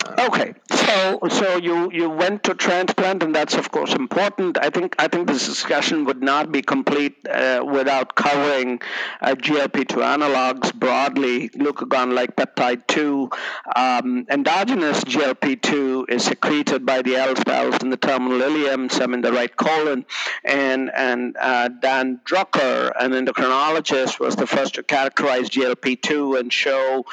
Okay, 0.09 0.55
so 0.71 1.19
so 1.29 1.57
you 1.57 1.91
you 1.93 2.09
went 2.09 2.43
to 2.45 2.55
transplant, 2.55 3.23
and 3.23 3.35
that's 3.35 3.55
of 3.55 3.71
course 3.71 3.93
important. 3.95 4.59
I 4.59 4.71
think 4.71 4.95
I 4.99 5.09
think 5.09 5.29
this 5.29 5.47
discussion 5.47 6.05
would 6.07 6.23
not 6.23 6.51
be 6.51 6.63
complete 6.63 7.17
uh, 7.29 7.63
without 7.65 8.15
covering 8.15 8.81
uh, 9.21 9.35
GLP-2 9.35 9.97
analogs 10.15 10.75
broadly, 10.75 11.51
glucagon-like 11.51 12.37
peptide 12.37 12.87
two. 12.87 13.31
Um, 13.77 14.27
endogenous 14.31 15.05
GLP-2 15.05 16.09
is 16.09 16.25
secreted 16.25 16.87
by 16.87 17.03
the 17.03 17.17
L 17.17 17.37
cells 17.37 17.77
in 17.83 17.91
the 17.91 17.97
terminal 17.97 18.39
ileum, 18.39 18.91
some 18.91 19.13
in 19.13 19.21
the 19.21 19.33
right 19.33 19.55
colon, 19.55 20.07
and 20.45 20.91
and 20.95 21.37
uh, 21.39 21.69
Dan 21.69 22.21
Drucker, 22.25 22.93
an 22.99 23.13
endocrinologist, 23.13 24.19
was 24.19 24.37
the 24.37 24.47
first 24.47 24.75
to 24.77 24.83
characterize 24.83 25.51
GLP-2 25.51 26.41
and 26.41 26.53
show 26.53 27.05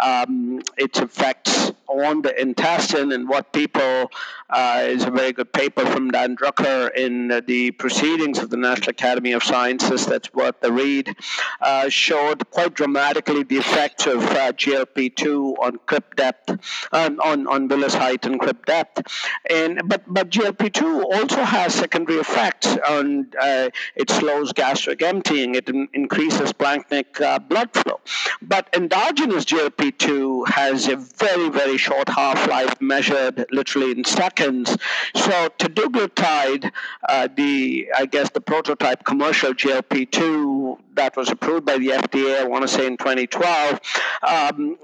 um, 0.00 0.62
its 0.76 1.00
effects 1.00 1.72
on 1.88 2.22
the 2.22 2.35
intestine 2.36 3.12
and 3.12 3.28
what 3.28 3.52
people 3.52 4.10
uh, 4.50 4.82
is 4.84 5.04
a 5.04 5.10
very 5.10 5.32
good 5.32 5.52
paper 5.52 5.84
from 5.86 6.10
Dan 6.10 6.36
Drucker 6.36 6.94
in 6.94 7.42
the 7.46 7.72
Proceedings 7.72 8.38
of 8.38 8.50
the 8.50 8.56
National 8.56 8.90
Academy 8.90 9.32
of 9.32 9.42
Sciences 9.42 10.06
that's 10.06 10.32
worth 10.32 10.60
the 10.60 10.72
read, 10.72 11.16
uh, 11.60 11.88
showed 11.88 12.48
quite 12.50 12.74
dramatically 12.74 13.42
the 13.42 13.56
effects 13.56 14.06
of 14.06 14.22
uh, 14.22 14.52
GLP-2 14.52 15.58
on 15.58 15.78
crypt 15.86 16.16
depth, 16.16 16.50
um, 16.92 17.20
on, 17.20 17.46
on 17.46 17.68
villus 17.68 17.94
height 17.94 18.24
and 18.26 18.38
crypt 18.38 18.66
depth. 18.66 19.02
And, 19.50 19.82
but, 19.86 20.02
but 20.06 20.30
GLP-2 20.30 21.04
also 21.04 21.42
has 21.42 21.74
secondary 21.74 22.18
effects 22.18 22.76
on 22.88 23.28
uh, 23.40 23.70
it 23.94 24.10
slows 24.10 24.52
gastric 24.52 25.02
emptying, 25.02 25.54
it 25.54 25.68
in, 25.68 25.88
increases 25.92 26.52
splanchnic 26.52 27.20
uh, 27.20 27.38
blood 27.38 27.72
flow. 27.72 28.00
But 28.42 28.68
endogenous 28.72 29.44
GLP-2 29.44 30.48
has 30.48 30.88
a 30.88 30.96
very, 30.96 31.48
very 31.48 31.78
short 31.78 32.08
half-life 32.26 32.80
measured 32.80 33.46
literally 33.52 33.92
in 33.92 34.04
seconds. 34.04 34.70
So 35.14 35.48
teduglutide, 35.60 36.72
uh, 37.08 37.28
the 37.36 37.88
I 37.96 38.06
guess 38.06 38.30
the 38.30 38.40
prototype 38.40 39.04
commercial 39.04 39.52
GLP-2 39.54 40.78
that 40.94 41.16
was 41.16 41.30
approved 41.30 41.66
by 41.66 41.78
the 41.78 41.88
FDA, 41.88 42.40
I 42.40 42.44
want 42.44 42.62
to 42.62 42.68
say 42.68 42.86
in 42.86 42.96
2012, 42.96 43.80
um, 44.22 44.78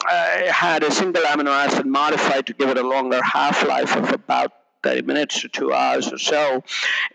had 0.50 0.82
a 0.82 0.90
single 0.90 1.22
amino 1.22 1.50
acid 1.64 1.86
modified 1.86 2.46
to 2.46 2.52
give 2.52 2.68
it 2.68 2.78
a 2.78 2.86
longer 2.86 3.20
half-life 3.22 3.96
of 3.96 4.12
about 4.12 4.52
30 4.82 5.02
minutes 5.02 5.40
to 5.42 5.48
two 5.48 5.72
hours 5.72 6.12
or 6.12 6.18
so, 6.18 6.62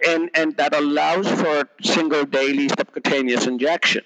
and, 0.07 0.30
and 0.34 0.55
that 0.57 0.73
allows 0.73 1.30
for 1.30 1.67
single 1.82 2.23
daily 2.25 2.69
subcutaneous 2.69 3.45
injection. 3.45 4.03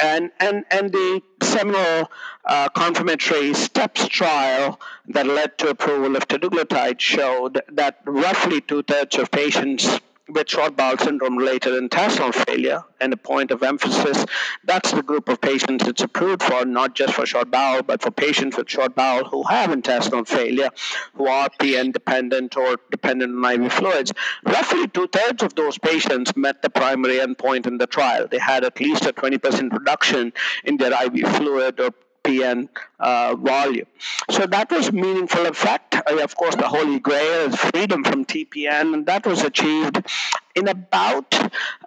And, 0.00 0.30
and, 0.40 0.64
and 0.70 0.90
the 0.90 1.20
seminal 1.42 2.10
uh, 2.44 2.68
confirmatory 2.70 3.54
STEPS 3.54 4.08
trial 4.08 4.80
that 5.08 5.26
led 5.26 5.58
to 5.58 5.68
approval 5.68 6.16
of 6.16 6.28
teduglutide 6.28 7.00
showed 7.00 7.60
that 7.68 8.00
roughly 8.04 8.60
two 8.60 8.82
thirds 8.82 9.16
of 9.16 9.30
patients 9.30 10.00
with 10.28 10.48
short 10.48 10.76
bowel 10.76 10.96
syndrome 10.96 11.36
related 11.36 11.74
intestinal 11.74 12.32
failure, 12.32 12.84
and 13.00 13.12
a 13.12 13.16
point 13.16 13.50
of 13.50 13.62
emphasis, 13.62 14.24
that's 14.64 14.92
the 14.92 15.02
group 15.02 15.28
of 15.28 15.40
patients 15.40 15.86
it's 15.86 16.02
approved 16.02 16.42
for, 16.42 16.64
not 16.64 16.94
just 16.94 17.14
for 17.14 17.26
short 17.26 17.50
bowel, 17.50 17.82
but 17.82 18.00
for 18.00 18.10
patients 18.10 18.56
with 18.56 18.70
short 18.70 18.94
bowel 18.94 19.24
who 19.24 19.42
have 19.42 19.72
intestinal 19.72 20.24
failure, 20.24 20.70
who 21.14 21.26
are 21.26 21.48
PN 21.60 21.92
dependent 21.92 22.56
or 22.56 22.76
dependent 22.90 23.44
on 23.44 23.62
IV 23.64 23.72
fluids. 23.72 24.12
Roughly 24.44 24.86
two 24.88 25.08
thirds 25.08 25.42
of 25.42 25.54
those 25.54 25.78
patients 25.78 26.36
met 26.36 26.62
the 26.62 26.70
primary 26.70 27.18
endpoint 27.18 27.66
in 27.66 27.78
the 27.78 27.86
trial. 27.86 28.28
They 28.28 28.38
had 28.38 28.64
at 28.64 28.80
least 28.80 29.04
a 29.04 29.12
20% 29.12 29.72
reduction 29.72 30.32
in 30.64 30.76
their 30.76 30.92
IV 31.04 31.36
fluid 31.36 31.80
or 31.80 31.90
PN 32.24 32.68
uh, 33.00 33.34
volume. 33.36 33.86
So 34.30 34.46
that 34.46 34.70
was 34.70 34.92
meaningful 34.92 35.46
effect. 35.46 35.94
Of 35.94 36.36
course, 36.36 36.56
the 36.56 36.68
holy 36.68 36.98
grail 36.98 37.48
is 37.48 37.56
freedom 37.56 38.04
from 38.04 38.24
TPN, 38.24 38.94
and 38.94 39.06
that 39.06 39.26
was 39.26 39.42
achieved 39.42 40.02
in 40.54 40.68
about 40.68 41.34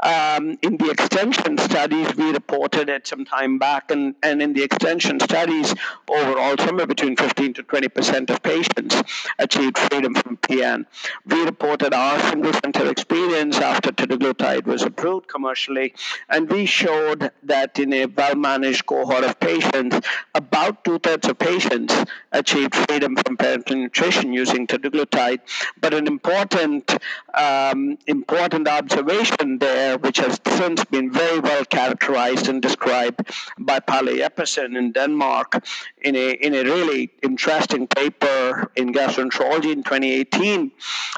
um, 0.03 0.57
in 0.61 0.78
the 0.78 0.89
extension 0.89 1.57
studies 1.57 2.16
we 2.16 2.32
reported 2.32 2.89
it 2.89 3.07
some 3.07 3.26
time 3.26 3.57
back 3.57 3.91
and, 3.91 4.16
and 4.24 4.41
in 4.41 4.53
the 4.53 4.63
extension 4.63 5.20
studies 5.20 5.74
overall 6.09 6.55
somewhere 6.57 6.88
between 6.88 7.16
15 7.16 7.53
to 7.53 7.63
20 7.63 7.88
percent 7.89 8.30
of 8.30 8.41
patients 8.41 9.03
achieved 9.39 9.78
freedom 9.78 10.16
from 10.16 10.38
pn. 10.38 10.86
We 11.26 11.43
reported 11.43 11.93
our 11.93 12.20
single 12.32 12.53
center 12.53 12.89
experience 12.89 13.57
after 13.57 13.91
teduglutide 13.91 14.66
was 14.66 14.82
approved 14.84 15.28
commercially 15.28 15.93
and 16.30 16.49
we 16.49 16.66
showed 16.66 17.32
that 17.43 17.78
in 17.80 17.93
a 17.93 18.05
well 18.07 18.36
managed 18.36 18.86
cohort 18.86 19.24
of 19.24 19.39
patients 19.39 20.07
about 20.34 20.84
two-thirds 20.84 21.28
of 21.28 21.38
patients 21.38 21.93
achieved 22.32 22.76
freedom 22.76 23.16
from 23.16 23.38
parenteral 23.38 23.78
nutrition 23.78 24.34
using 24.34 24.66
teduglutide 24.68 25.39
but 25.80 25.93
an 25.93 26.07
important 26.07 26.97
um, 27.34 27.97
important 28.07 28.55
important 28.56 28.93
observation 28.93 29.58
there, 29.60 29.97
which 29.97 30.18
has 30.18 30.39
since 30.47 30.86
been 30.86 31.12
very 31.12 31.39
well 31.39 31.66
characterized 31.66 32.47
and 32.47 32.62
described 32.62 33.20
by 33.60 33.80
Palle 33.82 34.18
Jeppesen 34.18 34.78
in 34.78 34.93
Denmark 34.93 35.66
in 36.01 36.16
a, 36.16 36.32
in 36.32 36.53
a 36.53 36.64
really 36.64 37.12
interesting 37.22 37.86
paper 37.88 38.72
in 38.78 38.93
Gastroenterology 38.93 39.74
in 39.74 39.84
2018. 39.84 40.72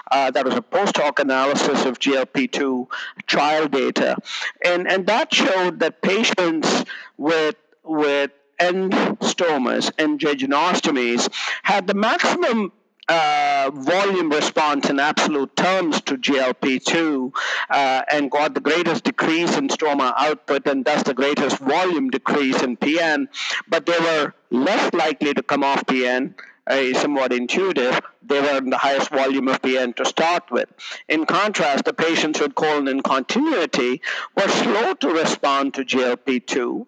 Uh, 0.09 0.31
that 0.31 0.45
was 0.45 0.55
a 0.55 0.61
post 0.61 0.97
hoc 0.97 1.19
analysis 1.19 1.85
of 1.85 1.99
GLP2 1.99 2.87
trial 3.27 3.67
data. 3.67 4.17
And, 4.65 4.87
and 4.87 5.05
that 5.05 5.31
showed 5.31 5.79
that 5.79 6.01
patients 6.01 6.85
with, 7.17 7.55
with 7.83 8.31
end 8.59 8.93
stomas 9.21 9.91
and 9.99 10.19
jejunostomies 10.19 11.29
had 11.61 11.85
the 11.85 11.93
maximum 11.93 12.71
uh, 13.09 13.71
volume 13.73 14.29
response 14.29 14.89
in 14.89 14.99
absolute 14.99 15.55
terms 15.55 16.01
to 16.01 16.17
GLP2 16.17 17.33
uh, 17.69 18.01
and 18.11 18.29
got 18.29 18.53
the 18.53 18.59
greatest 18.59 19.03
decrease 19.03 19.55
in 19.57 19.69
stoma 19.69 20.13
output 20.17 20.67
and 20.67 20.83
thus 20.83 21.03
the 21.03 21.13
greatest 21.13 21.57
volume 21.59 22.09
decrease 22.09 22.61
in 22.63 22.75
PN, 22.77 23.27
but 23.67 23.85
they 23.85 23.99
were 23.99 24.33
less 24.49 24.93
likely 24.93 25.33
to 25.33 25.43
come 25.43 25.63
off 25.63 25.85
PN. 25.85 26.33
Uh, 26.69 26.93
somewhat 26.99 27.31
intuitive, 27.31 27.97
they 28.21 28.41
were 28.41 28.57
in 28.57 28.69
the 28.69 28.77
highest 28.77 29.09
volume 29.09 29.47
of 29.47 29.61
PN 29.61 29.95
to 29.95 30.03
start 30.03 30.51
with. 30.51 30.67
In 31.07 31.25
contrast, 31.25 31.85
the 31.85 31.93
patients 31.93 32.41
with 32.41 32.55
colon 32.55 32.87
incontinuity 32.87 34.01
were 34.35 34.49
slow 34.49 34.93
to 34.95 35.07
respond 35.07 35.75
to 35.75 35.85
GLP2. 35.85 36.85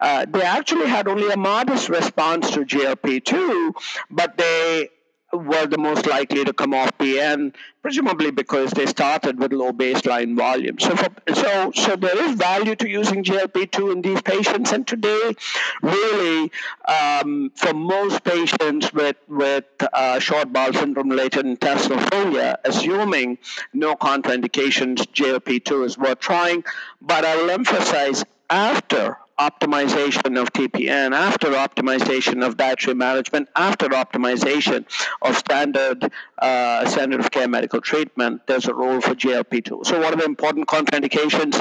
Uh, 0.00 0.24
they 0.30 0.40
actually 0.40 0.86
had 0.86 1.08
only 1.08 1.30
a 1.30 1.36
modest 1.36 1.90
response 1.90 2.50
to 2.52 2.60
GLP2, 2.60 3.74
but 4.10 4.38
they 4.38 4.88
were 5.32 5.66
the 5.66 5.78
most 5.78 6.06
likely 6.06 6.44
to 6.44 6.52
come 6.52 6.72
off 6.72 6.96
PN, 6.98 7.54
presumably 7.82 8.30
because 8.30 8.70
they 8.70 8.86
started 8.86 9.38
with 9.38 9.52
low 9.52 9.72
baseline 9.72 10.36
volume. 10.36 10.78
So, 10.78 10.96
for, 10.96 11.08
so, 11.34 11.72
so 11.74 11.96
there 11.96 12.16
is 12.24 12.34
value 12.36 12.74
to 12.76 12.88
using 12.88 13.22
GLP-2 13.22 13.92
in 13.92 14.02
these 14.02 14.22
patients, 14.22 14.72
and 14.72 14.86
today, 14.86 15.34
really, 15.82 16.50
um, 16.86 17.52
for 17.54 17.74
most 17.74 18.24
patients 18.24 18.92
with 18.92 19.16
with 19.28 19.64
uh, 19.92 20.18
short 20.18 20.52
bowel 20.52 20.72
syndrome-related 20.72 21.44
intestinal 21.44 22.00
failure, 22.08 22.56
assuming 22.64 23.38
no 23.74 23.94
contraindications, 23.94 24.96
GLP-2 24.96 25.84
is 25.84 25.98
worth 25.98 26.20
trying. 26.20 26.64
But 27.02 27.24
I 27.24 27.36
will 27.36 27.50
emphasize 27.50 28.24
after 28.50 29.18
optimization 29.38 30.40
of 30.40 30.52
TPN, 30.52 31.14
after 31.14 31.48
optimization 31.48 32.44
of 32.44 32.56
dietary 32.56 32.94
management, 32.94 33.48
after 33.54 33.88
optimization 33.88 34.84
of 35.22 35.36
standard 35.36 36.10
uh, 36.38 36.88
standard 36.88 37.20
of 37.20 37.30
care 37.30 37.48
medical 37.48 37.80
treatment, 37.80 38.46
there's 38.46 38.66
a 38.66 38.74
role 38.74 39.00
for 39.00 39.14
GLP-2. 39.14 39.84
So, 39.86 39.98
what 39.98 40.14
are 40.14 40.16
the 40.16 40.24
important 40.24 40.68
contraindications? 40.68 41.56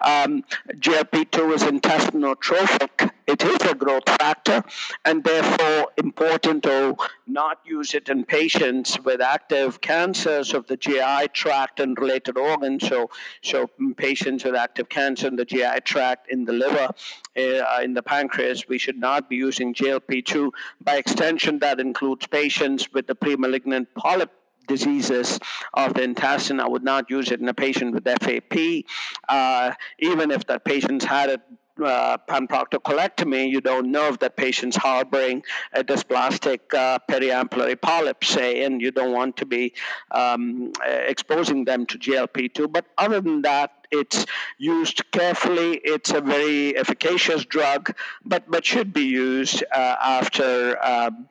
Um, 0.00 0.44
GLP-2 0.68 1.54
is 1.54 1.62
intestinotropic. 1.62 3.10
It 3.26 3.42
is 3.44 3.70
a 3.70 3.74
growth 3.74 4.08
factor, 4.08 4.64
and 5.04 5.22
therefore 5.22 5.92
important 5.96 6.64
to 6.64 6.96
not 7.26 7.60
use 7.64 7.94
it 7.94 8.08
in 8.08 8.24
patients 8.24 8.98
with 9.00 9.20
active 9.20 9.80
cancers 9.80 10.54
of 10.54 10.66
the 10.66 10.76
GI 10.76 11.28
tract 11.32 11.80
and 11.80 11.98
related 11.98 12.36
organs. 12.36 12.86
So, 12.86 13.10
so 13.42 13.70
patients 13.96 14.44
with 14.44 14.54
active 14.54 14.88
cancer 14.88 15.28
in 15.28 15.36
the 15.36 15.44
GI 15.44 15.80
tract, 15.84 16.30
in 16.30 16.44
the 16.44 16.52
liver, 16.52 16.88
in 17.34 17.94
the 17.94 18.02
pancreas, 18.02 18.68
we 18.68 18.78
should 18.78 18.98
not 18.98 19.28
be 19.28 19.36
using 19.36 19.74
GLP-2. 19.74 20.50
By 20.82 20.96
extension, 20.96 21.58
that 21.60 21.80
includes 21.80 22.26
patients 22.26 22.92
with 22.92 23.06
the 23.06 23.14
premalignant 23.14 23.86
polyp 23.96 24.30
diseases 24.68 25.38
of 25.74 25.94
the 25.94 26.02
intestine. 26.02 26.60
I 26.60 26.68
would 26.68 26.84
not 26.84 27.10
use 27.10 27.30
it 27.30 27.40
in 27.40 27.48
a 27.48 27.54
patient 27.54 27.94
with 27.94 28.04
FAP. 28.04 28.84
Uh, 29.28 29.72
even 29.98 30.30
if 30.30 30.46
that 30.46 30.64
patient's 30.64 31.04
had 31.04 31.30
it 31.30 31.40
uh, 31.82 32.18
panproctocolectomy, 32.28 33.48
you 33.48 33.60
don't 33.60 33.90
know 33.90 34.08
if 34.08 34.18
that 34.20 34.36
patient's 34.36 34.76
harboring 34.76 35.42
a 35.72 35.82
dysplastic 35.82 36.60
uh, 36.74 36.98
periampullary 37.10 37.80
polyp, 37.80 38.22
say, 38.24 38.64
and 38.64 38.80
you 38.80 38.90
don't 38.90 39.12
want 39.12 39.36
to 39.38 39.46
be 39.46 39.72
um, 40.10 40.72
exposing 40.84 41.64
them 41.64 41.86
to 41.86 41.98
GLP2. 41.98 42.70
But 42.70 42.86
other 42.98 43.20
than 43.20 43.42
that, 43.42 43.81
it's 43.92 44.26
used 44.58 45.10
carefully. 45.12 45.80
It's 45.84 46.10
a 46.10 46.20
very 46.20 46.76
efficacious 46.76 47.44
drug, 47.44 47.94
but 48.24 48.50
but 48.50 48.64
should 48.64 48.92
be 48.92 49.04
used 49.04 49.62
uh, 49.74 49.96
after. 50.00 50.82
Um, 50.82 51.28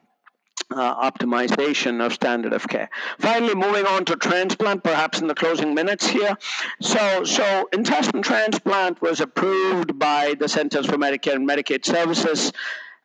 uh, 0.74 1.12
optimization 1.12 2.06
of 2.06 2.14
standard 2.14 2.54
of 2.54 2.66
care. 2.66 2.90
Finally, 3.20 3.56
moving 3.56 3.86
on 3.86 4.06
to 4.06 4.16
transplant, 4.16 4.82
perhaps 4.84 5.20
in 5.20 5.28
the 5.28 5.36
closing 5.36 5.74
minutes 5.74 6.08
here. 6.08 6.38
So, 6.80 7.26
so 7.26 7.68
intestine 7.74 8.22
transplant 8.22 9.02
was 9.02 9.20
approved 9.20 10.00
by 10.00 10.36
the 10.40 10.48
Centers 10.48 10.86
for 10.86 10.98
Medicare 10.98 11.36
and 11.36 11.46
Medicaid 11.50 11.84
Services 11.84 12.54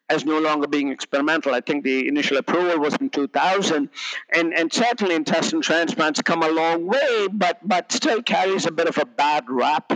as 0.09 0.25
no 0.25 0.39
longer 0.39 0.69
being 0.69 0.91
experimental. 0.91 1.55
I 1.55 1.61
think 1.61 1.83
the 1.83 2.07
initial 2.07 2.37
approval 2.37 2.79
was 2.79 2.95
in 2.97 3.11
2000, 3.11 3.89
and, 4.31 4.55
and 4.55 4.73
certainly 4.73 5.15
intestine 5.15 5.61
transplants 5.61 6.23
come 6.23 6.43
a 6.43 6.49
long 6.49 6.87
way, 6.87 7.29
but, 7.33 7.59
but 7.67 7.91
still 7.91 8.23
carries 8.23 8.67
a 8.67 8.71
bit 8.71 8.87
of 8.89 8.99
a 8.99 9.05
bad 9.05 9.45
rap, 9.49 9.93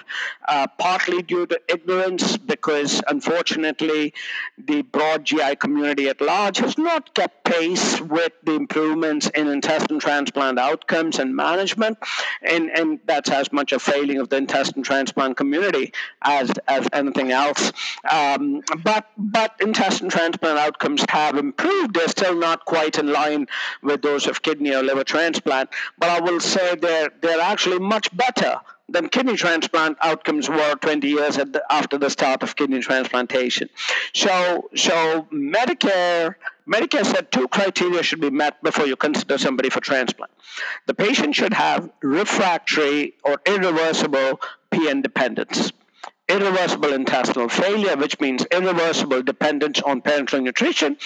uh, 0.48 0.66
partly 0.78 1.22
due 1.22 1.46
to 1.46 1.60
ignorance, 1.68 2.36
because 2.36 3.00
unfortunately 3.06 4.12
the 4.58 4.82
broad 4.82 5.24
GI 5.24 5.56
community 5.56 6.08
at 6.08 6.20
large 6.20 6.58
has 6.58 6.76
not 6.76 7.14
kept 7.14 7.44
pace 7.44 8.00
with 8.00 8.32
the 8.42 8.54
improvements 8.54 9.28
in 9.30 9.46
intestine 9.48 10.00
transplant 10.00 10.58
outcomes 10.58 11.18
and 11.18 11.36
management, 11.36 11.98
and, 12.42 12.70
and 12.70 12.98
that's 13.06 13.30
as 13.30 13.52
much 13.52 13.72
a 13.72 13.78
failing 13.78 14.18
of 14.18 14.28
the 14.28 14.36
intestine 14.36 14.82
transplant 14.82 15.36
community 15.36 15.92
as, 16.22 16.50
as 16.66 16.88
anything 16.92 17.30
else. 17.30 17.72
Um, 18.10 18.62
but, 18.82 19.08
but 19.16 19.54
intestine 19.60 19.99
and 20.00 20.10
transplant 20.10 20.58
outcomes 20.58 21.04
have 21.08 21.36
improved. 21.36 21.94
They're 21.94 22.08
still 22.08 22.36
not 22.36 22.64
quite 22.64 22.98
in 22.98 23.12
line 23.12 23.46
with 23.82 24.02
those 24.02 24.26
of 24.26 24.42
kidney 24.42 24.74
or 24.74 24.82
liver 24.82 25.04
transplant, 25.04 25.70
but 25.98 26.08
I 26.08 26.20
will 26.20 26.40
say 26.40 26.74
they're, 26.74 27.10
they're 27.20 27.40
actually 27.40 27.78
much 27.78 28.14
better 28.16 28.60
than 28.88 29.08
kidney 29.08 29.36
transplant 29.36 29.96
outcomes 30.02 30.48
were 30.48 30.74
20 30.74 31.08
years 31.08 31.36
the, 31.36 31.62
after 31.70 31.96
the 31.96 32.10
start 32.10 32.42
of 32.42 32.56
kidney 32.56 32.80
transplantation. 32.80 33.68
So, 34.14 34.68
so 34.74 35.28
Medicare, 35.32 36.34
Medicare 36.68 37.06
said 37.06 37.30
two 37.30 37.48
criteria 37.48 38.02
should 38.02 38.20
be 38.20 38.30
met 38.30 38.62
before 38.62 38.86
you 38.86 38.96
consider 38.96 39.38
somebody 39.38 39.70
for 39.70 39.80
transplant. 39.80 40.32
The 40.86 40.94
patient 40.94 41.34
should 41.36 41.54
have 41.54 41.88
refractory 42.02 43.14
or 43.24 43.40
irreversible 43.46 44.40
PN 44.72 45.02
dependence 45.02 45.72
irreversible 46.30 46.92
intestinal 46.92 47.48
failure, 47.48 47.96
which 47.96 48.20
means 48.20 48.46
irreversible 48.52 49.22
dependence 49.22 49.80
on 49.82 50.00
parenteral 50.00 50.42
nutrition. 50.42 50.96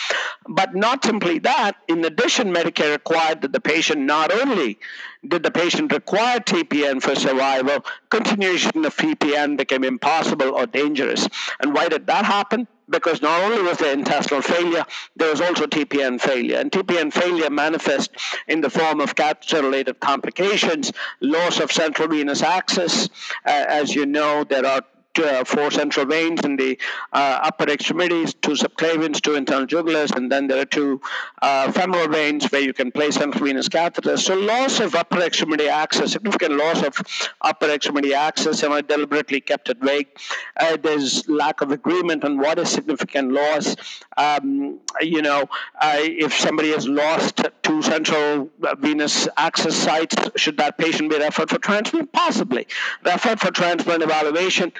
But 0.46 0.74
not 0.74 1.04
simply 1.04 1.38
that, 1.40 1.76
in 1.88 2.04
addition, 2.04 2.52
Medicare 2.52 2.92
required 2.92 3.40
that 3.42 3.52
the 3.52 3.60
patient 3.60 4.02
not 4.02 4.32
only 4.32 4.78
did 5.26 5.42
the 5.42 5.50
patient 5.50 5.92
require 5.92 6.40
TPN 6.40 7.02
for 7.02 7.14
survival, 7.14 7.84
continuation 8.10 8.84
of 8.84 8.94
TPN 8.96 9.56
became 9.56 9.82
impossible 9.84 10.50
or 10.54 10.66
dangerous. 10.66 11.26
And 11.60 11.74
why 11.74 11.88
did 11.88 12.06
that 12.06 12.26
happen? 12.26 12.68
Because 12.90 13.22
not 13.22 13.40
only 13.40 13.62
was 13.62 13.78
there 13.78 13.94
intestinal 13.94 14.42
failure, 14.42 14.84
there 15.16 15.30
was 15.30 15.40
also 15.40 15.66
TPN 15.66 16.20
failure. 16.20 16.58
And 16.58 16.70
TPN 16.70 17.10
failure 17.10 17.48
manifests 17.48 18.14
in 18.46 18.60
the 18.60 18.68
form 18.68 19.00
of 19.00 19.14
catheter-related 19.14 20.00
complications, 20.00 20.92
loss 21.20 21.60
of 21.60 21.72
central 21.72 22.08
venous 22.08 22.42
access. 22.42 23.08
Uh, 23.46 23.64
as 23.68 23.94
you 23.94 24.04
know, 24.04 24.44
there 24.44 24.66
are 24.66 24.82
uh, 25.18 25.44
four 25.44 25.70
central 25.70 26.06
veins 26.06 26.40
in 26.44 26.56
the 26.56 26.78
uh, 27.12 27.40
upper 27.42 27.68
extremities, 27.70 28.34
two 28.34 28.52
subclavians, 28.52 29.20
two 29.20 29.34
internal 29.34 29.66
jugulars, 29.66 30.14
and 30.16 30.30
then 30.30 30.46
there 30.46 30.60
are 30.60 30.64
two 30.66 31.00
uh, 31.42 31.70
femoral 31.72 32.08
veins 32.08 32.50
where 32.50 32.60
you 32.60 32.72
can 32.72 32.90
place 32.90 33.16
central 33.16 33.44
venous 33.44 33.68
catheters. 33.68 34.20
So 34.20 34.34
loss 34.34 34.80
of 34.80 34.94
upper 34.94 35.20
extremity 35.20 35.68
access, 35.68 36.12
significant 36.12 36.56
loss 36.56 36.82
of 36.82 36.96
upper 37.40 37.70
extremity 37.70 38.14
access, 38.14 38.62
and 38.62 38.72
I 38.72 38.80
deliberately 38.80 39.40
kept 39.40 39.68
it 39.68 39.78
vague. 39.80 40.08
Uh, 40.56 40.76
there's 40.76 41.28
lack 41.28 41.60
of 41.60 41.70
agreement 41.70 42.24
on 42.24 42.38
what 42.38 42.58
is 42.58 42.70
significant 42.70 43.32
loss. 43.32 43.76
Um, 44.16 44.80
you 45.00 45.22
know, 45.22 45.48
if 45.82 46.32
somebody 46.34 46.70
has 46.70 46.86
lost 46.86 47.42
two 47.62 47.82
central 47.82 48.50
venous 48.78 49.28
access 49.36 49.74
sites, 49.74 50.16
should 50.36 50.56
that 50.58 50.78
patient 50.78 51.10
be 51.10 51.18
referred 51.18 51.50
for 51.50 51.58
transplant? 51.58 52.12
Possibly. 52.12 52.66
Referred 53.04 53.40
for 53.40 53.50
transplant 53.50 54.02
evaluation 54.02 54.72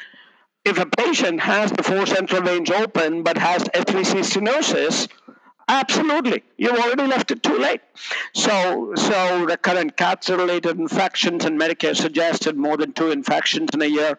if 0.65 0.79
a 0.79 0.87
patient 0.87 1.41
has 1.41 1.71
the 1.73 1.83
four 1.83 2.07
central 2.07 2.43
veins 2.43 2.71
open 2.71 3.23
but 3.23 3.37
has 3.37 3.63
SVC 3.65 4.21
stenosis, 4.21 5.09
absolutely, 5.69 6.43
you've 6.57 6.79
already 6.79 7.07
left 7.07 7.31
it 7.31 7.43
too 7.43 7.59
late. 7.59 7.81
So, 8.35 8.95
so 8.97 9.45
recurrent 9.45 9.97
catheter-related 9.97 10.79
infections 10.79 11.45
and 11.45 11.61
Medicare 11.61 11.97
suggested 11.97 12.57
more 12.57 12.77
than 12.77 12.93
two 12.93 13.11
infections 13.11 13.71
in 13.75 13.83
a 13.83 13.87
year 13.87 14.19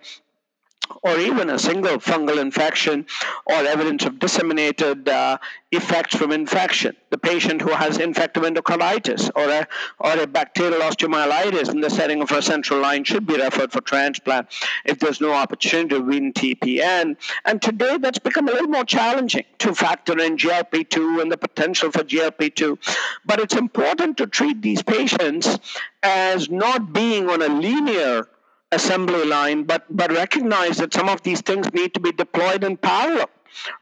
or 1.01 1.17
even 1.17 1.49
a 1.49 1.59
single 1.59 1.97
fungal 1.97 2.37
infection 2.37 3.05
or 3.45 3.55
evidence 3.55 4.05
of 4.05 4.19
disseminated 4.19 5.07
uh, 5.09 5.37
effects 5.71 6.15
from 6.15 6.31
infection. 6.31 6.95
The 7.09 7.17
patient 7.17 7.61
who 7.61 7.69
has 7.69 7.97
infective 7.97 8.43
endocarditis 8.43 9.29
or 9.35 9.49
a, 9.49 9.67
or 9.99 10.21
a 10.21 10.27
bacterial 10.27 10.81
osteomyelitis 10.81 11.69
in 11.69 11.81
the 11.81 11.89
setting 11.89 12.21
of 12.21 12.31
a 12.31 12.41
central 12.41 12.79
line 12.79 13.03
should 13.03 13.25
be 13.25 13.35
referred 13.35 13.71
for 13.71 13.81
transplant 13.81 14.47
if 14.85 14.99
there's 14.99 15.21
no 15.21 15.31
opportunity 15.31 15.89
to 15.89 15.99
wean 15.99 16.33
TPN. 16.33 17.17
And 17.45 17.61
today 17.61 17.97
that's 17.97 18.19
become 18.19 18.47
a 18.47 18.51
little 18.51 18.69
more 18.69 18.85
challenging 18.85 19.45
to 19.59 19.73
factor 19.73 20.19
in 20.19 20.37
GLP2 20.37 21.21
and 21.21 21.31
the 21.31 21.37
potential 21.37 21.91
for 21.91 22.03
GLP2. 22.03 22.77
But 23.25 23.39
it's 23.39 23.55
important 23.55 24.17
to 24.17 24.27
treat 24.27 24.61
these 24.61 24.83
patients 24.83 25.59
as 26.03 26.49
not 26.49 26.93
being 26.93 27.29
on 27.29 27.41
a 27.41 27.47
linear 27.47 28.27
assembly 28.75 29.25
line, 29.25 29.63
but 29.63 29.85
but 29.89 30.11
recognize 30.11 30.77
that 30.77 30.93
some 30.93 31.09
of 31.09 31.23
these 31.23 31.41
things 31.41 31.73
need 31.73 31.93
to 31.95 31.99
be 31.99 32.11
deployed 32.11 32.63
in 32.63 32.77
parallel 32.77 33.29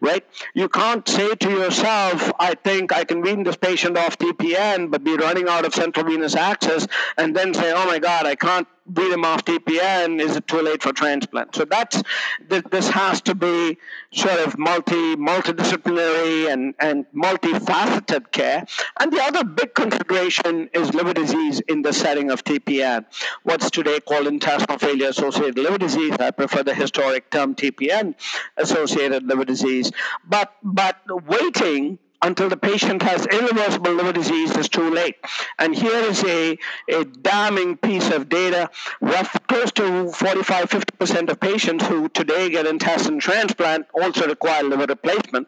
right? 0.02 0.24
You 0.54 0.70
can't 0.70 1.08
say 1.08 1.36
to 1.36 1.50
yourself, 1.50 2.32
I 2.39 2.56
think 2.56 2.94
I 2.94 3.04
can 3.04 3.22
wean 3.22 3.44
this 3.44 3.56
patient 3.56 3.98
off 3.98 4.18
TPN, 4.18 4.91
but 4.91 5.04
be 5.04 5.16
running 5.16 5.48
out 5.50 5.66
of 5.66 5.74
central 5.74 6.06
venous 6.06 6.36
access, 6.36 6.88
and 7.18 7.36
then 7.36 7.54
say, 7.54 7.72
oh 7.72 7.86
my 7.86 8.00
God, 8.00 8.26
I 8.26 8.36
can't 8.36 8.68
wean 8.86 9.12
him 9.12 9.26
off 9.26 9.46
TPN. 9.46 10.20
Is 10.20 10.36
it 10.36 10.48
too 10.48 10.62
late 10.62 10.82
for 10.82 10.92
transplant? 10.92 11.56
So 11.56 11.66
that's 11.66 12.04
this 12.48 12.90
has 12.90 13.22
to 13.22 13.36
be 13.36 13.78
sort 14.14 14.40
of 14.40 14.58
multi 14.58 15.16
multidisciplinary 15.16 16.52
and 16.52 16.74
and 16.80 17.06
multifaceted 17.16 18.32
care. 18.32 18.66
And 19.00 19.12
the 19.12 19.22
other 19.22 19.44
big 19.44 19.74
consideration 19.74 20.70
is 20.74 20.94
liver 20.94 21.14
disease 21.14 21.62
in 21.62 21.82
the 21.82 21.94
setting 21.94 22.32
of 22.32 22.44
TPN. 22.44 23.06
What's 23.44 23.70
today 23.72 24.00
called 24.00 24.28
intestinal 24.28 24.78
failure 24.78 25.10
associated 25.10 25.58
liver 25.58 25.78
disease. 25.78 26.16
I 26.20 26.32
prefer 26.32 26.64
the 26.64 26.76
historic 26.76 27.30
term 27.30 27.56
TPN 27.56 28.16
associated 28.58 29.24
liver 29.28 29.46
disease. 29.46 29.92
But 30.28 30.54
but 30.64 30.98
waiting 31.26 32.00
until 32.24 32.50
the 32.50 32.58
patient 32.58 33.02
has 33.04 33.28
irreversible 33.28 33.94
liver 33.94 34.14
disease 34.14 34.56
is 34.56 34.70
too 34.70 34.90
late. 34.90 35.18
And 35.60 35.76
here 35.76 36.00
is 36.12 36.24
a, 36.24 36.58
a 36.90 37.06
damning 37.06 37.78
piece 37.78 38.10
of 38.10 38.30
data. 38.30 38.70
Rough, 39.02 39.38
close 39.48 39.72
to 39.74 40.12
45 40.12 40.70
50% 40.70 41.30
of 41.30 41.40
patients 41.40 41.86
who 41.86 42.10
today 42.10 42.50
get 42.50 42.66
intestine 42.66 43.20
transplant 43.20 43.88
also 43.94 44.28
require 44.28 44.64
liver 44.64 44.86
replacement. 44.86 45.48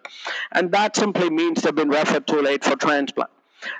And 0.51 0.71
that 0.73 0.95
simply 0.95 1.29
means 1.29 1.61
they've 1.61 1.73
been 1.73 1.89
referred 1.89 2.27
too 2.27 2.41
late 2.41 2.63
for 2.63 2.75
transplant. 2.75 3.31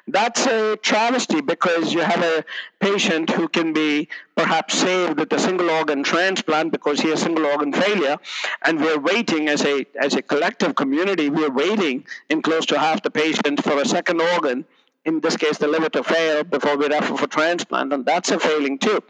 That's 0.08 0.46
a 0.46 0.78
travesty 0.78 1.42
because 1.42 1.94
you 1.94 2.02
have 2.02 2.22
a 2.22 2.46
patient 2.80 3.30
who 3.30 3.48
can 3.48 3.74
be 3.74 4.08
perhaps 4.36 4.78
saved 4.78 5.20
with 5.20 5.32
a 5.34 5.40
single 5.40 5.70
organ 5.70 6.04
transplant 6.04 6.72
because 6.72 7.00
he 7.00 7.10
has 7.10 7.22
single 7.22 7.46
organ 7.46 7.74
failure, 7.74 8.18
and 8.64 8.80
we're 8.80 9.00
waiting 9.00 9.48
as 9.48 9.64
a 9.64 9.86
as 10.00 10.14
a 10.16 10.22
collective 10.22 10.76
community, 10.76 11.30
we're 11.30 11.52
waiting 11.52 12.06
in 12.30 12.42
close 12.42 12.66
to 12.68 12.80
half 12.80 13.02
the 13.02 13.12
patients 13.12 13.62
for 13.62 13.80
a 13.80 13.86
second 13.86 14.22
organ, 14.22 14.66
in 15.06 15.22
this 15.22 15.38
case 15.38 15.58
the 15.58 15.68
liver 15.68 15.90
to 15.90 16.04
fail 16.04 16.44
before 16.44 16.78
we 16.78 16.88
refer 16.88 17.16
for 17.18 17.28
transplant, 17.28 17.94
and 17.94 18.06
that's 18.06 18.32
a 18.32 18.40
failing 18.40 18.78
too. 18.78 19.02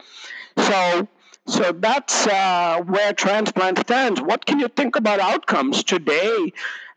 So 0.58 1.08
so 1.46 1.72
that's 1.72 2.26
uh, 2.26 2.82
where 2.86 3.12
transplant 3.12 3.78
stands. 3.78 4.20
What 4.20 4.46
can 4.46 4.58
you 4.58 4.68
think 4.68 4.96
about 4.96 5.20
outcomes 5.20 5.84
today? 5.84 6.52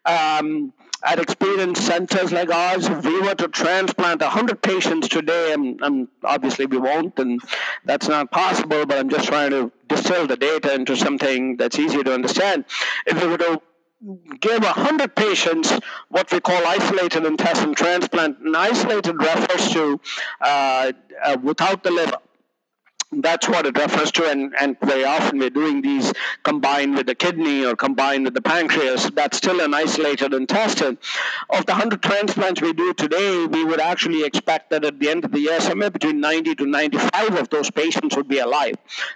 Um, 0.05 0.73
at 1.03 1.19
experienced 1.19 1.85
centers 1.85 2.31
like 2.31 2.49
ours, 2.49 2.87
if 2.87 3.03
we 3.05 3.21
were 3.21 3.35
to 3.35 3.47
transplant 3.47 4.21
100 4.21 4.61
patients 4.61 5.07
today, 5.07 5.53
and, 5.53 5.79
and, 5.81 6.07
obviously 6.23 6.65
we 6.65 6.77
won't, 6.77 7.17
and 7.19 7.41
that's 7.85 8.07
not 8.07 8.31
possible, 8.31 8.85
but 8.85 8.97
I'm 8.97 9.09
just 9.09 9.27
trying 9.27 9.51
to 9.51 9.71
distill 9.87 10.27
the 10.27 10.35
data 10.35 10.73
into 10.73 10.95
something 10.95 11.57
that's 11.57 11.79
easier 11.79 12.03
to 12.03 12.13
understand. 12.13 12.65
If 13.05 13.21
we 13.21 13.27
were 13.27 13.37
to 13.37 13.61
give 14.39 14.63
100 14.63 15.15
patients 15.15 15.73
what 16.09 16.31
we 16.31 16.39
call 16.39 16.65
isolated 16.65 17.25
intestine 17.25 17.75
transplant, 17.75 18.39
and 18.39 18.55
isolated 18.55 19.15
refers 19.21 19.71
to 19.71 19.99
uh, 20.41 20.91
uh, 21.23 21.37
without 21.41 21.83
the 21.83 21.91
liver 21.91 22.17
that's 23.11 23.49
what 23.49 23.65
it 23.65 23.77
refers 23.77 24.11
to, 24.13 24.29
and, 24.29 24.53
and 24.59 24.77
very 24.81 25.03
often 25.03 25.39
we're 25.39 25.49
doing 25.49 25.81
these 25.81 26.13
combined 26.43 26.95
with 26.95 27.07
the 27.07 27.15
kidney 27.15 27.65
or 27.65 27.75
combined 27.75 28.25
with 28.25 28.33
the 28.35 28.41
pancreas. 28.41 29.09
That's 29.11 29.37
still 29.37 29.61
an 29.61 29.73
isolated 29.73 30.33
intestine. 30.33 30.97
Of 31.49 31.65
the 31.65 31.73
100 31.73 32.03
transplants 32.03 32.61
we 32.61 32.73
do 32.73 32.93
today, 32.93 33.45
we 33.47 33.65
would 33.65 33.79
actually 33.79 34.23
expect 34.23 34.69
that 34.69 34.85
at 34.85 34.99
the 34.99 35.09
end 35.09 35.25
of 35.25 35.31
the 35.31 35.39
year, 35.39 35.59
somewhere 35.59 35.89
between 35.89 36.19
90 36.19 36.55
to 36.55 36.65
95 36.65 37.35
of 37.35 37.49
those 37.49 37.71
patients 37.71 38.15
would 38.15 38.27
be 38.27 38.39
alive. 38.39 38.75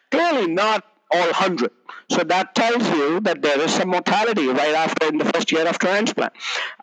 Clearly 0.10 0.48
not 0.48 0.86
all 1.14 1.26
100. 1.26 1.72
So 2.10 2.24
that 2.24 2.54
tells 2.54 2.88
you 2.90 3.20
that 3.22 3.42
there 3.42 3.60
is 3.62 3.74
some 3.74 3.90
mortality 3.90 4.48
right 4.48 4.76
after 4.76 5.08
in 5.08 5.18
the 5.18 5.26
first 5.26 5.52
year 5.52 5.68
of 5.68 5.80
transplant. 5.80 6.34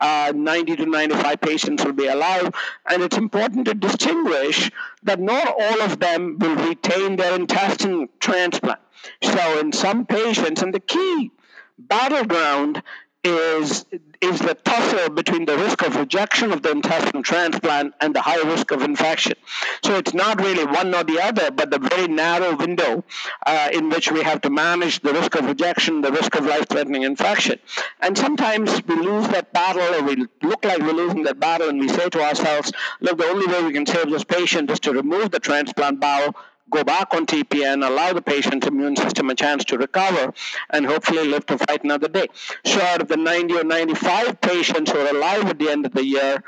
Uh, 0.01 0.33
90 0.35 0.77
to 0.77 0.87
95 0.87 1.41
patients 1.41 1.85
will 1.85 1.93
be 1.93 2.07
alive, 2.07 2.53
and 2.89 3.03
it's 3.03 3.17
important 3.17 3.67
to 3.67 3.75
distinguish 3.75 4.71
that 5.03 5.21
not 5.21 5.47
all 5.47 5.83
of 5.83 6.01
them 6.01 6.39
will 6.39 6.57
retain 6.57 7.17
their 7.17 7.35
intestine 7.35 8.09
transplant. 8.19 8.81
So 9.23 9.61
in 9.61 9.73
some 9.73 10.07
patients, 10.07 10.63
and 10.63 10.75
the 10.75 10.81
key 10.81 11.31
battleground 11.79 12.83
is 13.23 13.85
is 14.21 14.39
the 14.39 14.55
tussle 14.55 15.09
between 15.11 15.47
the 15.47 15.57
risk 15.57 15.83
of 15.83 15.97
rejection 15.97 16.53
of 16.53 16.63
the 16.63 16.71
intestine 16.71 17.23
transplant 17.23 17.95
and 18.01 18.15
the 18.15 18.21
high 18.21 18.43
risk 18.43 18.71
of 18.71 18.83
infection. 18.83 19.35
So 19.83 19.97
it's 19.97 20.13
not 20.13 20.41
really 20.41 20.67
one 20.67 20.95
or 20.95 21.05
the 21.05 21.21
other, 21.21 21.51
but 21.51 21.71
the 21.71 21.79
very 21.79 22.07
narrow 22.07 22.55
window 22.55 23.03
uh, 23.47 23.71
in 23.73 23.89
which 23.89 24.13
we 24.13 24.23
have 24.23 24.43
to 24.43 24.51
manage 24.51 25.01
the 25.01 25.13
risk 25.13 25.35
of 25.37 25.47
rejection, 25.47 26.03
the 26.03 26.13
risk 26.13 26.35
of 26.35 26.45
life-threatening 26.45 27.03
infection. 27.03 27.59
And 28.01 28.17
sometimes 28.17 28.85
we 28.87 28.97
lose 28.97 29.29
that 29.29 29.53
battle, 29.53 29.95
or 29.95 30.03
we 30.03 30.17
look 30.43 30.65
like 30.65 30.81
we're 30.81 30.93
losing 30.93 31.23
that 31.25 31.41
battle, 31.41 31.69
and 31.69 31.81
we 31.81 31.89
say 31.89 32.09
to 32.11 32.21
ourselves, 32.21 32.73
"Look, 33.01 33.19
the 33.19 33.27
only 33.27 33.47
way 33.47 33.63
we 33.63 33.73
can 33.73 33.87
save 33.87 34.11
this 34.11 34.25
patient 34.25 34.71
is 34.71 34.81
to 34.81 34.93
remove 34.93 35.31
the 35.31 35.41
transplant 35.41 36.01
bowel." 36.01 36.37
Go 36.71 36.85
back 36.85 37.15
on 37.15 37.27
TPN, 37.27 37.87
allow 37.87 38.13
the 38.13 38.23
patient's 38.23 38.67
immune 38.67 38.97
system 38.97 39.31
a 39.31 39.35
chance 39.35 39.65
to 39.67 39.79
recover, 39.79 40.33
and 40.71 40.87
hopefully 40.87 41.27
live 41.27 41.47
to 41.47 41.59
fight 41.59 41.85
another 41.85 42.09
day. 42.09 42.29
So 42.65 42.81
out 42.81 43.03
of 43.03 43.09
the 43.09 43.17
90 43.17 43.55
or 43.55 43.65
95 43.65 44.41
patients 44.41 44.91
who 44.91 44.99
are 44.99 45.15
alive 45.15 45.47
at 45.47 45.59
the 45.59 45.69
end 45.69 45.87
of 45.87 45.93
the 45.93 46.05
year, 46.05 46.43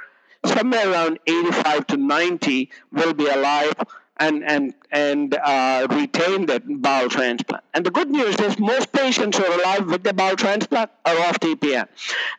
somewhere 0.45 0.91
around 0.91 1.19
85 1.27 1.87
to 1.89 1.97
90 1.97 2.71
will 2.93 3.15
be 3.15 3.27
alive 3.27 3.75
and 4.19 4.45
and 4.45 4.75
and 4.91 5.35
uh, 5.35 5.87
retain 5.91 6.47
that 6.47 6.63
bowel 6.67 7.09
transplant. 7.09 7.65
And 7.73 7.85
the 7.85 7.91
good 7.91 8.11
news 8.11 8.39
is 8.41 8.59
most 8.59 8.93
patients 8.93 9.39
who 9.39 9.45
are 9.45 9.59
alive 9.59 9.87
with 9.87 10.03
the 10.03 10.13
bowel 10.13 10.37
transplant 10.37 10.91
are 11.07 11.19
off 11.21 11.41
TPN. 11.41 11.89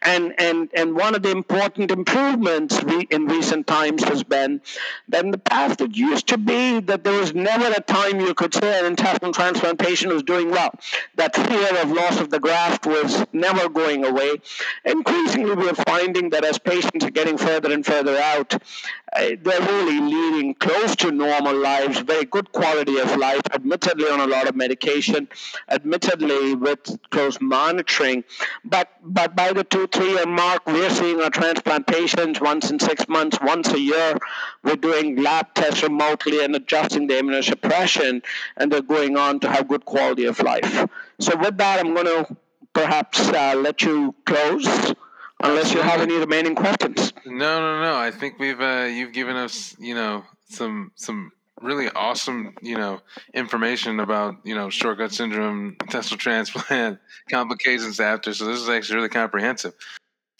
And 0.03 0.33
and 0.37 0.69
and 0.73 0.95
one 0.95 1.15
of 1.15 1.23
the 1.23 1.31
important 1.31 1.89
improvements 1.89 2.79
in 3.09 3.25
recent 3.25 3.65
times 3.65 4.03
has 4.03 4.23
been 4.23 4.61
that 5.09 5.25
in 5.25 5.31
the 5.31 5.39
past 5.39 5.81
it 5.81 5.95
used 5.95 6.27
to 6.27 6.37
be 6.37 6.79
that 6.81 7.03
there 7.03 7.19
was 7.19 7.33
never 7.33 7.67
a 7.71 7.81
time 7.81 8.19
you 8.19 8.33
could 8.35 8.53
say 8.53 8.79
an 8.79 8.85
intestinal 8.85 9.33
transplant 9.33 9.79
patient 9.79 10.13
was 10.13 10.23
doing 10.23 10.51
well. 10.51 10.71
That 11.15 11.35
fear 11.35 11.81
of 11.81 11.91
loss 11.91 12.19
of 12.19 12.29
the 12.29 12.39
graft 12.39 12.85
was 12.85 13.25
never 13.33 13.67
going 13.67 14.05
away. 14.05 14.41
Increasingly, 14.85 15.55
we're 15.55 15.73
finding 15.73 16.29
that 16.31 16.45
as 16.45 16.59
patients 16.59 17.03
are 17.05 17.11
getting 17.11 17.37
further 17.37 17.71
and 17.71 17.85
further 17.85 18.17
out, 18.17 18.61
they're 19.15 19.61
really 19.61 19.99
leading 19.99 20.55
close 20.55 20.95
to 20.97 21.11
normal 21.11 21.55
lives, 21.55 21.99
very 21.99 22.25
good 22.25 22.51
quality 22.51 22.97
of 22.99 23.15
life, 23.17 23.41
admittedly 23.53 24.09
on 24.09 24.19
a 24.19 24.27
lot 24.27 24.47
of 24.47 24.55
medication, 24.55 25.27
admittedly 25.69 26.55
with 26.55 26.97
close 27.11 27.39
monitoring. 27.39 28.23
But 28.65 28.89
but 29.03 29.35
by 29.35 29.53
the 29.53 29.63
two, 29.63 29.87
three 29.87 30.13
year 30.13 30.25
mark, 30.25 30.65
we're 30.65 30.89
seeing 30.89 31.21
our 31.21 31.29
transplant 31.29 31.87
patients 31.87 32.41
once 32.41 32.71
in 32.71 32.79
six 32.79 33.07
months, 33.07 33.37
once 33.41 33.71
a 33.73 33.79
year. 33.79 34.17
We're 34.63 34.77
doing 34.77 35.21
lab 35.21 35.53
tests 35.53 35.83
remotely 35.83 36.43
and 36.43 36.55
adjusting 36.55 37.07
the 37.07 37.15
immunosuppression, 37.15 38.23
and 38.57 38.71
they're 38.71 38.81
going 38.81 39.17
on 39.17 39.39
to 39.41 39.49
have 39.49 39.67
good 39.67 39.85
quality 39.85 40.25
of 40.25 40.39
life. 40.39 40.87
So 41.19 41.37
with 41.37 41.57
that, 41.57 41.79
I'm 41.79 41.93
going 41.93 42.07
to 42.07 42.35
perhaps 42.73 43.19
uh, 43.29 43.55
let 43.55 43.83
you 43.83 44.15
close 44.25 44.93
unless 45.43 45.73
you 45.73 45.81
have 45.81 46.01
any 46.01 46.15
remaining 46.15 46.55
questions. 46.55 47.13
No, 47.25 47.59
no, 47.59 47.81
no. 47.81 47.95
I 47.95 48.11
think 48.11 48.39
we've 48.39 48.59
uh, 48.59 48.89
you've 48.91 49.13
given 49.13 49.35
us, 49.35 49.75
you 49.79 49.95
know, 49.95 50.23
some 50.49 50.91
some 50.95 51.31
really 51.61 51.89
awesome, 51.89 52.53
you 52.61 52.77
know, 52.77 52.99
information 53.33 53.99
about, 53.99 54.35
you 54.43 54.55
know, 54.55 54.69
short 54.69 54.97
gut 54.97 55.11
syndrome, 55.11 55.75
intestinal 55.81 56.17
transplant, 56.17 56.99
complications 57.29 57.99
after. 57.99 58.33
So 58.33 58.45
this 58.45 58.59
is 58.59 58.69
actually 58.69 58.97
really 58.97 59.09
comprehensive. 59.09 59.73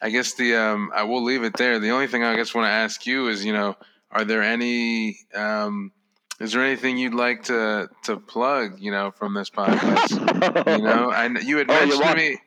I 0.02 0.10
guess 0.10 0.34
the 0.34 0.56
um, 0.56 0.92
I 0.94 1.04
will 1.04 1.24
leave 1.24 1.44
it 1.44 1.56
there. 1.56 1.80
The 1.80 1.92
only 1.92 2.08
thing 2.08 2.24
I 2.24 2.36
guess 2.36 2.54
want 2.54 2.66
to 2.66 2.72
ask 2.72 3.06
you 3.06 3.28
is, 3.28 3.46
you 3.46 3.54
know, 3.54 3.76
are 4.12 4.26
there 4.26 4.44
any 4.44 5.18
um, 5.34 5.92
is 6.40 6.52
there 6.52 6.64
anything 6.64 6.98
you'd 6.98 7.14
like 7.14 7.44
to 7.44 7.90
to 8.04 8.18
plug, 8.18 8.80
you 8.80 8.92
know, 8.92 9.12
from 9.12 9.34
this 9.34 9.50
podcast? 9.50 10.78
you 10.78 10.84
know, 10.84 11.10
I 11.12 11.28
you 11.40 11.58
had 11.58 11.68
mentioned 11.68 12.02
oh, 12.04 12.12
to 12.12 12.16
me 12.18 12.38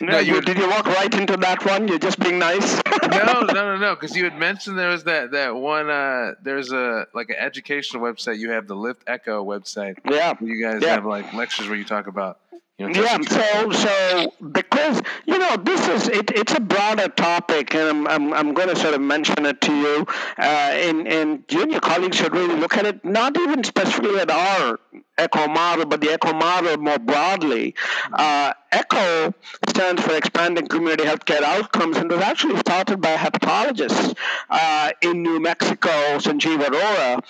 no, 0.00 0.18
you, 0.18 0.40
did 0.42 0.58
you 0.58 0.68
walk 0.68 0.86
right 0.86 1.12
into 1.14 1.36
that 1.38 1.64
one? 1.64 1.88
You're 1.88 1.98
just 1.98 2.18
being 2.18 2.38
nice. 2.38 2.80
no, 3.10 3.40
no, 3.42 3.52
no, 3.52 3.76
no. 3.76 3.94
Because 3.94 4.16
you 4.16 4.24
had 4.24 4.38
mentioned 4.38 4.78
there 4.78 4.90
was 4.90 5.04
that 5.04 5.30
that 5.32 5.54
one. 5.54 5.88
Uh, 5.88 6.34
there's 6.42 6.72
a 6.72 7.06
like 7.14 7.30
an 7.30 7.36
educational 7.38 8.02
website. 8.02 8.38
You 8.38 8.50
have 8.50 8.66
the 8.66 8.76
Lift 8.76 9.02
Echo 9.06 9.44
website. 9.44 9.98
Yeah. 10.08 10.34
you 10.40 10.62
guys 10.62 10.82
yeah. 10.82 10.94
have 10.94 11.06
like 11.06 11.32
lectures 11.32 11.68
where 11.68 11.78
you 11.78 11.84
talk 11.84 12.06
about. 12.06 12.40
You 12.78 12.90
know, 12.90 13.02
yeah, 13.02 13.18
so 13.22 13.70
so 13.70 14.32
because 14.52 15.00
you 15.24 15.38
know 15.38 15.56
this 15.56 15.88
is 15.88 16.08
it, 16.08 16.30
it's 16.32 16.52
a 16.52 16.60
broader 16.60 17.08
topic, 17.08 17.74
and 17.74 17.88
I'm 17.88 18.06
I'm, 18.06 18.34
I'm 18.34 18.54
going 18.54 18.68
to 18.68 18.76
sort 18.76 18.92
of 18.92 19.00
mention 19.00 19.46
it 19.46 19.62
to 19.62 19.74
you, 19.74 20.06
uh, 20.38 20.42
and 20.42 21.08
and 21.08 21.44
you 21.48 21.62
and 21.62 21.70
your 21.72 21.80
colleagues 21.80 22.18
should 22.18 22.34
really 22.34 22.54
look 22.56 22.76
at 22.76 22.84
it, 22.84 23.02
not 23.02 23.34
even 23.38 23.64
specifically 23.64 24.18
at 24.18 24.30
our 24.30 24.78
ECHO 25.16 25.48
model, 25.48 25.86
but 25.86 26.02
the 26.02 26.12
ECHO 26.12 26.34
model 26.34 26.76
more 26.76 26.98
broadly. 26.98 27.74
Uh, 28.12 28.52
ECHO 28.70 29.32
stands 29.70 30.02
for 30.02 30.14
Expanding 30.14 30.66
Community 30.66 31.04
Healthcare 31.04 31.42
Outcomes, 31.42 31.96
and 31.96 32.10
was 32.10 32.20
actually 32.20 32.58
started 32.58 33.00
by 33.00 33.12
a 33.12 33.16
hepatologist 33.16 34.14
uh, 34.50 34.92
in 35.00 35.22
New 35.22 35.40
Mexico, 35.40 35.88
Sanjeev 36.18 36.58
Arora, 36.58 37.22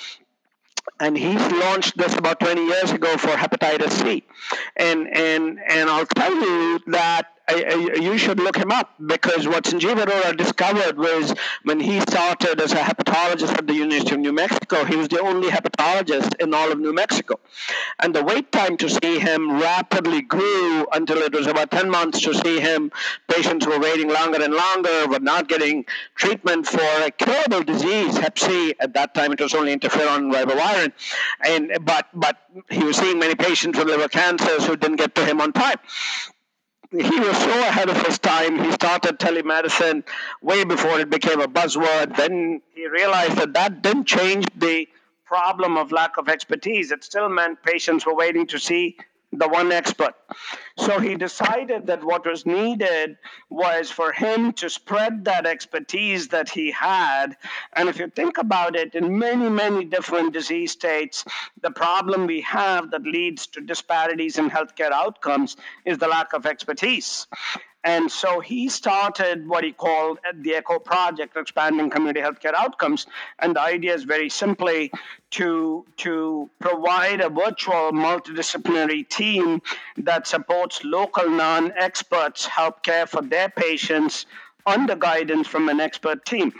and 1.00 1.16
he's 1.16 1.52
launched 1.52 1.96
this 1.96 2.14
about 2.16 2.40
20 2.40 2.64
years 2.66 2.90
ago 2.92 3.16
for 3.16 3.28
hepatitis 3.28 3.90
C. 3.90 4.24
And 4.76 5.08
and 5.08 5.58
and 5.66 5.90
I'll 5.90 6.06
tell 6.06 6.34
you 6.34 6.80
that 6.88 7.35
I, 7.48 7.94
you 8.00 8.18
should 8.18 8.40
look 8.40 8.56
him 8.56 8.72
up 8.72 8.94
because 9.04 9.46
what 9.46 9.64
Sanjeev 9.64 10.04
Arora 10.04 10.36
discovered 10.36 10.98
was 10.98 11.32
when 11.62 11.78
he 11.78 12.00
started 12.00 12.60
as 12.60 12.72
a 12.72 12.76
hepatologist 12.76 13.56
at 13.56 13.66
the 13.68 13.74
University 13.74 14.14
of 14.14 14.20
New 14.20 14.32
Mexico, 14.32 14.84
he 14.84 14.96
was 14.96 15.06
the 15.08 15.20
only 15.20 15.48
hepatologist 15.48 16.40
in 16.40 16.52
all 16.52 16.72
of 16.72 16.80
New 16.80 16.92
Mexico. 16.92 17.38
And 18.00 18.12
the 18.12 18.24
wait 18.24 18.50
time 18.50 18.76
to 18.78 18.88
see 18.88 19.20
him 19.20 19.60
rapidly 19.60 20.22
grew 20.22 20.86
until 20.92 21.18
it 21.18 21.32
was 21.32 21.46
about 21.46 21.70
10 21.70 21.88
months 21.88 22.20
to 22.22 22.34
see 22.34 22.58
him. 22.58 22.90
Patients 23.28 23.64
were 23.64 23.78
waiting 23.78 24.08
longer 24.08 24.42
and 24.42 24.52
longer, 24.52 25.06
were 25.06 25.20
not 25.20 25.48
getting 25.48 25.84
treatment 26.16 26.66
for 26.66 26.80
a 26.80 27.12
curable 27.12 27.62
disease, 27.62 28.16
hep 28.16 28.40
C. 28.40 28.74
At 28.80 28.94
that 28.94 29.14
time, 29.14 29.32
it 29.32 29.40
was 29.40 29.54
only 29.54 29.76
interferon 29.76 30.34
ribavirin. 30.34 30.92
And, 31.44 31.78
but, 31.84 32.08
but 32.12 32.38
he 32.70 32.82
was 32.82 32.96
seeing 32.96 33.20
many 33.20 33.36
patients 33.36 33.78
with 33.78 33.86
liver 33.86 34.08
cancers 34.08 34.66
who 34.66 34.76
didn't 34.76 34.96
get 34.96 35.14
to 35.14 35.24
him 35.24 35.40
on 35.40 35.52
time 35.52 35.76
he 37.00 37.20
was 37.20 37.36
so 37.36 37.50
ahead 37.60 37.88
of 37.88 38.06
his 38.06 38.18
time. 38.18 38.62
He 38.62 38.70
started 38.72 39.18
telemedicine 39.18 40.04
way 40.42 40.64
before 40.64 40.98
it 41.00 41.10
became 41.10 41.40
a 41.40 41.48
buzzword. 41.48 42.16
Then 42.16 42.62
he 42.74 42.86
realized 42.88 43.36
that 43.36 43.52
that 43.54 43.82
didn't 43.82 44.06
change 44.06 44.46
the 44.56 44.88
problem 45.24 45.76
of 45.76 45.92
lack 45.92 46.16
of 46.18 46.28
expertise. 46.28 46.92
It 46.92 47.04
still 47.04 47.28
meant 47.28 47.62
patients 47.62 48.06
were 48.06 48.14
waiting 48.14 48.46
to 48.48 48.58
see 48.58 48.96
the 49.32 49.48
one 49.48 49.72
expert. 49.72 50.14
So 50.78 50.98
he 50.98 51.14
decided 51.14 51.86
that 51.86 52.04
what 52.04 52.26
was 52.26 52.46
needed 52.46 53.16
was 53.50 53.90
for 53.90 54.12
him 54.12 54.52
to 54.54 54.70
spread 54.70 55.24
that 55.24 55.46
expertise 55.46 56.28
that 56.28 56.48
he 56.48 56.70
had. 56.70 57.36
And 57.74 57.88
if 57.88 57.98
you 57.98 58.08
think 58.08 58.38
about 58.38 58.76
it, 58.76 58.94
in 58.94 59.18
many, 59.18 59.48
many 59.48 59.84
different 59.84 60.32
disease 60.32 60.72
states, 60.72 61.24
the 61.62 61.70
problem 61.70 62.26
we 62.26 62.40
have 62.42 62.90
that 62.90 63.02
leads 63.02 63.46
to 63.48 63.60
disparities 63.60 64.38
in 64.38 64.50
healthcare 64.50 64.92
outcomes 64.92 65.56
is 65.84 65.98
the 65.98 66.08
lack 66.08 66.32
of 66.32 66.46
expertise. 66.46 67.26
And 67.86 68.10
so 68.10 68.40
he 68.40 68.68
started 68.68 69.46
what 69.46 69.62
he 69.62 69.70
called 69.70 70.18
the 70.34 70.56
ECHO 70.56 70.80
Project, 70.80 71.36
Expanding 71.36 71.88
Community 71.88 72.20
Healthcare 72.20 72.52
Outcomes. 72.52 73.06
And 73.38 73.54
the 73.54 73.60
idea 73.60 73.94
is 73.94 74.02
very 74.02 74.28
simply 74.28 74.90
to, 75.30 75.86
to 75.98 76.50
provide 76.58 77.20
a 77.20 77.28
virtual 77.28 77.92
multidisciplinary 77.92 79.08
team 79.08 79.62
that 79.98 80.26
supports 80.26 80.82
local 80.82 81.30
non 81.30 81.72
experts 81.76 82.44
help 82.44 82.82
care 82.82 83.06
for 83.06 83.22
their 83.22 83.50
patients 83.50 84.26
under 84.66 84.96
guidance 84.96 85.46
from 85.46 85.68
an 85.68 85.78
expert 85.78 86.24
team. 86.24 86.52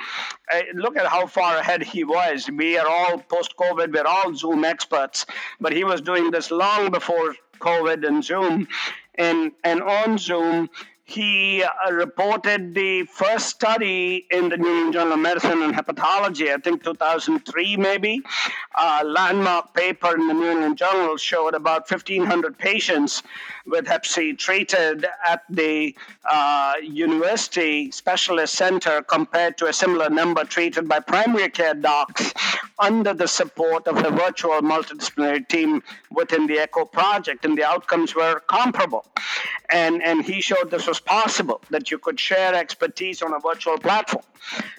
Uh, 0.54 0.60
look 0.74 0.96
at 0.96 1.06
how 1.06 1.26
far 1.26 1.56
ahead 1.56 1.82
he 1.82 2.04
was. 2.04 2.48
We 2.48 2.78
are 2.78 2.86
all 2.86 3.18
post 3.18 3.56
COVID, 3.56 3.92
we're 3.92 4.06
all 4.06 4.32
Zoom 4.32 4.64
experts, 4.64 5.26
but 5.60 5.72
he 5.72 5.82
was 5.82 6.00
doing 6.00 6.30
this 6.30 6.52
long 6.52 6.92
before 6.92 7.34
COVID 7.58 8.06
and 8.06 8.22
Zoom. 8.22 8.68
And, 9.16 9.50
and 9.64 9.82
on 9.82 10.18
Zoom, 10.18 10.70
he 11.06 11.62
uh, 11.62 11.92
reported 11.92 12.74
the 12.74 13.04
first 13.04 13.48
study 13.48 14.26
in 14.32 14.48
the 14.48 14.56
New 14.56 14.68
England 14.68 14.92
Journal 14.94 15.12
of 15.12 15.20
Medicine 15.20 15.62
and 15.62 15.72
Hepatology, 15.72 16.52
I 16.52 16.56
think 16.58 16.82
2003 16.82 17.76
maybe. 17.76 18.20
A 18.76 19.04
landmark 19.04 19.72
paper 19.72 20.16
in 20.16 20.26
the 20.26 20.34
New 20.34 20.50
England 20.50 20.78
Journal 20.78 21.16
showed 21.16 21.54
about 21.54 21.88
1,500 21.88 22.58
patients 22.58 23.22
with 23.66 23.86
Hep 23.86 24.06
C 24.06 24.32
treated 24.32 25.06
at 25.26 25.42
the 25.50 25.94
uh, 26.30 26.74
university 26.82 27.90
specialist 27.90 28.54
center 28.54 29.02
compared 29.02 29.58
to 29.58 29.66
a 29.66 29.72
similar 29.72 30.08
number 30.08 30.44
treated 30.44 30.88
by 30.88 31.00
primary 31.00 31.50
care 31.50 31.74
docs 31.74 32.32
under 32.78 33.14
the 33.14 33.26
support 33.26 33.86
of 33.88 33.96
a 33.98 34.10
virtual 34.10 34.60
multidisciplinary 34.60 35.46
team 35.48 35.82
within 36.10 36.46
the 36.46 36.58
ECHO 36.58 36.84
project, 36.84 37.44
and 37.44 37.56
the 37.56 37.64
outcomes 37.64 38.14
were 38.14 38.40
comparable. 38.48 39.06
And, 39.70 40.02
and 40.02 40.24
he 40.24 40.40
showed 40.40 40.70
this 40.70 40.86
was 40.86 41.00
possible, 41.00 41.60
that 41.70 41.90
you 41.90 41.98
could 41.98 42.20
share 42.20 42.54
expertise 42.54 43.22
on 43.22 43.32
a 43.32 43.40
virtual 43.40 43.78
platform. 43.78 44.24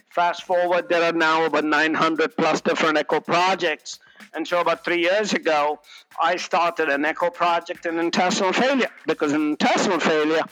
Fast 0.10 0.44
forward, 0.44 0.90
there 0.90 1.04
are 1.04 1.14
now 1.14 1.46
about 1.46 1.66
900 1.66 2.38
plus 2.38 2.62
different 2.62 2.98
ECHO 2.98 3.20
projects. 3.22 4.00
And 4.34 4.48
so, 4.48 4.62
about 4.62 4.84
three 4.84 5.02
years 5.02 5.34
ago, 5.34 5.80
I 6.22 6.38
started 6.38 6.90
an 6.90 7.06
ECHO 7.06 7.30
project 7.32 7.86
in 7.86 8.00
intestinal 8.00 8.54
failure 8.54 8.90
because 9.06 9.34
in 9.34 9.50
intestinal 9.50 10.00
failure, 10.00 10.44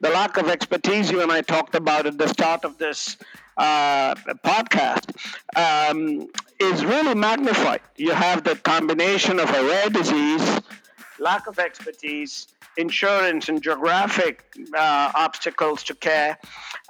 the 0.00 0.10
lack 0.10 0.36
of 0.36 0.48
expertise 0.48 1.10
you 1.10 1.22
and 1.22 1.32
I 1.32 1.42
talked 1.42 1.74
about 1.74 2.06
at 2.06 2.18
the 2.18 2.28
start 2.28 2.64
of 2.64 2.78
this 2.78 3.16
uh, 3.56 4.14
podcast 4.44 5.10
um, 5.56 6.28
is 6.58 6.84
really 6.84 7.14
magnified. 7.14 7.80
You 7.96 8.12
have 8.12 8.44
the 8.44 8.56
combination 8.56 9.38
of 9.38 9.48
a 9.50 9.62
rare 9.64 9.90
disease 9.90 10.60
lack 11.22 11.46
of 11.46 11.58
expertise, 11.58 12.48
insurance 12.76 13.48
and 13.48 13.62
geographic 13.62 14.44
uh, 14.74 15.12
obstacles 15.14 15.82
to 15.84 15.94
care 15.94 16.38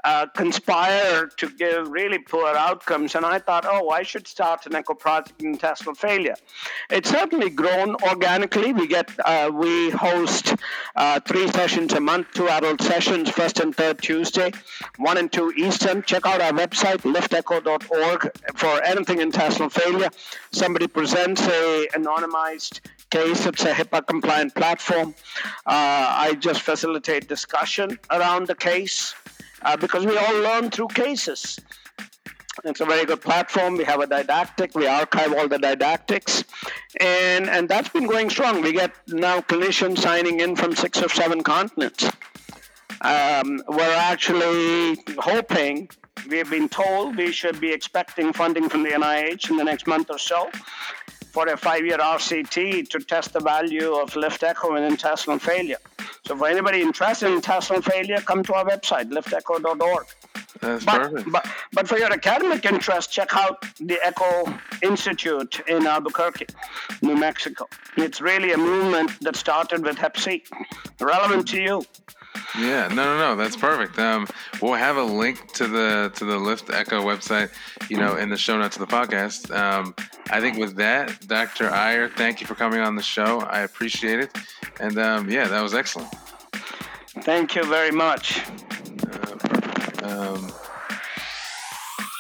uh, 0.05 0.27
conspire 0.35 1.29
to 1.37 1.49
give 1.51 1.89
really 1.89 2.19
poor 2.19 2.49
outcomes. 2.49 3.15
And 3.15 3.25
I 3.25 3.39
thought, 3.39 3.65
oh, 3.69 3.91
I 3.91 4.03
should 4.03 4.27
start 4.27 4.67
an 4.67 4.75
echo 4.75 4.95
project 4.95 5.41
in 5.41 5.49
intestinal 5.49 5.95
failure. 5.95 6.35
It's 6.91 7.11
certainly 7.11 7.51
grown 7.51 7.95
organically. 8.03 8.73
We 8.73 8.87
get 8.87 9.11
uh, 9.25 9.51
we 9.53 9.91
host 9.91 10.55
uh, 10.97 11.21
three 11.21 11.49
sessions 11.49 11.93
a 11.93 12.01
month, 12.01 12.27
two 12.35 12.49
adult 12.49 12.83
sessions, 12.83 13.31
first 13.31 13.61
and 13.61 13.75
third 13.75 14.03
Tuesday, 14.03 14.53
one 14.99 15.19
and 15.19 15.31
two 15.31 15.53
Eastern. 15.57 16.03
Check 16.03 16.27
out 16.27 16.41
our 16.41 16.53
website, 16.53 16.99
liftecho.org, 17.03 18.31
for 18.57 18.83
anything 18.85 19.21
intestinal 19.21 19.71
failure. 19.71 20.09
Somebody 20.51 20.89
presents 20.89 21.43
a 21.43 21.87
anonymized 21.95 22.81
case. 23.13 23.45
It's 23.45 23.65
a 23.65 23.75
HIPAA 23.75 24.07
compliant 24.07 24.55
platform. 24.55 25.15
Uh, 25.67 26.07
I 26.27 26.35
just 26.41 26.63
facilitate 26.63 27.29
discussion 27.29 27.99
around 28.11 28.47
the 28.47 28.55
case 28.55 29.15
uh, 29.61 29.77
because 29.77 30.07
we 30.07 30.17
all 30.17 30.39
learn 30.49 30.71
through 30.71 30.89
cases. 30.89 31.59
It's 32.65 32.81
a 32.81 32.87
very 32.87 33.05
good 33.05 33.21
platform. 33.21 33.77
We 33.77 33.85
have 33.85 34.01
a 34.01 34.07
didactic. 34.07 34.75
We 34.75 34.87
archive 34.87 35.33
all 35.35 35.49
the 35.49 35.59
didactics, 35.59 36.45
and 37.01 37.49
and 37.55 37.69
that's 37.69 37.91
been 37.97 38.07
going 38.07 38.29
strong. 38.31 38.63
We 38.63 38.73
get 38.73 38.93
now 39.09 39.41
clinicians 39.41 39.99
signing 39.99 40.41
in 40.41 40.55
from 40.57 40.71
six 40.85 41.03
or 41.03 41.09
seven 41.09 41.43
continents. 41.43 42.05
Um, 43.01 43.63
we're 43.69 43.99
actually 44.13 44.99
hoping. 45.19 45.89
We've 46.29 46.51
been 46.59 46.69
told 46.69 47.17
we 47.17 47.33
should 47.33 47.59
be 47.59 47.73
expecting 47.73 48.33
funding 48.33 48.69
from 48.69 48.83
the 48.85 48.91
NIH 48.91 49.51
in 49.51 49.57
the 49.57 49.65
next 49.65 49.87
month 49.87 50.09
or 50.11 50.19
so 50.19 50.51
for 51.33 51.47
a 51.49 51.57
five-year 51.57 51.99
RCT 51.99 52.89
to 52.91 52.99
test 53.01 53.33
the 53.33 53.41
value 53.41 53.95
of 53.95 54.15
lift 54.17 54.43
echo 54.43 54.77
in 54.77 54.85
intestinal 54.85 55.39
failure. 55.39 55.79
So 56.27 56.37
for 56.37 56.47
anybody 56.47 56.83
interested 56.83 57.29
in 57.29 57.35
intestinal 57.35 57.81
failure, 57.83 58.19
come 58.19 58.43
to 58.45 58.55
our 58.55 58.65
website, 58.67 59.11
liftecho.org. 59.11 60.07
That's 60.61 60.85
But, 60.85 61.01
perfect. 61.11 61.33
but, 61.33 61.47
but 61.73 61.89
for 61.89 61.99
your 61.99 62.13
academic 62.13 62.67
interest, 62.67 63.11
check 63.11 63.35
out 63.35 63.65
the 63.81 63.99
Echo 64.05 64.53
Institute 64.83 65.61
in 65.67 65.87
Albuquerque, 65.87 66.47
New 67.01 67.17
Mexico. 67.17 67.67
It's 67.97 68.21
really 68.21 68.53
a 68.53 68.59
movement 68.59 69.19
that 69.23 69.35
started 69.35 69.83
with 69.85 69.97
Hep 69.97 70.19
C, 70.19 70.45
relevant 71.01 71.49
to 71.49 71.63
you. 71.63 71.85
Yeah, 72.59 72.89
no, 72.89 72.95
no, 72.97 73.19
no, 73.19 73.37
that's 73.37 73.57
perfect. 73.57 73.99
Um, 73.99 74.27
we'll 74.61 74.75
have 74.75 74.97
a 74.97 75.03
link 75.03 75.53
to 75.55 75.67
the 75.67 76.13
to 76.17 76.25
the 76.25 76.37
Lift 76.37 76.71
Echo 76.71 77.03
website, 77.03 77.51
you 77.89 77.97
know, 77.97 78.17
in 78.17 78.29
the 78.29 78.37
show 78.37 78.59
notes 78.59 78.77
of 78.77 78.81
the 78.89 78.95
podcast. 78.95 79.55
Um, 79.55 79.95
I 80.31 80.41
think 80.41 80.59
with 80.59 80.77
that, 80.77 81.27
Dr. 81.27 81.71
Iyer, 81.71 82.09
thank 82.09 82.41
you 82.41 82.47
for 82.47 82.55
coming 82.55 82.81
on 82.81 82.97
the 82.97 83.03
show. 83.03 83.41
I 83.41 83.61
appreciate 83.61 84.21
it, 84.21 84.37
and 84.81 84.99
um, 84.99 85.31
yeah, 85.31 85.47
that 85.49 85.63
was 85.63 85.75
excellent. 85.75 86.13
Thank 87.23 87.55
you 87.55 87.65
very 87.65 87.91
much. 87.91 88.41
Uh. 90.03 90.35
Um, 90.35 90.53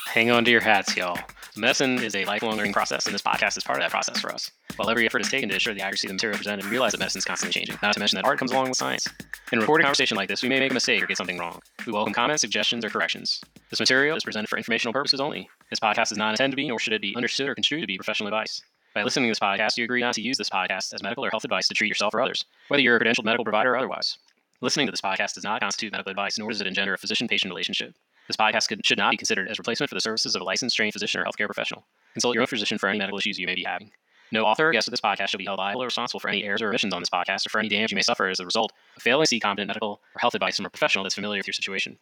Hang 0.06 0.30
on 0.30 0.44
to 0.44 0.50
your 0.50 0.60
hats, 0.60 0.94
y'all. 0.94 1.18
Medicine 1.54 2.02
is 2.02 2.14
a 2.14 2.24
lifelong 2.24 2.56
learning 2.56 2.72
process, 2.72 3.04
and 3.04 3.14
this 3.14 3.20
podcast 3.20 3.58
is 3.58 3.62
part 3.62 3.78
of 3.78 3.82
that 3.84 3.90
process 3.90 4.18
for 4.18 4.32
us. 4.32 4.50
While 4.76 4.88
every 4.88 5.04
effort 5.04 5.20
is 5.20 5.28
taken 5.28 5.50
to 5.50 5.54
ensure 5.54 5.74
the 5.74 5.82
accuracy 5.82 6.06
of 6.06 6.08
the 6.08 6.14
material 6.14 6.38
presented, 6.38 6.64
we 6.64 6.70
realize 6.70 6.92
that 6.92 6.98
medicine 6.98 7.18
is 7.18 7.26
constantly 7.26 7.52
changing, 7.52 7.76
not 7.82 7.92
to 7.92 8.00
mention 8.00 8.16
that 8.16 8.24
art 8.24 8.38
comes 8.38 8.52
along 8.52 8.68
with 8.68 8.78
science. 8.78 9.06
In 9.52 9.58
a 9.58 9.60
recorded 9.60 9.84
conversation 9.84 10.16
like 10.16 10.30
this, 10.30 10.42
we 10.42 10.48
may 10.48 10.60
make 10.60 10.70
a 10.70 10.74
mistake 10.74 11.02
or 11.02 11.06
get 11.06 11.18
something 11.18 11.36
wrong. 11.36 11.60
We 11.86 11.92
welcome 11.92 12.14
comments, 12.14 12.40
suggestions, 12.40 12.86
or 12.86 12.88
corrections. 12.88 13.42
This 13.68 13.80
material 13.80 14.16
is 14.16 14.24
presented 14.24 14.48
for 14.48 14.56
informational 14.56 14.94
purposes 14.94 15.20
only. 15.20 15.50
This 15.68 15.78
podcast 15.78 16.08
does 16.08 16.16
not 16.16 16.30
intend 16.30 16.52
to 16.52 16.56
be, 16.56 16.68
nor 16.68 16.78
should 16.78 16.94
it 16.94 17.02
be 17.02 17.14
understood 17.16 17.50
or 17.50 17.54
construed 17.54 17.82
to 17.82 17.86
be 17.86 17.98
professional 17.98 18.28
advice. 18.28 18.62
By 18.94 19.02
listening 19.02 19.26
to 19.26 19.32
this 19.32 19.38
podcast, 19.38 19.76
you 19.76 19.84
agree 19.84 20.00
not 20.00 20.14
to 20.14 20.22
use 20.22 20.38
this 20.38 20.48
podcast 20.48 20.94
as 20.94 21.02
medical 21.02 21.22
or 21.22 21.30
health 21.30 21.44
advice 21.44 21.68
to 21.68 21.74
treat 21.74 21.88
yourself 21.88 22.14
or 22.14 22.22
others, 22.22 22.46
whether 22.68 22.82
you're 22.82 22.96
a 22.96 23.00
credentialed 23.00 23.26
medical 23.26 23.44
provider 23.44 23.72
or 23.72 23.76
otherwise. 23.76 24.16
Listening 24.62 24.86
to 24.86 24.90
this 24.90 25.02
podcast 25.02 25.34
does 25.34 25.44
not 25.44 25.60
constitute 25.60 25.92
medical 25.92 26.10
advice, 26.10 26.38
nor 26.38 26.48
does 26.48 26.62
it 26.62 26.66
engender 26.66 26.94
a 26.94 26.98
physician 26.98 27.28
patient 27.28 27.50
relationship. 27.50 27.94
This 28.28 28.36
podcast 28.36 28.68
could, 28.68 28.84
should 28.86 28.98
not 28.98 29.10
be 29.10 29.16
considered 29.16 29.48
as 29.48 29.58
replacement 29.58 29.90
for 29.90 29.94
the 29.94 30.00
services 30.00 30.34
of 30.34 30.42
a 30.42 30.44
licensed 30.44 30.76
trained 30.76 30.92
physician 30.92 31.20
or 31.20 31.24
healthcare 31.24 31.46
professional. 31.46 31.84
Consult 32.14 32.34
your 32.34 32.42
own 32.42 32.46
physician 32.46 32.78
for 32.78 32.88
any 32.88 32.98
medical 32.98 33.18
issues 33.18 33.38
you 33.38 33.46
may 33.46 33.54
be 33.54 33.64
having. 33.64 33.90
No 34.30 34.44
author 34.44 34.68
or 34.68 34.72
guest 34.72 34.88
of 34.88 34.92
this 34.92 35.00
podcast 35.00 35.28
shall 35.28 35.38
be 35.38 35.44
held 35.44 35.58
liable 35.58 35.82
or 35.82 35.86
responsible 35.86 36.20
for 36.20 36.28
any 36.28 36.42
errors 36.42 36.62
or 36.62 36.68
omissions 36.68 36.94
on 36.94 37.02
this 37.02 37.10
podcast 37.10 37.44
or 37.46 37.50
for 37.50 37.58
any 37.58 37.68
damage 37.68 37.92
you 37.92 37.96
may 37.96 38.02
suffer 38.02 38.28
as 38.28 38.40
a 38.40 38.46
result 38.46 38.72
of 38.96 39.02
failing 39.02 39.24
to 39.24 39.28
seek 39.28 39.42
competent 39.42 39.68
medical 39.68 40.00
or 40.14 40.18
health 40.18 40.34
advice 40.34 40.56
from 40.56 40.64
a 40.64 40.70
professional 40.70 41.04
that's 41.04 41.14
familiar 41.14 41.38
with 41.38 41.46
your 41.46 41.52
situation. 41.52 41.98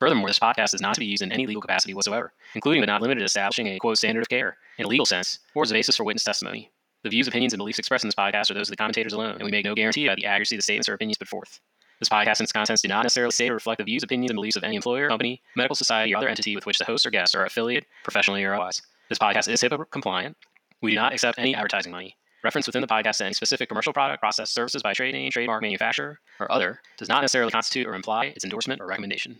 Furthermore, 0.00 0.28
this 0.28 0.38
podcast 0.38 0.74
is 0.74 0.80
not 0.80 0.94
to 0.94 1.00
be 1.00 1.06
used 1.06 1.22
in 1.22 1.30
any 1.30 1.46
legal 1.46 1.60
capacity 1.60 1.92
whatsoever, 1.92 2.32
including 2.54 2.80
but 2.80 2.86
not 2.86 3.02
limited 3.02 3.20
to 3.20 3.26
establishing 3.26 3.66
a 3.68 3.78
quote 3.78 3.98
standard 3.98 4.22
of 4.22 4.28
care 4.28 4.56
in 4.78 4.86
a 4.86 4.88
legal 4.88 5.06
sense 5.06 5.40
or 5.54 5.62
as 5.62 5.70
a 5.70 5.74
basis 5.74 5.96
for 5.96 6.04
witness 6.04 6.24
testimony. 6.24 6.70
The 7.02 7.10
views, 7.10 7.28
opinions, 7.28 7.52
and 7.52 7.58
beliefs 7.58 7.78
expressed 7.78 8.02
in 8.02 8.08
this 8.08 8.14
podcast 8.14 8.50
are 8.50 8.54
those 8.54 8.68
of 8.68 8.72
the 8.72 8.76
commentators 8.76 9.12
alone, 9.12 9.34
and 9.34 9.44
we 9.44 9.50
make 9.50 9.66
no 9.66 9.74
guarantee 9.74 10.06
about 10.06 10.16
the 10.16 10.24
accuracy 10.24 10.56
of 10.56 10.58
the 10.58 10.62
statements 10.62 10.88
or 10.88 10.94
opinions 10.94 11.18
put 11.18 11.28
forth. 11.28 11.60
This 12.00 12.08
podcast 12.08 12.40
and 12.40 12.42
its 12.42 12.52
contents 12.52 12.82
do 12.82 12.88
not 12.88 13.02
necessarily 13.02 13.32
state 13.32 13.50
or 13.50 13.54
reflect 13.54 13.78
the 13.78 13.84
views, 13.84 14.02
opinions, 14.02 14.30
and 14.30 14.36
beliefs 14.36 14.56
of 14.56 14.64
any 14.64 14.76
employer, 14.76 15.08
company, 15.08 15.40
medical 15.56 15.76
society, 15.76 16.12
or 16.12 16.18
other 16.18 16.28
entity 16.28 16.54
with 16.54 16.66
which 16.66 16.78
the 16.78 16.84
host 16.84 17.06
or 17.06 17.10
guests 17.10 17.34
are 17.34 17.44
affiliated, 17.44 17.86
professionally 18.02 18.44
or 18.44 18.54
otherwise. 18.54 18.82
This 19.08 19.18
podcast 19.18 19.48
is 19.48 19.62
HIPAA 19.62 19.90
compliant. 19.90 20.36
We 20.82 20.90
do 20.90 20.96
not 20.96 21.12
accept 21.12 21.38
any 21.38 21.54
advertising 21.54 21.92
money. 21.92 22.16
Reference 22.42 22.66
within 22.66 22.82
the 22.82 22.88
podcast 22.88 23.18
to 23.18 23.24
any 23.24 23.32
specific 23.34 23.68
commercial 23.68 23.94
product, 23.94 24.20
process, 24.20 24.50
services 24.50 24.82
by 24.82 24.92
trade 24.92 25.14
name, 25.14 25.30
trademark, 25.30 25.62
manufacturer, 25.62 26.18
or 26.40 26.50
other 26.52 26.80
does 26.98 27.08
not 27.08 27.22
necessarily 27.22 27.50
constitute 27.50 27.86
or 27.86 27.94
imply 27.94 28.26
its 28.26 28.44
endorsement 28.44 28.82
or 28.82 28.86
recommendation. 28.86 29.38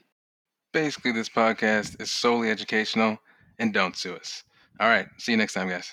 basically, 0.72 1.12
this 1.12 1.28
podcast 1.28 2.00
is 2.00 2.10
solely 2.10 2.50
educational, 2.50 3.18
and 3.58 3.72
don't 3.74 3.96
sue 3.96 4.14
us. 4.14 4.42
All 4.80 4.88
right, 4.88 5.06
see 5.18 5.32
you 5.32 5.38
next 5.38 5.52
time, 5.54 5.68
guys. 5.68 5.92